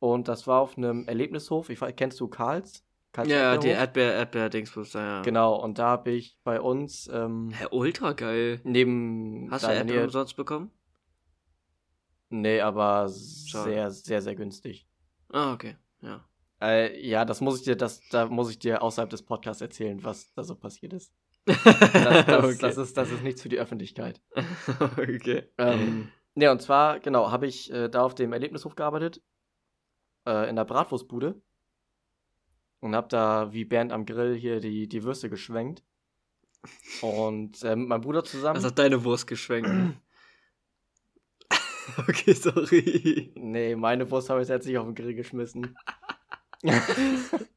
Und 0.00 0.28
das 0.28 0.46
war 0.46 0.60
auf 0.60 0.76
einem 0.76 1.06
Erlebnishof. 1.08 1.70
Ich, 1.70 1.80
kennst 1.96 2.20
du 2.20 2.28
Karls? 2.28 2.84
Karls 3.12 3.28
Ja, 3.30 3.56
die 3.56 3.68
Erdbeerhof? 3.68 3.80
Erdbeer, 3.80 4.12
Erdbeer-Dingsbus 4.14 4.90
da, 4.92 5.00
ja. 5.18 5.22
Genau, 5.22 5.54
und 5.62 5.78
da 5.78 5.86
habe 5.88 6.10
ich 6.10 6.36
bei 6.44 6.60
uns 6.60 7.08
ähm, 7.12 7.52
Hä, 7.52 7.66
ultra 7.70 8.12
geil. 8.12 8.60
neben. 8.64 9.48
Hast 9.50 9.64
du 9.64 9.68
Erdbeer 9.68 9.96
Nähe- 9.96 10.04
umsonst 10.04 10.36
bekommen? 10.36 10.70
Nee, 12.30 12.60
aber 12.60 13.08
Schade. 13.08 13.70
sehr, 13.70 13.90
sehr, 13.90 14.22
sehr 14.22 14.34
günstig. 14.34 14.86
Ah, 15.32 15.52
okay, 15.54 15.76
ja. 16.02 16.24
Äh, 16.60 17.06
ja, 17.06 17.24
das 17.24 17.40
muss 17.40 17.58
ich 17.58 17.64
dir, 17.64 17.76
das, 17.76 18.00
da 18.10 18.26
muss 18.26 18.50
ich 18.50 18.58
dir 18.58 18.82
außerhalb 18.82 19.10
des 19.10 19.22
Podcasts 19.22 19.60
erzählen, 19.62 20.02
was 20.02 20.32
da 20.34 20.42
so 20.42 20.54
passiert 20.56 20.92
ist. 20.92 21.12
Das, 21.44 21.62
das, 21.64 22.44
okay. 22.44 22.58
das, 22.60 22.76
ist, 22.78 22.96
das 22.96 23.10
ist 23.10 23.22
nichts 23.22 23.42
für 23.42 23.48
die 23.48 23.58
Öffentlichkeit. 23.58 24.20
okay. 24.96 25.48
Ähm, 25.58 26.08
ne, 26.34 26.50
und 26.50 26.62
zwar, 26.62 27.00
genau, 27.00 27.30
habe 27.30 27.46
ich 27.46 27.70
äh, 27.72 27.88
da 27.88 28.02
auf 28.02 28.14
dem 28.14 28.32
Erlebnishof 28.32 28.74
gearbeitet, 28.76 29.22
äh, 30.26 30.48
in 30.48 30.56
der 30.56 30.64
Bratwurstbude. 30.64 31.40
Und 32.80 32.94
habe 32.94 33.08
da 33.08 33.52
wie 33.52 33.64
Bernd 33.64 33.92
am 33.92 34.04
Grill 34.04 34.34
hier 34.34 34.60
die, 34.60 34.88
die 34.88 35.04
Würste 35.04 35.30
geschwenkt. 35.30 35.82
Und 37.00 37.62
äh, 37.62 37.76
mit 37.76 37.88
meinem 37.88 38.00
Bruder 38.02 38.24
zusammen. 38.24 38.56
Das 38.56 38.64
hat 38.64 38.78
deine 38.78 39.04
Wurst 39.04 39.26
geschwenkt. 39.26 39.68
ne? 39.68 39.94
okay, 41.98 42.32
sorry. 42.32 43.32
Nee, 43.36 43.76
meine 43.76 44.10
Wurst 44.10 44.30
habe 44.30 44.42
ich 44.42 44.48
jetzt 44.48 44.66
nicht 44.66 44.78
auf 44.78 44.86
den 44.86 44.94
Grill 44.94 45.14
geschmissen. 45.14 45.76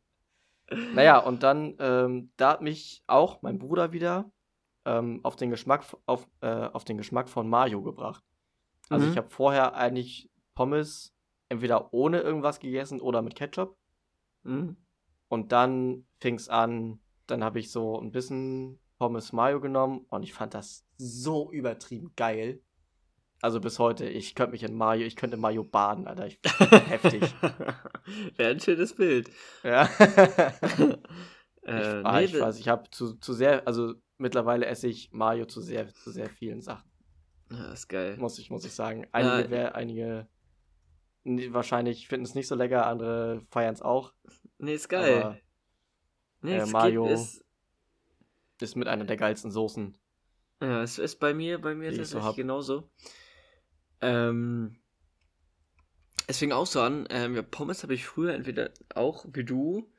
naja, 0.94 1.20
und 1.20 1.44
dann, 1.44 1.76
ähm, 1.80 2.32
da 2.38 2.52
hat 2.52 2.62
mich 2.62 3.04
auch 3.08 3.42
mein 3.42 3.60
Bruder 3.60 3.92
wieder 3.94 4.30
ähm, 4.86 5.20
auf, 5.24 5.36
den 5.36 5.50
Geschmack, 5.50 5.86
auf, 6.06 6.28
äh, 6.42 6.48
auf 6.48 6.84
den 6.86 6.98
Geschmack 6.98 7.30
von 7.30 7.50
Mayo 7.50 7.82
gebracht. 7.82 8.24
Also 8.90 9.06
Mhm. 9.06 9.12
ich 9.12 9.18
habe 9.18 9.30
vorher 9.30 9.76
eigentlich 9.76 10.30
Pommes 10.56 11.14
entweder 11.50 11.94
ohne 11.94 12.20
irgendwas 12.22 12.60
gegessen 12.60 13.02
oder 13.02 13.22
mit 13.22 13.36
Ketchup. 13.36 13.78
Hm? 14.44 14.78
Und 15.30 15.52
dann 15.52 16.06
fing 16.20 16.36
es 16.36 16.50
an, 16.50 17.00
dann 17.28 17.44
habe 17.44 17.60
ich 17.60 17.72
so 17.72 18.00
ein 18.00 18.12
bisschen 18.12 18.80
Pommes 18.98 19.34
Mayo 19.34 19.60
genommen 19.60 20.06
und 20.10 20.24
ich 20.24 20.34
fand 20.34 20.54
das 20.54 20.86
so 20.98 21.52
übertrieben 21.52 22.12
geil. 22.16 22.62
Also 23.42 23.60
bis 23.60 23.78
heute, 23.80 24.08
ich 24.10 24.34
könnte 24.34 24.54
mich 24.54 24.64
in 24.64 24.74
Mayo, 24.76 25.06
ich 25.06 25.16
könnte 25.16 25.38
Mayo 25.38 25.64
baden, 25.64 26.08
Alter. 26.08 26.26
Ich, 26.28 26.40
heftig. 26.90 27.22
Wäre 28.36 28.52
ein 28.52 28.60
schönes 28.60 28.96
Bild. 28.96 29.30
Ja. 29.64 29.88
ich, 30.00 31.68
Äh, 31.70 32.02
ah, 32.04 32.20
nee, 32.20 32.26
ich 32.26 32.40
weiß, 32.40 32.60
ich 32.60 32.68
habe 32.70 32.90
zu, 32.92 33.16
zu 33.16 33.34
sehr, 33.34 33.68
also 33.68 33.94
mittlerweile 34.18 34.66
esse 34.66 34.88
ich 34.88 35.12
Mayo 35.12 35.46
zu 35.46 35.62
sehr, 35.62 35.94
zu 35.94 36.12
sehr 36.12 36.30
vielen 36.30 36.62
Sachen. 36.62 36.90
Ja, 37.52 37.74
ist 37.74 37.88
geil. 37.90 38.18
Muss 38.18 38.40
ich, 38.40 38.50
muss 38.50 38.66
ich 38.66 38.74
sagen. 38.74 39.06
Einige, 39.12 39.44
Ja. 39.44 39.50
wer, 39.50 39.76
einige 39.76 40.28
nee, 41.24 41.52
wahrscheinlich 41.54 42.08
finden 42.08 42.26
es 42.26 42.36
nicht 42.36 42.48
so 42.48 42.56
lecker, 42.56 42.86
andere 42.88 43.42
feiern 43.52 43.74
es 43.74 43.82
auch. 43.82 44.14
Nee, 44.58 44.74
ist 44.76 44.88
geil. 44.90 45.22
Aber 45.24 45.38
nee, 46.42 46.58
äh, 46.58 46.66
Mayo- 46.66 47.04
Geht, 47.04 47.14
ist, 47.14 47.46
ist 48.62 48.76
mit 48.76 48.88
einer 48.88 49.04
der 49.06 49.18
geilsten 49.18 49.52
Soßen. 49.52 49.94
ja, 50.62 50.82
es 50.82 50.98
ist 50.98 51.18
bei 51.20 51.34
mir, 51.34 51.60
bei 51.62 51.76
mir 51.76 51.92
so 51.92 51.98
tatsächlich 51.98 52.24
hab. 52.26 52.36
genauso. 52.36 52.90
Ähm, 54.02 54.78
es 56.28 56.40
fing 56.40 56.52
auch 56.52 56.68
so 56.68 56.82
an, 56.82 57.08
ähm, 57.10 57.36
ja, 57.36 57.42
Pommes 57.42 57.84
habe 57.84 57.94
ich 57.94 58.06
früher 58.06 58.34
entweder 58.34 58.72
auch 58.94 59.26
wie 59.32 59.46
du 59.46 59.90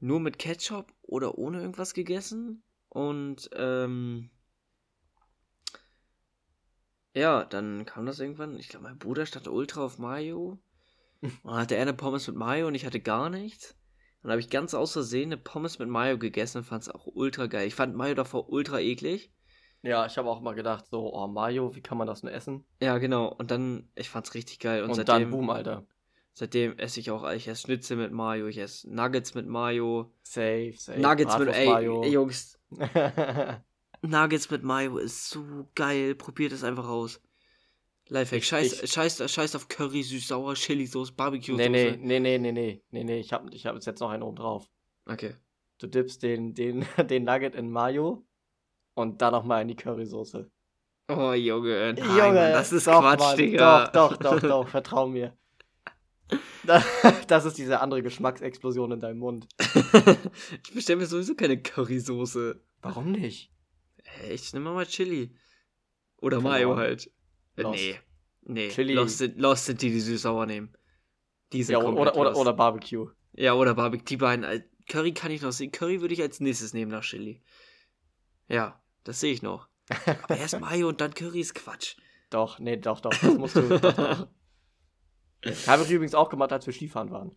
nur 0.00 0.20
mit 0.20 0.38
Ketchup 0.38 0.92
oder 1.02 1.38
ohne 1.38 1.60
irgendwas 1.60 1.94
gegessen. 1.94 2.62
Und 2.88 3.50
ähm, 3.54 4.30
ja, 7.14 7.44
dann 7.44 7.84
kam 7.84 8.06
das 8.06 8.20
irgendwann. 8.20 8.58
Ich 8.58 8.68
glaube, 8.68 8.84
mein 8.84 8.98
Bruder 8.98 9.26
stand 9.26 9.48
ultra 9.48 9.84
auf 9.84 9.98
Mayo. 9.98 10.58
Und 11.42 11.54
hatte 11.54 11.74
er 11.74 11.82
eine 11.82 11.94
Pommes 11.94 12.28
mit 12.28 12.36
Mayo 12.36 12.68
und 12.68 12.76
ich 12.76 12.86
hatte 12.86 13.00
gar 13.00 13.28
nichts. 13.28 13.74
Dann 14.22 14.30
habe 14.30 14.40
ich 14.40 14.50
ganz 14.50 14.72
aus 14.72 14.92
Versehen 14.92 15.30
eine 15.30 15.36
Pommes 15.36 15.80
mit 15.80 15.88
Mayo 15.88 16.16
gegessen 16.16 16.58
und 16.58 16.64
fand 16.64 16.82
es 16.82 16.88
auch 16.88 17.06
ultra 17.06 17.46
geil. 17.46 17.66
Ich 17.66 17.74
fand 17.74 17.96
Mayo 17.96 18.14
davor 18.14 18.50
ultra 18.50 18.78
eklig. 18.78 19.32
Ja, 19.82 20.06
ich 20.06 20.18
habe 20.18 20.28
auch 20.28 20.40
mal 20.40 20.54
gedacht, 20.54 20.86
so, 20.86 21.12
oh 21.14 21.26
Mayo, 21.28 21.74
wie 21.74 21.80
kann 21.80 21.98
man 21.98 22.06
das 22.06 22.22
nur 22.22 22.32
essen? 22.32 22.64
Ja, 22.80 22.98
genau. 22.98 23.28
Und 23.28 23.50
dann, 23.50 23.88
ich 23.94 24.10
fand's 24.10 24.34
richtig 24.34 24.58
geil. 24.58 24.82
Und, 24.82 24.90
und 24.90 24.96
seitdem, 24.96 25.22
dann 25.22 25.30
Boom, 25.30 25.50
Alter. 25.50 25.86
Seitdem 26.34 26.78
esse 26.78 27.00
ich 27.00 27.10
auch, 27.10 27.28
ich 27.32 27.48
esse 27.48 27.62
Schnitzel 27.62 27.96
mit 27.96 28.12
Mayo, 28.12 28.46
ich 28.46 28.58
esse 28.58 28.92
Nuggets 28.92 29.34
mit 29.34 29.46
Mayo. 29.46 30.12
Safe, 30.22 30.74
safe. 30.76 31.00
Nuggets 31.00 31.34
Bratwurst 31.34 31.46
mit 31.46 31.56
ey, 31.56 31.66
Mario. 31.66 32.02
Ey, 32.02 32.12
Jungs. 32.12 32.58
Nuggets 34.02 34.50
mit 34.50 34.62
Mayo 34.62 34.98
ist 34.98 35.30
so 35.30 35.68
geil. 35.74 36.14
Probiert 36.14 36.52
es 36.52 36.64
einfach 36.64 36.88
aus. 36.88 37.20
Lifehack. 38.08 38.42
Scheiß, 38.42 38.90
scheiß, 38.90 39.30
scheiß 39.30 39.56
auf 39.56 39.68
Curry, 39.68 40.02
süß-sauer, 40.02 40.54
Chili-Sauce, 40.54 41.12
Barbecue-Sauce. 41.12 41.68
Nee, 41.68 41.96
nee, 41.96 42.20
nee, 42.20 42.38
nee, 42.38 42.52
nee, 42.52 42.82
nee, 42.90 43.04
nee, 43.04 43.20
Ich 43.20 43.32
hab, 43.32 43.52
ich 43.52 43.66
hab 43.66 43.74
jetzt 43.74 44.00
noch 44.00 44.10
einen 44.10 44.22
oben 44.22 44.36
drauf. 44.36 44.70
Okay. 45.06 45.34
Du 45.78 45.86
dippst 45.86 46.22
den, 46.22 46.54
den, 46.54 46.86
den 47.08 47.24
Nugget 47.24 47.54
in 47.54 47.70
Mayo, 47.70 48.24
und 48.98 49.22
dann 49.22 49.32
nochmal 49.32 49.62
in 49.62 49.68
die 49.68 49.76
Currysoße. 49.76 50.50
Oh, 51.10 51.32
Junge, 51.32 51.94
nein, 51.96 52.06
Mann, 52.06 52.34
das 52.34 52.72
ist 52.72 52.86
doch, 52.86 53.00
Quatsch, 53.00 53.20
Mann, 53.20 53.36
Digga. 53.38 53.86
Doch, 53.88 54.16
doch, 54.16 54.38
doch, 54.38 54.40
doch, 54.40 54.68
vertrau 54.76 55.06
mir. 55.08 55.36
Da- 56.64 56.84
Das 57.28 57.46
ist 57.46 57.56
diese 57.56 57.80
andere 57.80 58.02
Geschmacksexplosion 58.02 58.92
in 58.92 59.00
deinem 59.00 59.18
Mund. 59.20 59.48
ich 60.66 60.74
bestelle 60.74 60.98
mir 60.98 61.06
sowieso 61.06 61.34
keine 61.34 61.62
Currysoße. 61.62 62.62
Warum 62.82 63.12
nicht? 63.12 63.50
Ich 64.30 64.52
nehme 64.52 64.70
mal 64.72 64.84
Chili. 64.86 65.34
Oder 66.20 66.40
Verloren. 66.42 66.52
Mayo 66.60 66.76
halt. 66.76 67.10
Äh, 67.56 67.62
Lost. 67.62 67.78
Nee. 67.78 67.98
Nee. 68.42 68.68
Chili. 68.68 68.92
Lost 68.92 69.18
sind, 69.18 69.38
Lost 69.38 69.64
sind 69.66 69.80
die, 69.80 69.90
die 69.90 70.00
süß-sauer 70.00 70.44
nehmen. 70.46 70.76
Die 71.52 71.62
sind 71.62 71.72
Ja, 71.74 71.78
oder, 71.82 72.14
oder, 72.16 72.36
oder 72.36 72.52
Barbecue. 72.52 73.08
Ja, 73.32 73.54
oder 73.54 73.74
Barbecue. 73.74 74.04
Die 74.04 74.16
beiden. 74.18 74.44
äh, 74.44 74.62
Curry 74.88 75.14
kann 75.14 75.30
ich 75.30 75.40
noch 75.42 75.52
sehen. 75.52 75.70
Curry 75.72 76.00
würde 76.02 76.12
ich 76.14 76.20
als 76.22 76.40
nächstes 76.40 76.74
nehmen 76.74 76.90
nach 76.90 77.02
Chili. 77.04 77.42
Ja, 78.48 78.82
das 79.08 79.20
sehe 79.20 79.32
ich 79.32 79.42
noch. 79.42 79.68
Aber 80.22 80.36
erst 80.36 80.60
Mayo 80.60 80.88
und 80.88 81.00
dann 81.00 81.14
Curry 81.14 81.40
ist 81.40 81.54
Quatsch. 81.54 81.96
Doch, 82.28 82.58
nee, 82.58 82.76
doch, 82.76 83.00
doch, 83.00 83.10
das 83.10 83.34
musst 83.34 83.56
du. 83.56 83.62
doch, 83.62 83.94
doch. 83.94 84.28
Habe 85.66 85.82
ich 85.82 85.90
übrigens 85.90 86.14
auch 86.14 86.28
gemacht, 86.28 86.52
als 86.52 86.66
wir 86.66 86.74
Skifahren 86.74 87.10
waren. 87.10 87.34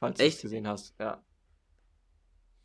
Falls 0.00 0.18
du 0.18 0.24
es 0.24 0.40
gesehen 0.40 0.66
hast. 0.66 0.94
Ja. 0.98 1.22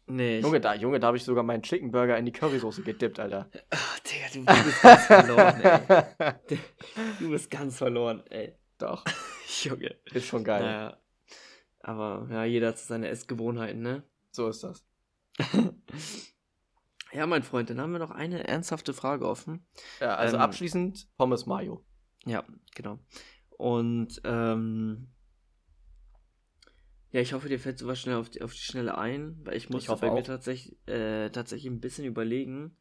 Nee. 0.06 0.40
Junge, 0.40 0.62
da, 0.62 0.74
Junge, 0.76 1.00
da 1.00 1.08
habe 1.08 1.18
ich 1.18 1.24
sogar 1.24 1.44
meinen 1.44 1.64
Chicken 1.64 1.92
Burger 1.92 2.18
in 2.18 2.26
die 2.26 2.32
Currysoße 2.32 2.84
gedippt, 2.84 3.20
Alter. 3.20 3.50
Ach, 3.72 4.00
Digga, 4.00 4.28
du, 4.34 4.46
du 4.46 4.64
bist 4.64 4.82
ganz 4.82 5.06
verloren, 5.06 5.62
ey. 5.62 6.60
Du 7.20 7.30
bist 7.30 7.52
ganz 7.52 7.78
verloren, 7.78 8.24
ey. 8.30 8.56
Doch, 8.78 9.04
Junge. 9.64 9.96
ist 10.14 10.28
schon 10.28 10.44
geil. 10.44 10.62
Naja. 10.62 10.98
Aber 11.80 12.28
ja, 12.30 12.44
jeder 12.44 12.70
hat 12.70 12.80
seine 12.80 13.08
Essgewohnheiten, 13.10 13.82
ne? 13.82 14.04
So 14.32 14.50
ist 14.50 14.64
das. 14.64 14.86
Ja, 17.14 17.28
mein 17.28 17.44
Freund, 17.44 17.70
dann 17.70 17.80
haben 17.80 17.92
wir 17.92 18.00
noch 18.00 18.12
eine 18.12 18.48
ernsthafte 18.48 18.94
Frage 18.94 19.28
offen. 19.28 19.66
Ja, 20.00 20.16
also 20.16 20.38
Ähm, 20.38 20.42
abschließend 20.42 21.08
Pommes 21.18 21.46
Mayo. 21.46 21.86
Ja, 22.26 22.44
genau. 22.74 23.00
Und 23.58 24.22
ähm, 24.24 25.10
ja, 27.12 27.22
ich 27.22 27.34
hoffe, 27.34 27.48
dir 27.48 27.60
fällt 27.60 27.78
sowas 27.78 28.02
schnell 28.02 28.16
auf 28.16 28.30
die, 28.30 28.42
auf 28.42 28.54
die 28.54 28.60
Schnelle 28.60 28.98
ein, 28.98 29.40
weil 29.44 29.56
ich 29.56 29.70
hoffe 29.70 29.98
bei 29.98 30.12
mir 30.12 30.22
auch. 30.22 30.26
tatsächlich, 30.26 30.76
äh, 30.88 31.30
tatsächlich 31.30 31.72
ein 31.72 31.80
bisschen 31.80 32.06
überlegen. 32.06 32.76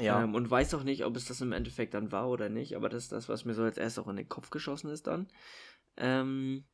Ja. 0.00 0.24
Ähm, 0.24 0.34
und 0.34 0.50
weiß 0.50 0.74
auch 0.74 0.82
nicht, 0.82 1.04
ob 1.04 1.16
es 1.16 1.26
das 1.26 1.40
im 1.40 1.52
Endeffekt 1.52 1.94
dann 1.94 2.10
war 2.10 2.28
oder 2.28 2.48
nicht, 2.48 2.74
aber 2.74 2.88
das 2.88 3.04
ist 3.04 3.12
das, 3.12 3.28
was 3.28 3.44
mir 3.44 3.54
so 3.54 3.62
als 3.62 3.78
erstes 3.78 4.02
auch 4.02 4.08
in 4.08 4.16
den 4.16 4.28
Kopf 4.28 4.50
geschossen 4.50 4.90
ist 4.90 5.06
dann. 5.06 5.28
Ähm, 5.96 6.64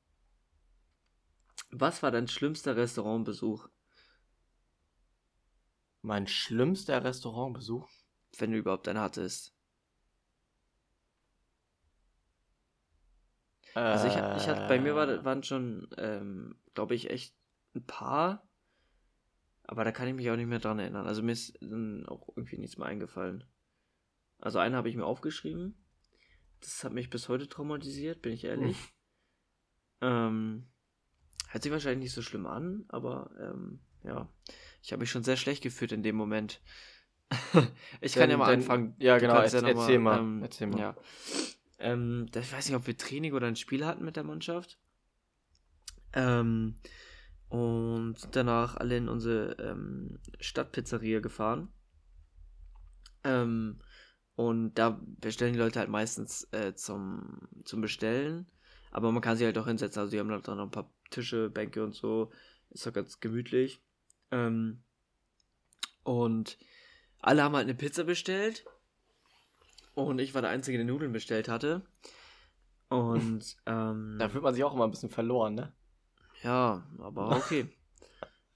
was 1.70 2.02
war 2.02 2.10
dein 2.10 2.28
schlimmster 2.28 2.76
Restaurantbesuch, 2.76 3.68
Mein 6.06 6.28
schlimmster 6.28 7.02
Restaurantbesuch. 7.02 7.88
wenn 8.38 8.52
du 8.52 8.58
überhaupt 8.58 8.86
einen 8.86 9.00
hattest? 9.00 9.52
Also 13.74 14.06
ich, 14.06 14.14
ich 14.14 14.48
hatte, 14.48 14.68
bei 14.68 14.78
mir 14.78 14.92
Äh. 14.92 14.94
war, 14.94 15.24
waren 15.24 15.42
schon, 15.42 15.88
ähm, 15.98 16.60
glaube 16.74 16.94
ich, 16.94 17.10
echt 17.10 17.34
ein 17.74 17.84
paar, 17.84 18.46
aber 19.64 19.82
da 19.82 19.90
kann 19.90 20.06
ich 20.06 20.14
mich 20.14 20.30
auch 20.30 20.36
nicht 20.36 20.46
mehr 20.46 20.60
dran 20.60 20.78
erinnern. 20.78 21.06
Also 21.06 21.22
mir 21.24 21.32
ist 21.32 21.58
dann 21.60 22.06
auch 22.06 22.28
irgendwie 22.36 22.58
nichts 22.58 22.78
mehr 22.78 22.86
eingefallen. 22.86 23.42
Also 24.38 24.60
einen 24.60 24.76
habe 24.76 24.88
ich 24.88 24.96
mir 24.96 25.06
aufgeschrieben. 25.06 25.76
Das 26.60 26.84
hat 26.84 26.92
mich 26.92 27.10
bis 27.10 27.28
heute 27.28 27.48
traumatisiert, 27.48 28.22
bin 28.22 28.32
ich 28.32 28.44
ehrlich. 28.44 28.76
ähm, 30.00 30.68
hört 31.48 31.62
sich 31.64 31.72
wahrscheinlich 31.72 32.04
nicht 32.04 32.14
so 32.14 32.22
schlimm 32.22 32.46
an, 32.46 32.84
aber 32.88 33.30
ähm, 33.40 33.80
ja, 34.04 34.28
ich 34.86 34.92
habe 34.92 35.00
mich 35.00 35.10
schon 35.10 35.24
sehr 35.24 35.36
schlecht 35.36 35.64
gefühlt 35.64 35.90
in 35.90 36.04
dem 36.04 36.14
Moment. 36.14 36.60
ich 38.00 38.12
kann 38.12 38.22
Denn- 38.22 38.30
ja 38.30 38.36
mal 38.36 38.50
denn- 38.52 38.60
anfangen. 38.60 38.94
Ja, 39.00 39.18
genau, 39.18 39.34
erz- 39.34 39.52
ja 39.52 39.60
noch 39.62 39.68
erzähl 39.80 39.98
mal. 39.98 40.20
ähm, 40.20 40.42
erzähl 40.42 40.68
mal. 40.68 40.78
Ja. 40.78 40.96
Ähm, 41.80 42.26
ich 42.32 42.52
weiß 42.52 42.68
nicht, 42.68 42.76
ob 42.76 42.86
wir 42.86 42.96
Training 42.96 43.32
oder 43.32 43.48
ein 43.48 43.56
Spiel 43.56 43.84
hatten 43.84 44.04
mit 44.04 44.14
der 44.14 44.22
Mannschaft. 44.22 44.78
Ähm, 46.12 46.78
und 47.48 48.16
danach 48.30 48.76
alle 48.76 48.96
in 48.96 49.08
unsere 49.08 49.54
ähm, 49.58 50.20
Stadtpizzeria 50.38 51.18
gefahren. 51.18 51.68
Ähm, 53.24 53.80
und 54.36 54.74
da 54.74 55.00
bestellen 55.20 55.54
die 55.54 55.58
Leute 55.58 55.80
halt 55.80 55.88
meistens 55.88 56.46
äh, 56.52 56.74
zum, 56.76 57.40
zum 57.64 57.80
Bestellen. 57.80 58.46
Aber 58.92 59.10
man 59.10 59.20
kann 59.20 59.36
sich 59.36 59.46
halt 59.46 59.58
auch 59.58 59.66
hinsetzen. 59.66 59.98
Also 59.98 60.12
die 60.12 60.20
haben 60.20 60.30
halt 60.30 60.46
dann 60.46 60.58
noch 60.58 60.66
ein 60.66 60.70
paar 60.70 60.94
Tische, 61.10 61.50
Bänke 61.50 61.82
und 61.82 61.96
so. 61.96 62.30
Ist 62.70 62.86
doch 62.86 62.92
ganz 62.92 63.18
gemütlich. 63.18 63.82
Ähm, 64.30 64.82
und 66.02 66.58
alle 67.20 67.42
haben 67.42 67.56
halt 67.56 67.64
eine 67.64 67.74
Pizza 67.74 68.04
bestellt. 68.04 68.64
Und 69.94 70.18
ich 70.18 70.34
war 70.34 70.42
der 70.42 70.50
Einzige, 70.50 70.78
der 70.78 70.86
Nudeln 70.86 71.12
bestellt 71.12 71.48
hatte. 71.48 71.86
Und 72.88 73.56
ähm, 73.66 74.16
Da 74.18 74.28
fühlt 74.28 74.44
man 74.44 74.54
sich 74.54 74.64
auch 74.64 74.74
immer 74.74 74.84
ein 74.84 74.90
bisschen 74.90 75.10
verloren, 75.10 75.54
ne? 75.54 75.72
ja, 76.42 76.86
aber 76.98 77.36
okay. 77.36 77.68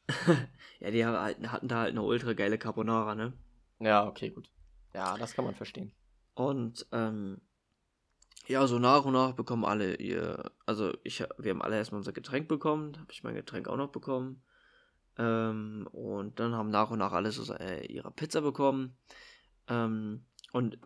ja, 0.80 0.90
die 0.90 1.04
haben 1.04 1.16
halt, 1.16 1.50
hatten 1.50 1.68
da 1.68 1.78
halt 1.80 1.90
eine 1.90 2.02
ultra 2.02 2.34
geile 2.34 2.58
Carbonara, 2.58 3.14
ne? 3.14 3.32
Ja, 3.78 4.06
okay, 4.06 4.30
gut. 4.30 4.50
Ja, 4.94 5.16
das 5.16 5.34
kann 5.34 5.44
man 5.44 5.54
verstehen. 5.54 5.92
Und 6.34 6.86
ähm, 6.92 7.40
ja, 8.46 8.66
so 8.66 8.78
nach 8.78 9.04
und 9.04 9.12
nach 9.12 9.32
bekommen 9.32 9.64
alle 9.64 9.96
ihr, 9.96 10.50
also 10.66 10.92
ich, 11.04 11.24
wir 11.38 11.50
haben 11.50 11.62
alle 11.62 11.76
erstmal 11.76 11.98
unser 11.98 12.12
Getränk 12.12 12.48
bekommen, 12.48 12.96
habe 12.98 13.12
ich 13.12 13.22
mein 13.22 13.34
Getränk 13.34 13.68
auch 13.68 13.76
noch 13.76 13.90
bekommen. 13.90 14.42
Ähm, 15.20 15.86
und 15.92 16.40
dann 16.40 16.54
haben 16.54 16.70
nach 16.70 16.90
und 16.90 16.98
nach 16.98 17.12
alle 17.12 17.30
so 17.30 17.52
äh, 17.52 17.84
ihre 17.86 18.10
Pizza 18.10 18.40
bekommen. 18.40 18.96
Ähm, 19.68 20.24
und 20.52 20.78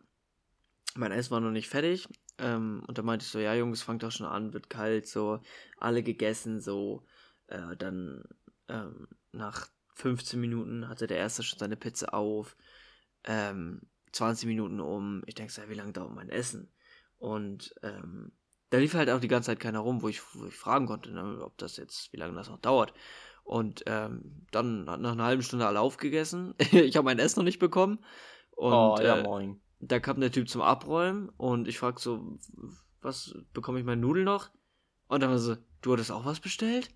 mein 0.97 1.12
Essen 1.12 1.30
war 1.30 1.41
noch 1.41 1.53
nicht 1.53 1.68
fertig. 1.68 2.09
Ähm, 2.39 2.82
und 2.89 2.99
da 2.99 3.03
meinte 3.03 3.24
ich 3.24 3.30
so, 3.30 3.39
ja 3.39 3.55
Jungs, 3.55 3.82
fangt 3.82 4.03
doch 4.03 4.11
schon 4.11 4.26
an, 4.26 4.53
wird 4.53 4.68
kalt, 4.68 5.07
so, 5.07 5.41
alle 5.78 6.03
gegessen, 6.03 6.61
so. 6.61 7.07
Äh, 7.47 7.76
dann 7.76 8.24
ähm, 8.68 9.07
nach 9.30 9.68
15 9.95 10.41
Minuten 10.41 10.89
hatte 10.89 11.07
der 11.07 11.18
Erste 11.18 11.45
schon 11.45 11.61
seine 11.61 11.76
Pizza 11.76 12.12
auf. 12.12 12.57
Ähm, 13.22 13.82
20 14.11 14.49
Minuten 14.49 14.80
um. 14.80 15.22
Ich 15.26 15.37
denke 15.37 15.53
so, 15.53 15.62
ja, 15.62 15.68
wie 15.68 15.74
lange 15.74 15.93
dauert 15.93 16.14
mein 16.14 16.28
Essen? 16.28 16.72
Und 17.18 17.72
ähm, 17.82 18.32
da 18.70 18.78
lief 18.78 18.95
halt 18.95 19.11
auch 19.11 19.20
die 19.20 19.28
ganze 19.28 19.47
Zeit 19.47 19.61
keiner 19.61 19.78
rum, 19.78 20.03
wo 20.03 20.09
ich, 20.09 20.20
wo 20.35 20.47
ich 20.47 20.57
fragen 20.57 20.87
konnte, 20.87 21.12
ne, 21.12 21.41
ob 21.41 21.57
das 21.59 21.76
jetzt, 21.76 22.12
wie 22.12 22.16
lange 22.16 22.35
das 22.35 22.49
noch 22.49 22.59
dauert. 22.59 22.93
Und 23.45 23.84
ähm, 23.86 24.47
dann 24.51 24.88
hat 24.88 25.01
nach 25.01 25.12
einer 25.12 25.24
halben 25.24 25.42
Stunde 25.42 25.66
alle 25.66 25.80
aufgegessen. 25.80 26.55
ich 26.72 26.97
habe 26.97 27.05
mein 27.05 27.18
Essen 27.18 27.40
noch 27.40 27.45
nicht 27.45 27.59
bekommen. 27.59 27.99
Und 28.51 28.72
oh, 28.72 28.99
ja, 29.01 29.18
äh, 29.18 29.22
moin. 29.22 29.61
da 29.80 30.01
kam 30.01 30.20
der 30.20 30.32
Typ 30.32 30.49
zum 30.49 30.62
Abräumen 30.62 31.28
und 31.36 31.68
ich 31.68 31.78
frag 31.78 32.01
so, 32.01 32.38
was 33.01 33.36
bekomme 33.53 33.78
ich 33.78 33.84
meine 33.84 34.01
Nudeln 34.01 34.24
noch? 34.24 34.51
Und 35.09 35.22
dann 35.22 35.30
war 35.30 35.38
so, 35.38 35.57
du 35.82 35.92
hattest 35.92 36.11
auch 36.11 36.24
was 36.24 36.40
bestellt? 36.40 36.90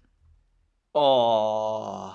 Oh. 0.94 2.10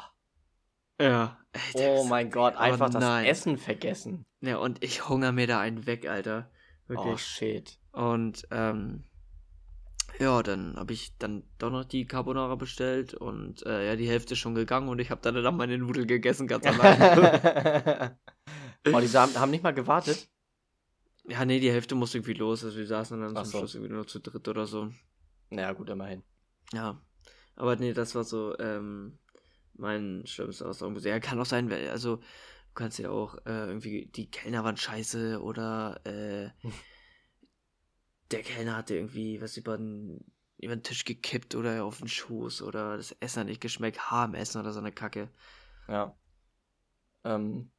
Ja. 0.99 1.37
Ey, 1.73 1.97
Oh 1.99 2.03
mein 2.03 2.31
Gott, 2.31 2.55
einfach 2.55 2.89
das 2.89 3.01
nein. 3.01 3.25
Essen 3.25 3.57
vergessen. 3.57 4.25
Ja, 4.41 4.57
und 4.57 4.83
ich 4.83 5.07
hungere 5.07 5.31
mir 5.31 5.47
da 5.47 5.59
einen 5.59 5.85
weg, 5.85 6.07
Alter. 6.09 6.49
Oh, 6.85 6.89
Wirklich. 6.89 7.21
shit. 7.21 7.79
Und 7.91 8.47
ähm, 8.51 9.03
ja, 10.19 10.43
dann 10.43 10.75
habe 10.75 10.93
ich 10.93 11.17
dann 11.17 11.43
doch 11.57 11.71
noch 11.71 11.85
die 11.85 12.05
Carbonara 12.05 12.55
bestellt 12.55 13.13
und 13.13 13.65
äh, 13.65 13.87
ja, 13.87 13.95
die 13.95 14.07
Hälfte 14.07 14.33
ist 14.33 14.39
schon 14.39 14.55
gegangen 14.55 14.89
und 14.89 14.99
ich 14.99 15.09
habe 15.11 15.21
dann 15.21 15.35
dann 15.35 15.57
meine 15.57 15.77
Nudeln 15.77 16.07
gegessen, 16.07 16.47
ganz 16.47 16.65
allein. 16.65 18.15
oh, 18.93 18.99
die 18.99 19.09
haben, 19.09 19.35
haben 19.35 19.51
nicht 19.51 19.63
mal 19.63 19.73
gewartet. 19.73 20.29
Ja, 21.25 21.45
nee, 21.45 21.59
die 21.59 21.71
Hälfte 21.71 21.95
musste 21.95 22.17
irgendwie 22.17 22.33
los. 22.33 22.63
Also 22.63 22.77
wir 22.77 22.87
saßen 22.87 23.19
dann 23.19 23.37
Ach 23.37 23.43
zum 23.43 23.51
so. 23.51 23.57
Schluss 23.59 23.75
irgendwie 23.75 23.93
nur 23.93 24.07
zu 24.07 24.19
dritt 24.19 24.47
oder 24.47 24.65
so. 24.65 24.91
Naja, 25.49 25.71
gut, 25.73 25.89
immerhin. 25.89 26.23
Ja. 26.73 27.01
Aber 27.55 27.75
nee, 27.75 27.93
das 27.93 28.15
war 28.15 28.23
so 28.23 28.57
ähm, 28.59 29.19
mein 29.75 30.23
schlimmster 30.25 30.67
Restaurant. 30.67 31.01
Ja, 31.03 31.19
kann 31.19 31.39
auch 31.39 31.45
sein, 31.45 31.69
weil, 31.69 31.89
also 31.89 32.17
du 32.17 32.73
kannst 32.73 32.99
ja 32.99 33.09
auch 33.09 33.37
äh, 33.45 33.67
irgendwie, 33.67 34.07
die 34.07 34.29
Kellner 34.29 34.63
waren 34.63 34.77
scheiße 34.77 35.41
oder 35.41 36.01
äh, 36.05 36.49
der 38.33 38.43
Kellner 38.43 38.75
hatte 38.77 38.95
irgendwie 38.95 39.41
was 39.41 39.57
über 39.57 39.77
den, 39.77 40.23
über 40.57 40.75
den 40.75 40.83
Tisch 40.83 41.05
gekippt 41.05 41.55
oder 41.55 41.83
auf 41.83 41.99
den 41.99 42.07
Schoß 42.07 42.61
oder 42.61 42.97
das 42.97 43.11
Essen 43.19 43.41
hat 43.41 43.47
nicht 43.47 43.61
geschmeckt, 43.61 44.11
Haar 44.11 44.25
im 44.25 44.33
Essen 44.33 44.59
oder 44.59 44.73
so 44.73 44.79
eine 44.79 44.91
Kacke. 44.91 45.29
Ja. 45.87 46.15
Ähm, 47.23 47.71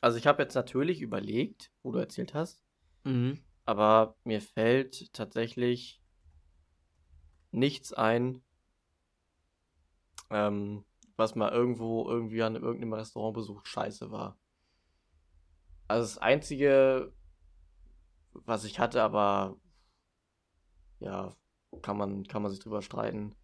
also 0.00 0.18
ich 0.18 0.26
habe 0.26 0.42
jetzt 0.42 0.54
natürlich 0.54 1.00
überlegt, 1.02 1.72
wo 1.82 1.92
du 1.92 1.98
erzählt 1.98 2.34
hast, 2.34 2.62
Mhm. 3.04 3.38
aber 3.64 4.16
mir 4.24 4.40
fällt 4.40 5.12
tatsächlich 5.12 6.00
nichts 7.50 7.92
ein, 7.92 8.42
ähm, 10.30 10.84
was 11.16 11.34
mal 11.34 11.50
irgendwo 11.50 12.08
irgendwie 12.08 12.42
an 12.42 12.54
irgendeinem 12.56 12.94
Restaurantbesuch 12.94 13.64
scheiße 13.66 14.10
war. 14.10 14.38
Also 15.88 16.02
das 16.14 16.18
Einzige, 16.18 17.12
was 18.32 18.64
ich 18.64 18.78
hatte, 18.78 19.02
aber 19.02 19.56
ja, 21.00 21.34
kann 21.82 21.96
man, 21.96 22.24
kann 22.26 22.42
man 22.42 22.50
sich 22.50 22.60
drüber 22.60 22.82
streiten. 22.82 23.34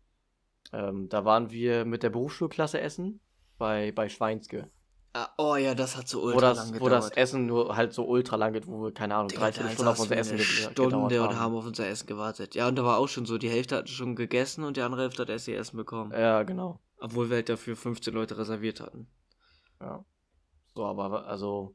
Ähm, 0.73 1.09
da 1.09 1.25
waren 1.25 1.51
wir 1.51 1.85
mit 1.85 2.03
der 2.03 2.11
Berufsschulklasse 2.11 2.81
essen 2.81 3.21
bei, 3.59 3.93
bei 3.93 4.09
Schweinske. 4.09 4.71
Ah, 5.15 5.29
oh 5.39 5.57
ja, 5.57 5.75
das 5.75 5.97
hat 5.97 6.09
so 6.09 6.21
ultra 6.23 6.37
Wo 6.37 6.41
das, 6.41 6.57
lang 6.59 6.81
wo 6.81 6.89
das 6.91 7.05
gedauert. 7.07 7.17
Essen 7.17 7.47
nur 7.47 7.75
halt 7.75 7.93
so 7.95 8.05
ultra 8.07 8.37
lang 8.37 8.53
geht, 8.53 8.67
wo 8.67 8.83
wir, 8.83 8.93
keine 8.93 9.15
Ahnung, 9.15 9.29
Digga, 9.29 9.41
dreiviertel 9.51 9.69
da 9.69 9.73
Stunde 9.73 9.91
auf 9.93 10.01
unser 10.01 10.17
Essen 10.19 10.35
eine 10.35 10.43
ge- 10.43 10.47
Stunde 10.47 10.97
gedauert 11.09 11.31
und 11.31 11.39
haben 11.41 11.55
auf 11.55 11.65
unser 11.65 11.87
Essen 11.89 12.07
gewartet. 12.07 12.55
Ja, 12.55 12.69
und 12.69 12.77
da 12.77 12.85
war 12.85 12.99
auch 12.99 13.07
schon 13.09 13.25
so, 13.25 13.39
die 13.39 13.49
Hälfte 13.49 13.77
hat 13.77 13.89
schon 13.89 14.15
gegessen 14.15 14.65
und 14.65 14.77
die 14.77 14.83
andere 14.83 15.03
Hälfte 15.03 15.23
hat 15.23 15.31
erst 15.31 15.49
ihr 15.49 15.57
Essen 15.59 15.79
bekommen. 15.79 16.13
Ja, 16.13 16.43
genau. 16.43 16.81
Obwohl 16.99 17.31
wir 17.31 17.37
halt 17.37 17.49
dafür 17.49 17.77
15 17.77 18.13
Leute 18.13 18.37
reserviert 18.37 18.81
hatten. 18.81 19.07
Ja. 19.81 20.05
So, 20.75 20.85
aber 20.85 21.27
also 21.27 21.75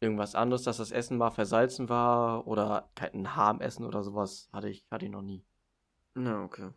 irgendwas 0.00 0.34
anderes, 0.34 0.62
dass 0.64 0.76
das 0.78 0.90
Essen 0.92 1.16
mal 1.18 1.30
versalzen 1.30 1.88
war 1.88 2.46
oder 2.46 2.90
kein 2.94 3.34
Haar 3.34 3.52
im 3.52 3.60
Essen 3.60 3.84
oder 3.84 4.02
sowas, 4.02 4.48
hatte 4.52 4.68
ich, 4.68 4.86
hatte 4.90 5.04
ich 5.06 5.10
noch 5.10 5.22
nie. 5.22 5.44
Na, 6.14 6.42
okay. 6.44 6.70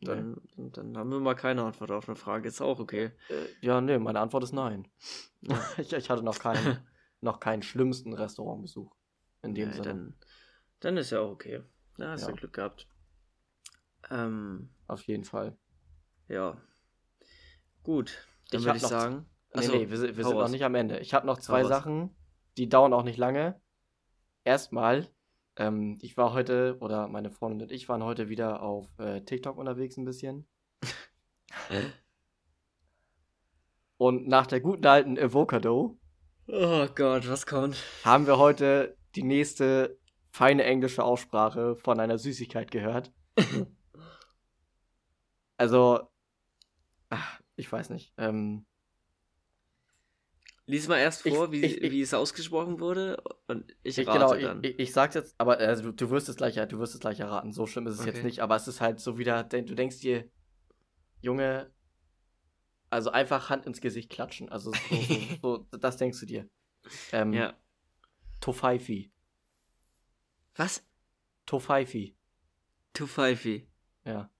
Nee. 0.00 0.06
Dann, 0.06 0.40
dann 0.56 0.96
haben 0.96 1.10
wir 1.10 1.18
mal 1.20 1.34
keine 1.34 1.64
Antwort 1.64 1.90
auf 1.90 2.08
eine 2.08 2.14
Frage. 2.16 2.46
Ist 2.48 2.60
auch 2.60 2.78
okay. 2.78 3.10
Äh, 3.28 3.46
ja, 3.66 3.80
nee, 3.80 3.98
meine 3.98 4.20
Antwort 4.20 4.44
ist 4.44 4.52
nein. 4.52 4.86
Ja. 5.40 5.60
ich, 5.78 5.92
ich 5.92 6.08
hatte 6.10 6.22
noch 6.22 6.38
keinen, 6.38 6.78
noch 7.20 7.40
keinen 7.40 7.62
schlimmsten 7.62 8.12
Restaurantbesuch. 8.12 8.94
In 9.42 9.54
dem 9.54 9.68
Nee, 9.70 9.74
Sinne. 9.74 9.86
dann, 9.88 10.14
dann 10.80 10.96
ist 10.98 11.10
ja 11.10 11.20
auch 11.20 11.30
okay. 11.32 11.62
Da 11.96 12.10
hast 12.12 12.22
Ja. 12.22 12.28
du 12.28 12.34
Glück 12.34 12.52
gehabt. 12.52 12.86
Ähm, 14.10 14.70
Auf 14.86 15.02
jeden 15.02 15.24
Fall. 15.24 15.56
ja. 16.28 16.56
Gut. 17.82 18.26
Dann 18.50 18.60
Ich 18.60 18.66
würde 18.66 18.76
ich 18.78 18.86
sagen. 18.86 19.26
Nee, 19.54 19.58
Achso, 19.60 19.72
nee, 19.72 19.88
wir, 19.90 19.96
sind- 19.96 20.16
wir 20.16 20.24
sind 20.24 20.36
noch 20.36 20.48
nicht 20.48 20.64
am 20.64 20.74
Ende. 20.74 20.98
Ich 20.98 21.14
habe 21.14 21.26
noch 21.26 21.38
zwei. 21.38 21.64
Sachen, 21.64 22.14
die 22.58 22.68
dauern 22.68 22.92
auch 22.92 23.04
nicht 23.04 23.16
lange. 23.16 23.60
Erstmal, 24.44 25.08
ähm, 25.56 25.98
ich 26.02 26.16
war 26.16 26.32
heute, 26.32 26.76
oder 26.80 27.08
meine 27.08 27.30
Freundin 27.30 27.62
und 27.68 27.72
ich 27.72 27.88
waren 27.88 28.02
heute 28.02 28.28
wieder 28.28 28.62
auf 28.62 28.86
äh, 28.98 29.20
TikTok 29.22 29.56
unterwegs 29.56 29.96
ein 29.96 30.04
bisschen. 30.04 30.46
Und 33.96 34.28
nach 34.28 34.46
der 34.46 34.60
guten 34.60 34.86
alten 34.86 35.18
Avocado 35.18 35.98
Oh 36.46 36.86
Gott, 36.94 37.28
was 37.28 37.46
kommt? 37.46 37.76
haben 38.04 38.26
wir 38.26 38.38
heute 38.38 38.96
die 39.16 39.24
nächste 39.24 39.98
feine 40.30 40.62
englische 40.64 41.02
Aussprache 41.02 41.74
von 41.74 41.98
einer 41.98 42.18
Süßigkeit 42.18 42.70
gehört. 42.70 43.12
Also, 45.60 46.08
ach, 47.10 47.40
ich 47.56 47.70
weiß 47.70 47.90
nicht. 47.90 48.14
Ähm, 48.16 48.64
Lies 50.70 50.86
mal 50.86 50.98
erst 50.98 51.24
Ich- 51.24 51.34
vor, 51.34 51.50
wie, 51.50 51.64
ich- 51.64 51.82
ich- 51.82 51.90
wie 51.90 52.02
es 52.02 52.12
ausgesprochen 52.12 52.78
wurde 52.78 53.22
und 53.46 53.74
ich 53.82 53.96
Ich, 53.98 54.06
rate 54.06 54.18
genau, 54.18 54.34
dann. 54.34 54.62
ich, 54.62 54.72
ich, 54.72 54.78
ich 54.80 54.92
sag's 54.92 55.14
jetzt, 55.14 55.34
aber 55.38 55.56
also, 55.58 55.84
du, 55.84 55.92
du 55.92 56.10
wirst 56.10 56.28
es 56.28 56.36
gleich, 56.36 56.56
du 56.56 56.78
wirst 56.78 56.94
es 56.94 57.00
gleich 57.00 57.20
erraten. 57.20 57.52
So 57.52 57.66
schlimm 57.66 57.86
ist 57.86 57.98
es 57.98 58.04
jetzt 58.04 58.16
Okay. 58.18 58.26
nicht, 58.26 58.40
aber 58.40 58.54
es 58.56 58.68
ist 58.68 58.80
halt 58.82 59.00
so 59.00 59.16
wieder, 59.16 59.44
du 59.44 59.74
denkst 59.74 60.00
dir, 60.00 60.30
Junge, 61.22 61.72
also 62.90 63.10
einfach 63.10 63.48
Hand 63.48 63.64
ins 63.66 63.80
Gesicht 63.80 64.10
klatschen. 64.10 64.50
Also 64.50 64.72
so, 64.72 64.78
so, 65.42 65.66
so 65.72 65.78
das 65.78 65.96
denkst 65.96 66.20
du 66.20 66.26
dir. 66.26 66.48
Ähm, 67.12 67.32
ja. 67.32 67.54
Tofaifi. 68.40 69.10
Was? 70.54 70.84
Tofaifi. 71.46 72.14
Too 72.92 73.06
Pfeifi. 73.06 73.66
Ja. 74.04 74.30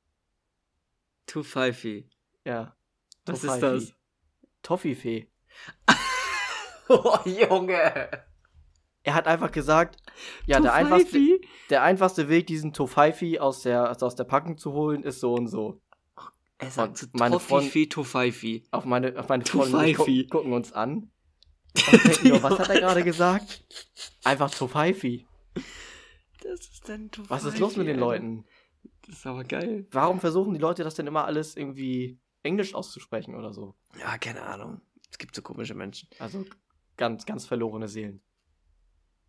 Too 1.26 1.42
Pfeifi. 1.42 2.08
Ja. 2.44 2.76
Was 3.24 3.44
ist 3.44 3.50
Tofaifi. 3.50 3.60
das? 3.86 3.94
Toffifee. 4.62 5.30
Oh, 6.90 7.18
Junge. 7.24 8.10
Er 9.02 9.14
hat 9.14 9.26
einfach 9.26 9.52
gesagt, 9.52 10.00
ja, 10.46 10.60
der 10.60 10.74
einfachste, 10.74 11.40
der 11.70 11.82
einfachste 11.82 12.28
Weg, 12.28 12.46
diesen 12.46 12.72
Tofaifi 12.72 13.38
aus 13.38 13.62
der, 13.62 13.88
also 13.88 14.06
aus 14.06 14.16
der 14.16 14.24
Packung 14.24 14.58
zu 14.58 14.72
holen, 14.72 15.02
ist 15.02 15.20
so 15.20 15.34
und 15.34 15.48
so. 15.48 15.80
Er 16.58 16.70
sagt 16.70 17.02
Und 17.04 17.14
meine 17.14 17.36
Toffifi, 17.36 17.88
Tofaifi. 17.88 18.64
Auf 18.70 18.84
meine, 18.84 19.18
auf 19.18 19.28
meine 19.28 19.44
ich 19.44 19.50
Tofaifi. 19.50 19.94
gucken, 19.94 20.28
gucken 20.28 20.52
uns 20.52 20.72
an. 20.72 21.10
Und 21.92 22.04
denken 22.04 22.28
nur, 22.28 22.42
was 22.42 22.58
hat 22.58 22.68
er 22.70 22.80
gerade 22.80 23.04
gesagt? 23.04 23.64
Einfach 24.24 24.50
Tofaifi. 24.50 25.26
Das 26.42 26.60
ist 26.60 26.88
denn 26.88 27.10
Tofaifi. 27.10 27.30
Was 27.30 27.44
ist 27.44 27.58
los 27.58 27.76
mit 27.76 27.86
den? 27.86 27.98
Leuten? 27.98 28.44
Das 29.06 29.16
ist 29.18 29.26
aber 29.26 29.44
geil. 29.44 29.86
Warum 29.92 30.18
versuchen 30.18 30.54
die 30.54 30.60
Leute 30.60 30.82
das 30.82 30.94
denn 30.94 31.06
immer 31.06 31.24
alles 31.24 31.56
irgendwie 31.56 32.18
Englisch 32.42 32.74
auszusprechen 32.74 33.36
oder 33.36 33.52
so? 33.52 33.74
Ja, 34.00 34.18
keine 34.18 34.42
Ahnung. 34.42 34.80
Es 35.10 35.18
gibt 35.18 35.34
so 35.34 35.42
komische 35.42 35.74
Menschen. 35.74 36.08
Also 36.18 36.44
ganz, 36.98 37.24
ganz 37.24 37.46
verlorene 37.46 37.88
Seelen. 37.88 38.20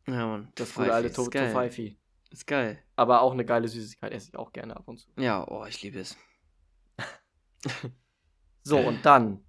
Ja, 0.07 0.27
Mann. 0.27 0.51
Das 0.55 0.73
gute 0.73 0.93
alte 0.93 1.13
to. 1.13 1.23
Tofaifi. 1.29 1.97
Ist 2.31 2.45
geil. 2.45 2.83
Aber 2.95 3.21
auch 3.21 3.31
eine 3.31 3.45
geile 3.45 3.67
Süßigkeit 3.67 4.11
esse 4.11 4.29
ich 4.29 4.37
auch 4.37 4.51
gerne 4.51 4.75
ab 4.75 4.87
und 4.87 4.97
zu. 4.99 5.09
Ja, 5.17 5.47
oh, 5.47 5.65
ich 5.65 5.81
liebe 5.81 5.99
es. 5.99 6.17
So, 8.63 8.77
und 8.77 9.05
dann. 9.05 9.43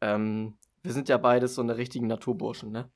Ähm, 0.00 0.58
wir 0.82 0.92
sind 0.92 1.08
ja 1.08 1.16
beides 1.16 1.54
so 1.54 1.62
eine 1.62 1.76
richtigen 1.76 2.08
Naturburschen, 2.08 2.72
ne? 2.72 2.90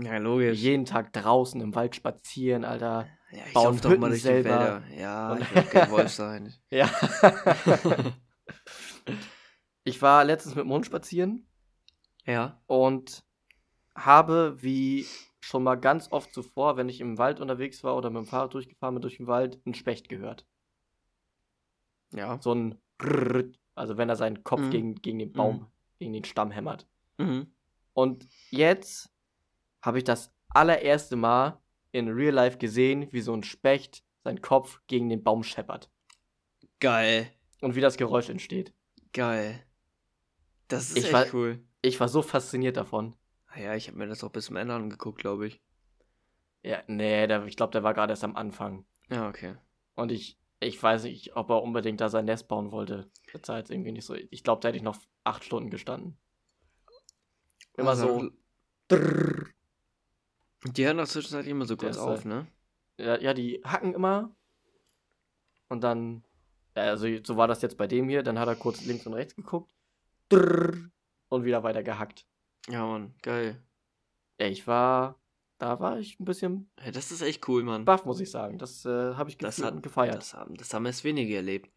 Ja, 0.00 0.18
logisch. 0.18 0.58
Jeden 0.58 0.86
Tag 0.86 1.12
draußen 1.12 1.60
im 1.60 1.74
Wald 1.74 1.94
spazieren, 1.94 2.64
Alter. 2.64 3.06
ja, 3.30 3.46
ich 3.46 3.52
bauen 3.52 3.80
doch 3.80 3.96
mal 3.96 4.08
durch 4.10 4.22
selber. 4.22 4.48
die 4.48 4.54
Wälder. 4.54 5.00
Ja, 5.00 5.32
Und- 5.32 5.40
ich 5.42 5.54
will 5.54 5.62
kein 5.62 5.90
Wolf 5.90 6.10
sein. 6.10 6.52
Ja. 6.70 6.90
ich 9.84 10.02
war 10.02 10.24
letztens 10.24 10.54
mit 10.56 10.64
dem 10.64 10.72
Hund 10.72 10.86
spazieren 10.86 11.46
ja. 12.24 12.60
und 12.66 13.24
habe, 14.04 14.56
wie 14.62 15.06
schon 15.40 15.62
mal 15.62 15.76
ganz 15.76 16.10
oft 16.12 16.32
zuvor, 16.32 16.76
wenn 16.76 16.88
ich 16.88 17.00
im 17.00 17.18
Wald 17.18 17.40
unterwegs 17.40 17.82
war 17.84 17.96
oder 17.96 18.10
mit 18.10 18.18
dem 18.18 18.26
Fahrrad 18.26 18.54
durchgefahren 18.54 18.94
bin 18.94 19.02
durch 19.02 19.16
den 19.18 19.26
Wald, 19.26 19.60
einen 19.64 19.74
Specht 19.74 20.08
gehört. 20.08 20.46
Ja. 22.12 22.40
So 22.40 22.52
ein 22.54 22.78
Rrrrt, 23.02 23.58
also 23.74 23.96
wenn 23.96 24.08
er 24.08 24.16
seinen 24.16 24.42
Kopf 24.44 24.60
Mhm. 24.60 24.70
gegen, 24.70 24.94
gegen 24.96 25.18
den 25.18 25.32
Baum, 25.32 25.66
gegen 25.98 26.12
den 26.12 26.24
Stamm 26.24 26.50
hämmert. 26.50 26.86
Mhm. 27.18 27.52
Und 27.92 28.28
jetzt 28.50 29.10
habe 29.82 29.98
ich 29.98 30.04
das 30.04 30.32
allererste 30.48 31.16
Mal 31.16 31.60
in 31.92 32.08
Real 32.08 32.34
Life 32.34 32.58
gesehen, 32.58 33.08
wie 33.12 33.20
so 33.20 33.32
ein 33.34 33.42
Specht 33.44 34.02
seinen 34.24 34.40
Kopf 34.40 34.80
gegen 34.86 35.08
den 35.08 35.22
Baum 35.22 35.42
scheppert. 35.42 35.90
Geil. 36.80 37.30
Und 37.60 37.74
wie 37.74 37.80
das 37.80 37.96
Geräusch 37.96 38.28
entsteht. 38.28 38.72
Geil. 39.12 39.64
Das 40.68 40.90
ist 40.90 40.98
Ich 40.98 41.04
echt 41.04 41.12
war- 41.12 41.26
cool. 41.34 41.64
Ich 41.82 41.98
war 42.00 42.08
so 42.08 42.22
fasziniert 42.22 42.76
davon. 42.76 43.14
Ja, 43.58 43.74
ich 43.74 43.88
habe 43.88 43.98
mir 43.98 44.06
das 44.06 44.22
auch 44.22 44.30
bis 44.30 44.46
zum 44.46 44.56
Ende 44.56 44.74
angeguckt, 44.74 45.18
glaube 45.18 45.48
ich. 45.48 45.60
Ja, 46.62 46.82
nee, 46.86 47.26
der, 47.26 47.44
ich 47.46 47.56
glaube, 47.56 47.72
der 47.72 47.82
war 47.82 47.94
gerade 47.94 48.12
erst 48.12 48.24
am 48.24 48.36
Anfang. 48.36 48.84
Ja, 49.10 49.28
okay. 49.28 49.56
Und 49.94 50.12
ich, 50.12 50.38
ich 50.60 50.80
weiß 50.82 51.04
nicht, 51.04 51.36
ob 51.36 51.50
er 51.50 51.62
unbedingt 51.62 52.00
da 52.00 52.08
sein 52.08 52.24
Nest 52.26 52.48
bauen 52.48 52.70
wollte. 52.72 53.10
Das 53.32 53.48
war 53.48 53.58
jetzt 53.58 53.70
irgendwie 53.70 53.92
nicht 53.92 54.04
so. 54.04 54.14
Ich 54.14 54.44
glaube, 54.44 54.60
da 54.60 54.68
hätte 54.68 54.76
ich 54.76 54.82
noch 54.82 54.98
acht 55.24 55.44
Stunden 55.44 55.70
gestanden. 55.70 56.16
Immer 57.76 57.90
Also, 57.90 58.20
so. 58.20 58.30
Drrrr. 58.88 59.46
Die 60.64 60.84
hören 60.84 60.96
doch 60.98 61.06
zwischenzeitlich 61.06 61.50
immer 61.50 61.66
so 61.66 61.76
kurz 61.76 61.96
ist 61.96 62.02
auf, 62.02 62.08
halt- 62.10 62.24
ne? 62.24 62.46
Ja, 62.98 63.18
ja, 63.20 63.34
die 63.34 63.60
hacken 63.64 63.94
immer. 63.94 64.34
Und 65.68 65.82
dann. 65.84 66.24
Also 66.74 67.06
so 67.24 67.36
war 67.36 67.48
das 67.48 67.62
jetzt 67.62 67.76
bei 67.76 67.86
dem 67.86 68.08
hier. 68.08 68.22
Dann 68.22 68.38
hat 68.38 68.48
er 68.48 68.56
kurz 68.56 68.84
links 68.84 69.06
und 69.06 69.14
rechts 69.14 69.34
geguckt. 69.36 69.72
Drrrr. 70.28 70.90
Und 71.28 71.44
wieder 71.44 71.62
weiter 71.62 71.82
gehackt. 71.82 72.26
Ja, 72.68 72.86
Mann, 72.86 73.14
geil. 73.22 73.62
Ja, 74.38 74.46
ich 74.46 74.66
war. 74.66 75.18
Da 75.58 75.80
war 75.80 75.98
ich 75.98 76.20
ein 76.20 76.24
bisschen 76.24 76.70
Hey, 76.78 76.92
das 76.92 77.10
ist 77.10 77.20
echt 77.20 77.48
cool, 77.48 77.64
Mann. 77.64 77.84
baff, 77.84 78.04
muss 78.04 78.20
ich 78.20 78.30
sagen. 78.30 78.58
Das 78.58 78.84
äh, 78.84 79.14
habe 79.14 79.28
ich 79.30 79.38
Das 79.38 79.60
hat- 79.60 79.82
gefeiert. 79.82 80.14
Das 80.16 80.34
haben, 80.34 80.54
das 80.54 80.72
haben 80.72 80.86
erst 80.86 81.02
wenige 81.02 81.34
erlebt. 81.34 81.72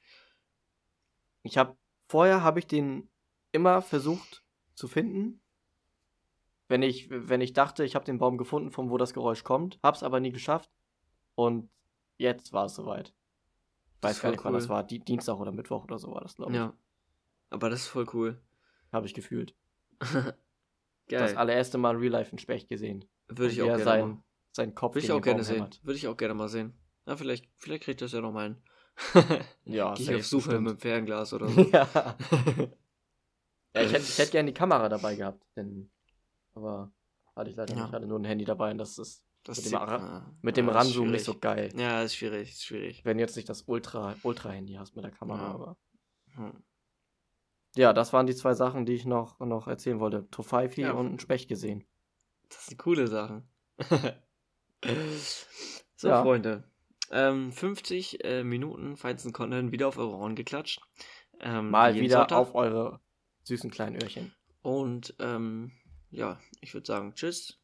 Ich 1.42 1.58
habe 1.58 1.76
vorher 2.08 2.44
habe 2.44 2.60
ich 2.60 2.68
den 2.68 3.10
immer 3.52 3.82
versucht 3.82 4.44
zu 4.76 4.88
finden, 4.88 5.42
wenn 6.68 6.84
ich, 6.84 7.10
wenn 7.10 7.42
ich 7.42 7.54
dachte, 7.54 7.84
ich 7.84 7.96
habe 7.96 8.06
den 8.06 8.20
Baum 8.20 8.38
gefunden, 8.38 8.72
von 8.72 8.92
wo 8.92 8.98
das 8.98 9.14
Geräusch 9.14 9.44
kommt, 9.44 9.80
hab's 9.82 10.04
aber 10.04 10.20
nie 10.20 10.32
geschafft. 10.32 10.70
Und 11.34 11.70
jetzt 12.18 12.54
war 12.54 12.66
es 12.66 12.76
soweit. 12.76 13.16
Ich 13.98 14.04
weiß 14.04 14.22
gar 14.22 14.30
nicht, 14.30 14.40
cool. 14.42 14.46
wann 14.46 14.54
das 14.54 14.70
war. 14.70 14.84
Dienstag 14.84 15.38
oder 15.40 15.52
Mittwoch 15.52 15.84
oder 15.86 15.98
so 15.98 16.12
war 16.14 16.22
das, 16.22 16.36
glaube 16.36 16.52
ich. 16.52 16.58
Ja. 16.58 16.74
Aber 17.50 17.70
das 17.72 17.82
ist 17.82 17.88
voll 17.88 18.06
cool. 18.14 18.40
Habe 18.92 19.08
ich 19.08 19.14
gefühlt. 19.16 19.56
Geil. 21.12 21.22
Das 21.22 21.36
allererste 21.36 21.78
Mal 21.78 21.96
Real 21.96 22.12
Life 22.12 22.32
in 22.32 22.40
Specht 22.40 22.70
gesehen. 22.70 23.06
Würde 23.28 23.52
ich 23.52 23.62
auch 23.62 23.66
gerne 23.66 23.84
sein, 23.84 24.10
mal. 24.10 24.24
Sein 24.54 24.76
Kopf 24.76 24.96
Würde 24.96 25.06
ich 25.06 25.12
auch 25.12 25.22
gerne 25.22 25.44
sehen. 25.44 25.68
Würde 25.84 25.98
ich 25.98 26.08
auch 26.08 26.18
gerne 26.18 26.34
mal 26.34 26.50
sehen. 26.50 26.74
Na, 27.06 27.16
vielleicht, 27.16 27.50
vielleicht 27.58 27.84
kriegt 27.84 28.02
das 28.02 28.12
ja 28.12 28.22
noch 28.22 28.32
mal 28.32 28.44
hin. 28.44 28.58
ja, 29.66 29.94
Geh 29.94 30.04
ich 30.04 30.16
auf 30.16 30.26
Suche 30.26 30.60
mit 30.60 30.72
dem 30.72 30.78
Fernglas 30.78 31.34
oder 31.34 31.48
so. 31.50 31.62
ja. 31.62 31.88
ja, 33.76 33.82
ich 33.82 33.94
hätte, 33.94 34.04
ich 34.04 34.18
hätte 34.18 34.32
gerne 34.32 34.52
die 34.52 34.54
Kamera 34.54 34.90
dabei 34.90 35.16
gehabt, 35.16 35.44
denn, 35.56 35.90
aber 36.54 36.92
hatte 37.36 37.50
ich 37.50 37.56
leider 37.56 37.74
ja. 37.74 37.80
nicht. 37.80 37.90
Ich 37.90 37.94
hatte 37.94 38.08
nur 38.08 38.20
ein 38.20 38.26
Handy 38.26 38.46
dabei 38.46 38.72
und 38.72 38.78
das 38.78 38.98
ist 38.98 39.26
das 39.44 39.58
mit, 39.58 39.66
dem, 39.66 39.72
ja, 39.74 40.36
mit 40.42 40.58
dem 40.58 40.70
Ranzoom 40.70 41.12
nicht 41.12 41.26
so 41.26 41.38
geil. 41.38 41.74
Ja, 41.76 42.04
ist 42.04 42.16
schwierig, 42.16 42.52
ist 42.52 42.64
schwierig. 42.64 43.04
Wenn 43.06 43.18
jetzt 43.18 43.36
nicht 43.36 43.50
das 43.50 43.64
Ultra, 43.64 44.16
Ultra-Handy 44.22 44.74
hast 44.74 44.96
mit 44.96 45.04
der 45.04 45.12
Kamera, 45.12 45.42
ja. 45.42 45.54
aber. 45.54 45.78
Hm. 46.36 46.64
Ja, 47.76 47.94
das 47.94 48.12
waren 48.12 48.28
die 48.28 48.36
zwei 48.36 48.54
Sachen, 48.54 48.86
die 48.86 48.94
ich 48.94 49.06
noch, 49.06 49.40
noch 49.40 49.68
erzählen 49.68 50.00
wollte. 50.00 50.28
Tofaifi 50.30 50.82
ja. 50.82 50.92
und 50.92 51.14
ein 51.14 51.20
Specht 51.20 51.48
gesehen. 51.48 51.86
Das 52.50 52.66
sind 52.66 52.78
coole 52.78 53.08
Sachen. 53.08 53.48
so, 55.96 56.08
ja. 56.08 56.22
Freunde. 56.22 56.64
Ähm, 57.12 57.52
50 57.52 58.24
äh, 58.24 58.44
Minuten 58.44 58.98
feinsten 58.98 59.34
Content 59.34 59.72
wieder 59.72 59.88
auf 59.88 59.98
eure 59.98 60.16
Ohren 60.16 60.36
geklatscht. 60.36 60.82
Ähm, 61.40 61.70
Mal 61.70 61.96
wieder 61.96 62.20
Sonntag. 62.20 62.38
auf 62.38 62.56
eure 62.56 63.00
süßen 63.44 63.72
kleinen 63.72 64.02
Öhrchen. 64.02 64.34
Und 64.62 65.16
ähm, 65.20 65.72
ja, 66.10 66.40
ich 66.62 66.74
würde 66.74 66.88
sagen, 66.88 67.14
tschüss. 67.16 67.60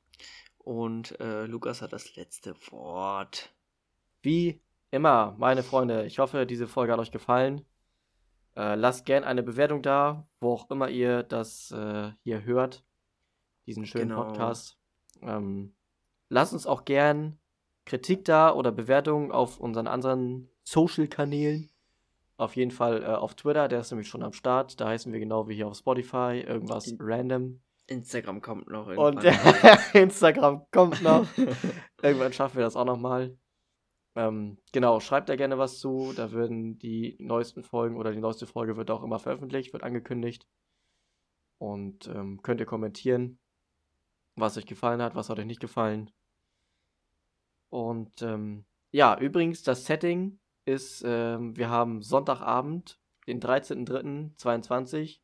Und 0.57 1.19
äh, 1.19 1.45
Lukas 1.45 1.81
hat 1.81 1.93
das 1.93 2.15
letzte 2.15 2.55
Wort. 2.71 3.53
Wie 4.21 4.61
immer, 4.91 5.35
meine 5.37 5.63
Freunde, 5.63 6.05
ich 6.05 6.19
hoffe, 6.19 6.45
diese 6.45 6.67
Folge 6.67 6.93
hat 6.93 6.99
euch 6.99 7.11
gefallen. 7.11 7.65
Äh, 8.57 8.73
lasst 8.73 9.05
gern 9.05 9.23
eine 9.23 9.43
Bewertung 9.43 9.83
da, 9.83 10.27
wo 10.39 10.51
auch 10.53 10.71
immer 10.71 10.89
ihr 10.89 11.21
das 11.21 11.69
äh, 11.69 12.11
hier 12.23 12.43
hört, 12.43 12.83
diesen 13.67 13.85
schönen 13.85 14.09
genau. 14.09 14.23
Podcast. 14.23 14.79
Ähm, 15.21 15.75
lasst 16.29 16.53
uns 16.53 16.65
auch 16.65 16.83
gern 16.83 17.37
Kritik 17.85 18.25
da 18.25 18.51
oder 18.51 18.71
Bewertungen 18.71 19.31
auf 19.31 19.59
unseren 19.59 19.85
anderen 19.85 20.49
Social-Kanälen. 20.63 21.69
Auf 22.37 22.55
jeden 22.55 22.71
Fall 22.71 23.03
äh, 23.03 23.05
auf 23.05 23.35
Twitter, 23.35 23.67
der 23.67 23.81
ist 23.81 23.91
nämlich 23.91 24.07
schon 24.07 24.23
am 24.23 24.33
Start. 24.33 24.81
Da 24.81 24.87
heißen 24.87 25.13
wir 25.13 25.19
genau 25.19 25.47
wie 25.47 25.55
hier 25.55 25.67
auf 25.67 25.77
Spotify, 25.77 26.43
irgendwas 26.43 26.91
random. 26.99 27.61
Instagram 27.85 28.41
kommt 28.41 28.69
noch 28.69 28.87
irgendwann. 28.87 29.17
Und 29.17 29.23
Instagram 29.93 30.65
kommt 30.71 31.03
noch. 31.03 31.27
irgendwann 32.01 32.33
schaffen 32.33 32.57
wir 32.57 32.63
das 32.63 32.75
auch 32.75 32.85
nochmal. 32.85 33.37
Ähm, 34.17 34.57
genau, 34.71 34.99
schreibt 34.99 35.29
da 35.29 35.35
gerne 35.35 35.59
was 35.59 35.79
zu. 35.79 36.11
Da 36.15 36.31
werden 36.31 36.79
die 36.79 37.15
neuesten 37.19 37.63
Folgen 37.63 37.97
oder 37.97 38.11
die 38.11 38.19
neueste 38.19 38.47
Folge 38.47 38.75
wird 38.75 38.89
auch 38.89 39.03
immer 39.03 39.19
veröffentlicht, 39.19 39.73
wird 39.73 39.83
angekündigt. 39.83 40.47
Und 41.59 42.07
ähm, 42.07 42.41
könnt 42.41 42.59
ihr 42.59 42.65
kommentieren, 42.65 43.39
was 44.35 44.57
euch 44.57 44.65
gefallen 44.65 45.03
hat, 45.03 45.13
was 45.13 45.29
hat 45.29 45.37
euch 45.37 45.45
nicht 45.45 45.59
gefallen. 45.59 46.09
Und 47.71 48.23
ähm, 48.23 48.65
ja, 48.91 49.19
übrigens, 49.19 49.61
das 49.61 49.85
Setting 49.85 50.39
ist, 50.65 51.03
ähm, 51.05 51.55
wir 51.55 51.69
haben 51.69 52.01
Sonntagabend, 52.01 52.99
den 53.27 53.39
13.03.22. 53.39 55.21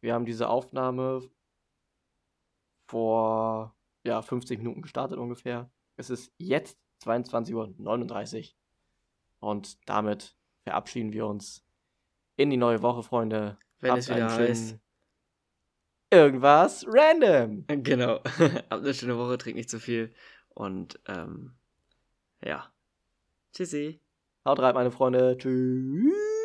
Wir 0.00 0.14
haben 0.14 0.26
diese 0.26 0.48
Aufnahme 0.48 1.28
vor 2.88 3.76
ja, 4.04 4.22
50 4.22 4.58
Minuten 4.58 4.82
gestartet 4.82 5.18
ungefähr. 5.18 5.72
Es 5.98 6.10
ist 6.10 6.32
jetzt 6.38 6.78
22.39 7.06 8.38
Uhr. 8.38 8.48
Und 9.40 9.88
damit 9.88 10.36
verabschieden 10.64 11.12
wir 11.12 11.26
uns 11.26 11.64
in 12.36 12.50
die 12.50 12.56
neue 12.56 12.82
Woche, 12.82 13.02
Freunde. 13.02 13.58
Wenn 13.80 13.92
Habt 13.92 14.00
es 14.00 14.08
wieder 14.08 14.34
heißt. 14.34 14.78
Irgendwas 16.10 16.84
random. 16.88 17.64
Genau. 17.82 18.20
Habt 18.24 18.72
eine 18.72 18.94
schöne 18.94 19.18
Woche, 19.18 19.38
trinkt 19.38 19.56
nicht 19.56 19.70
zu 19.70 19.80
viel. 19.80 20.14
Und 20.48 21.00
ähm, 21.06 21.56
ja. 22.42 22.72
Tschüssi. 23.52 24.00
Haut 24.44 24.60
rein, 24.60 24.74
meine 24.74 24.90
Freunde. 24.90 25.36
Tschüss. 25.38 26.35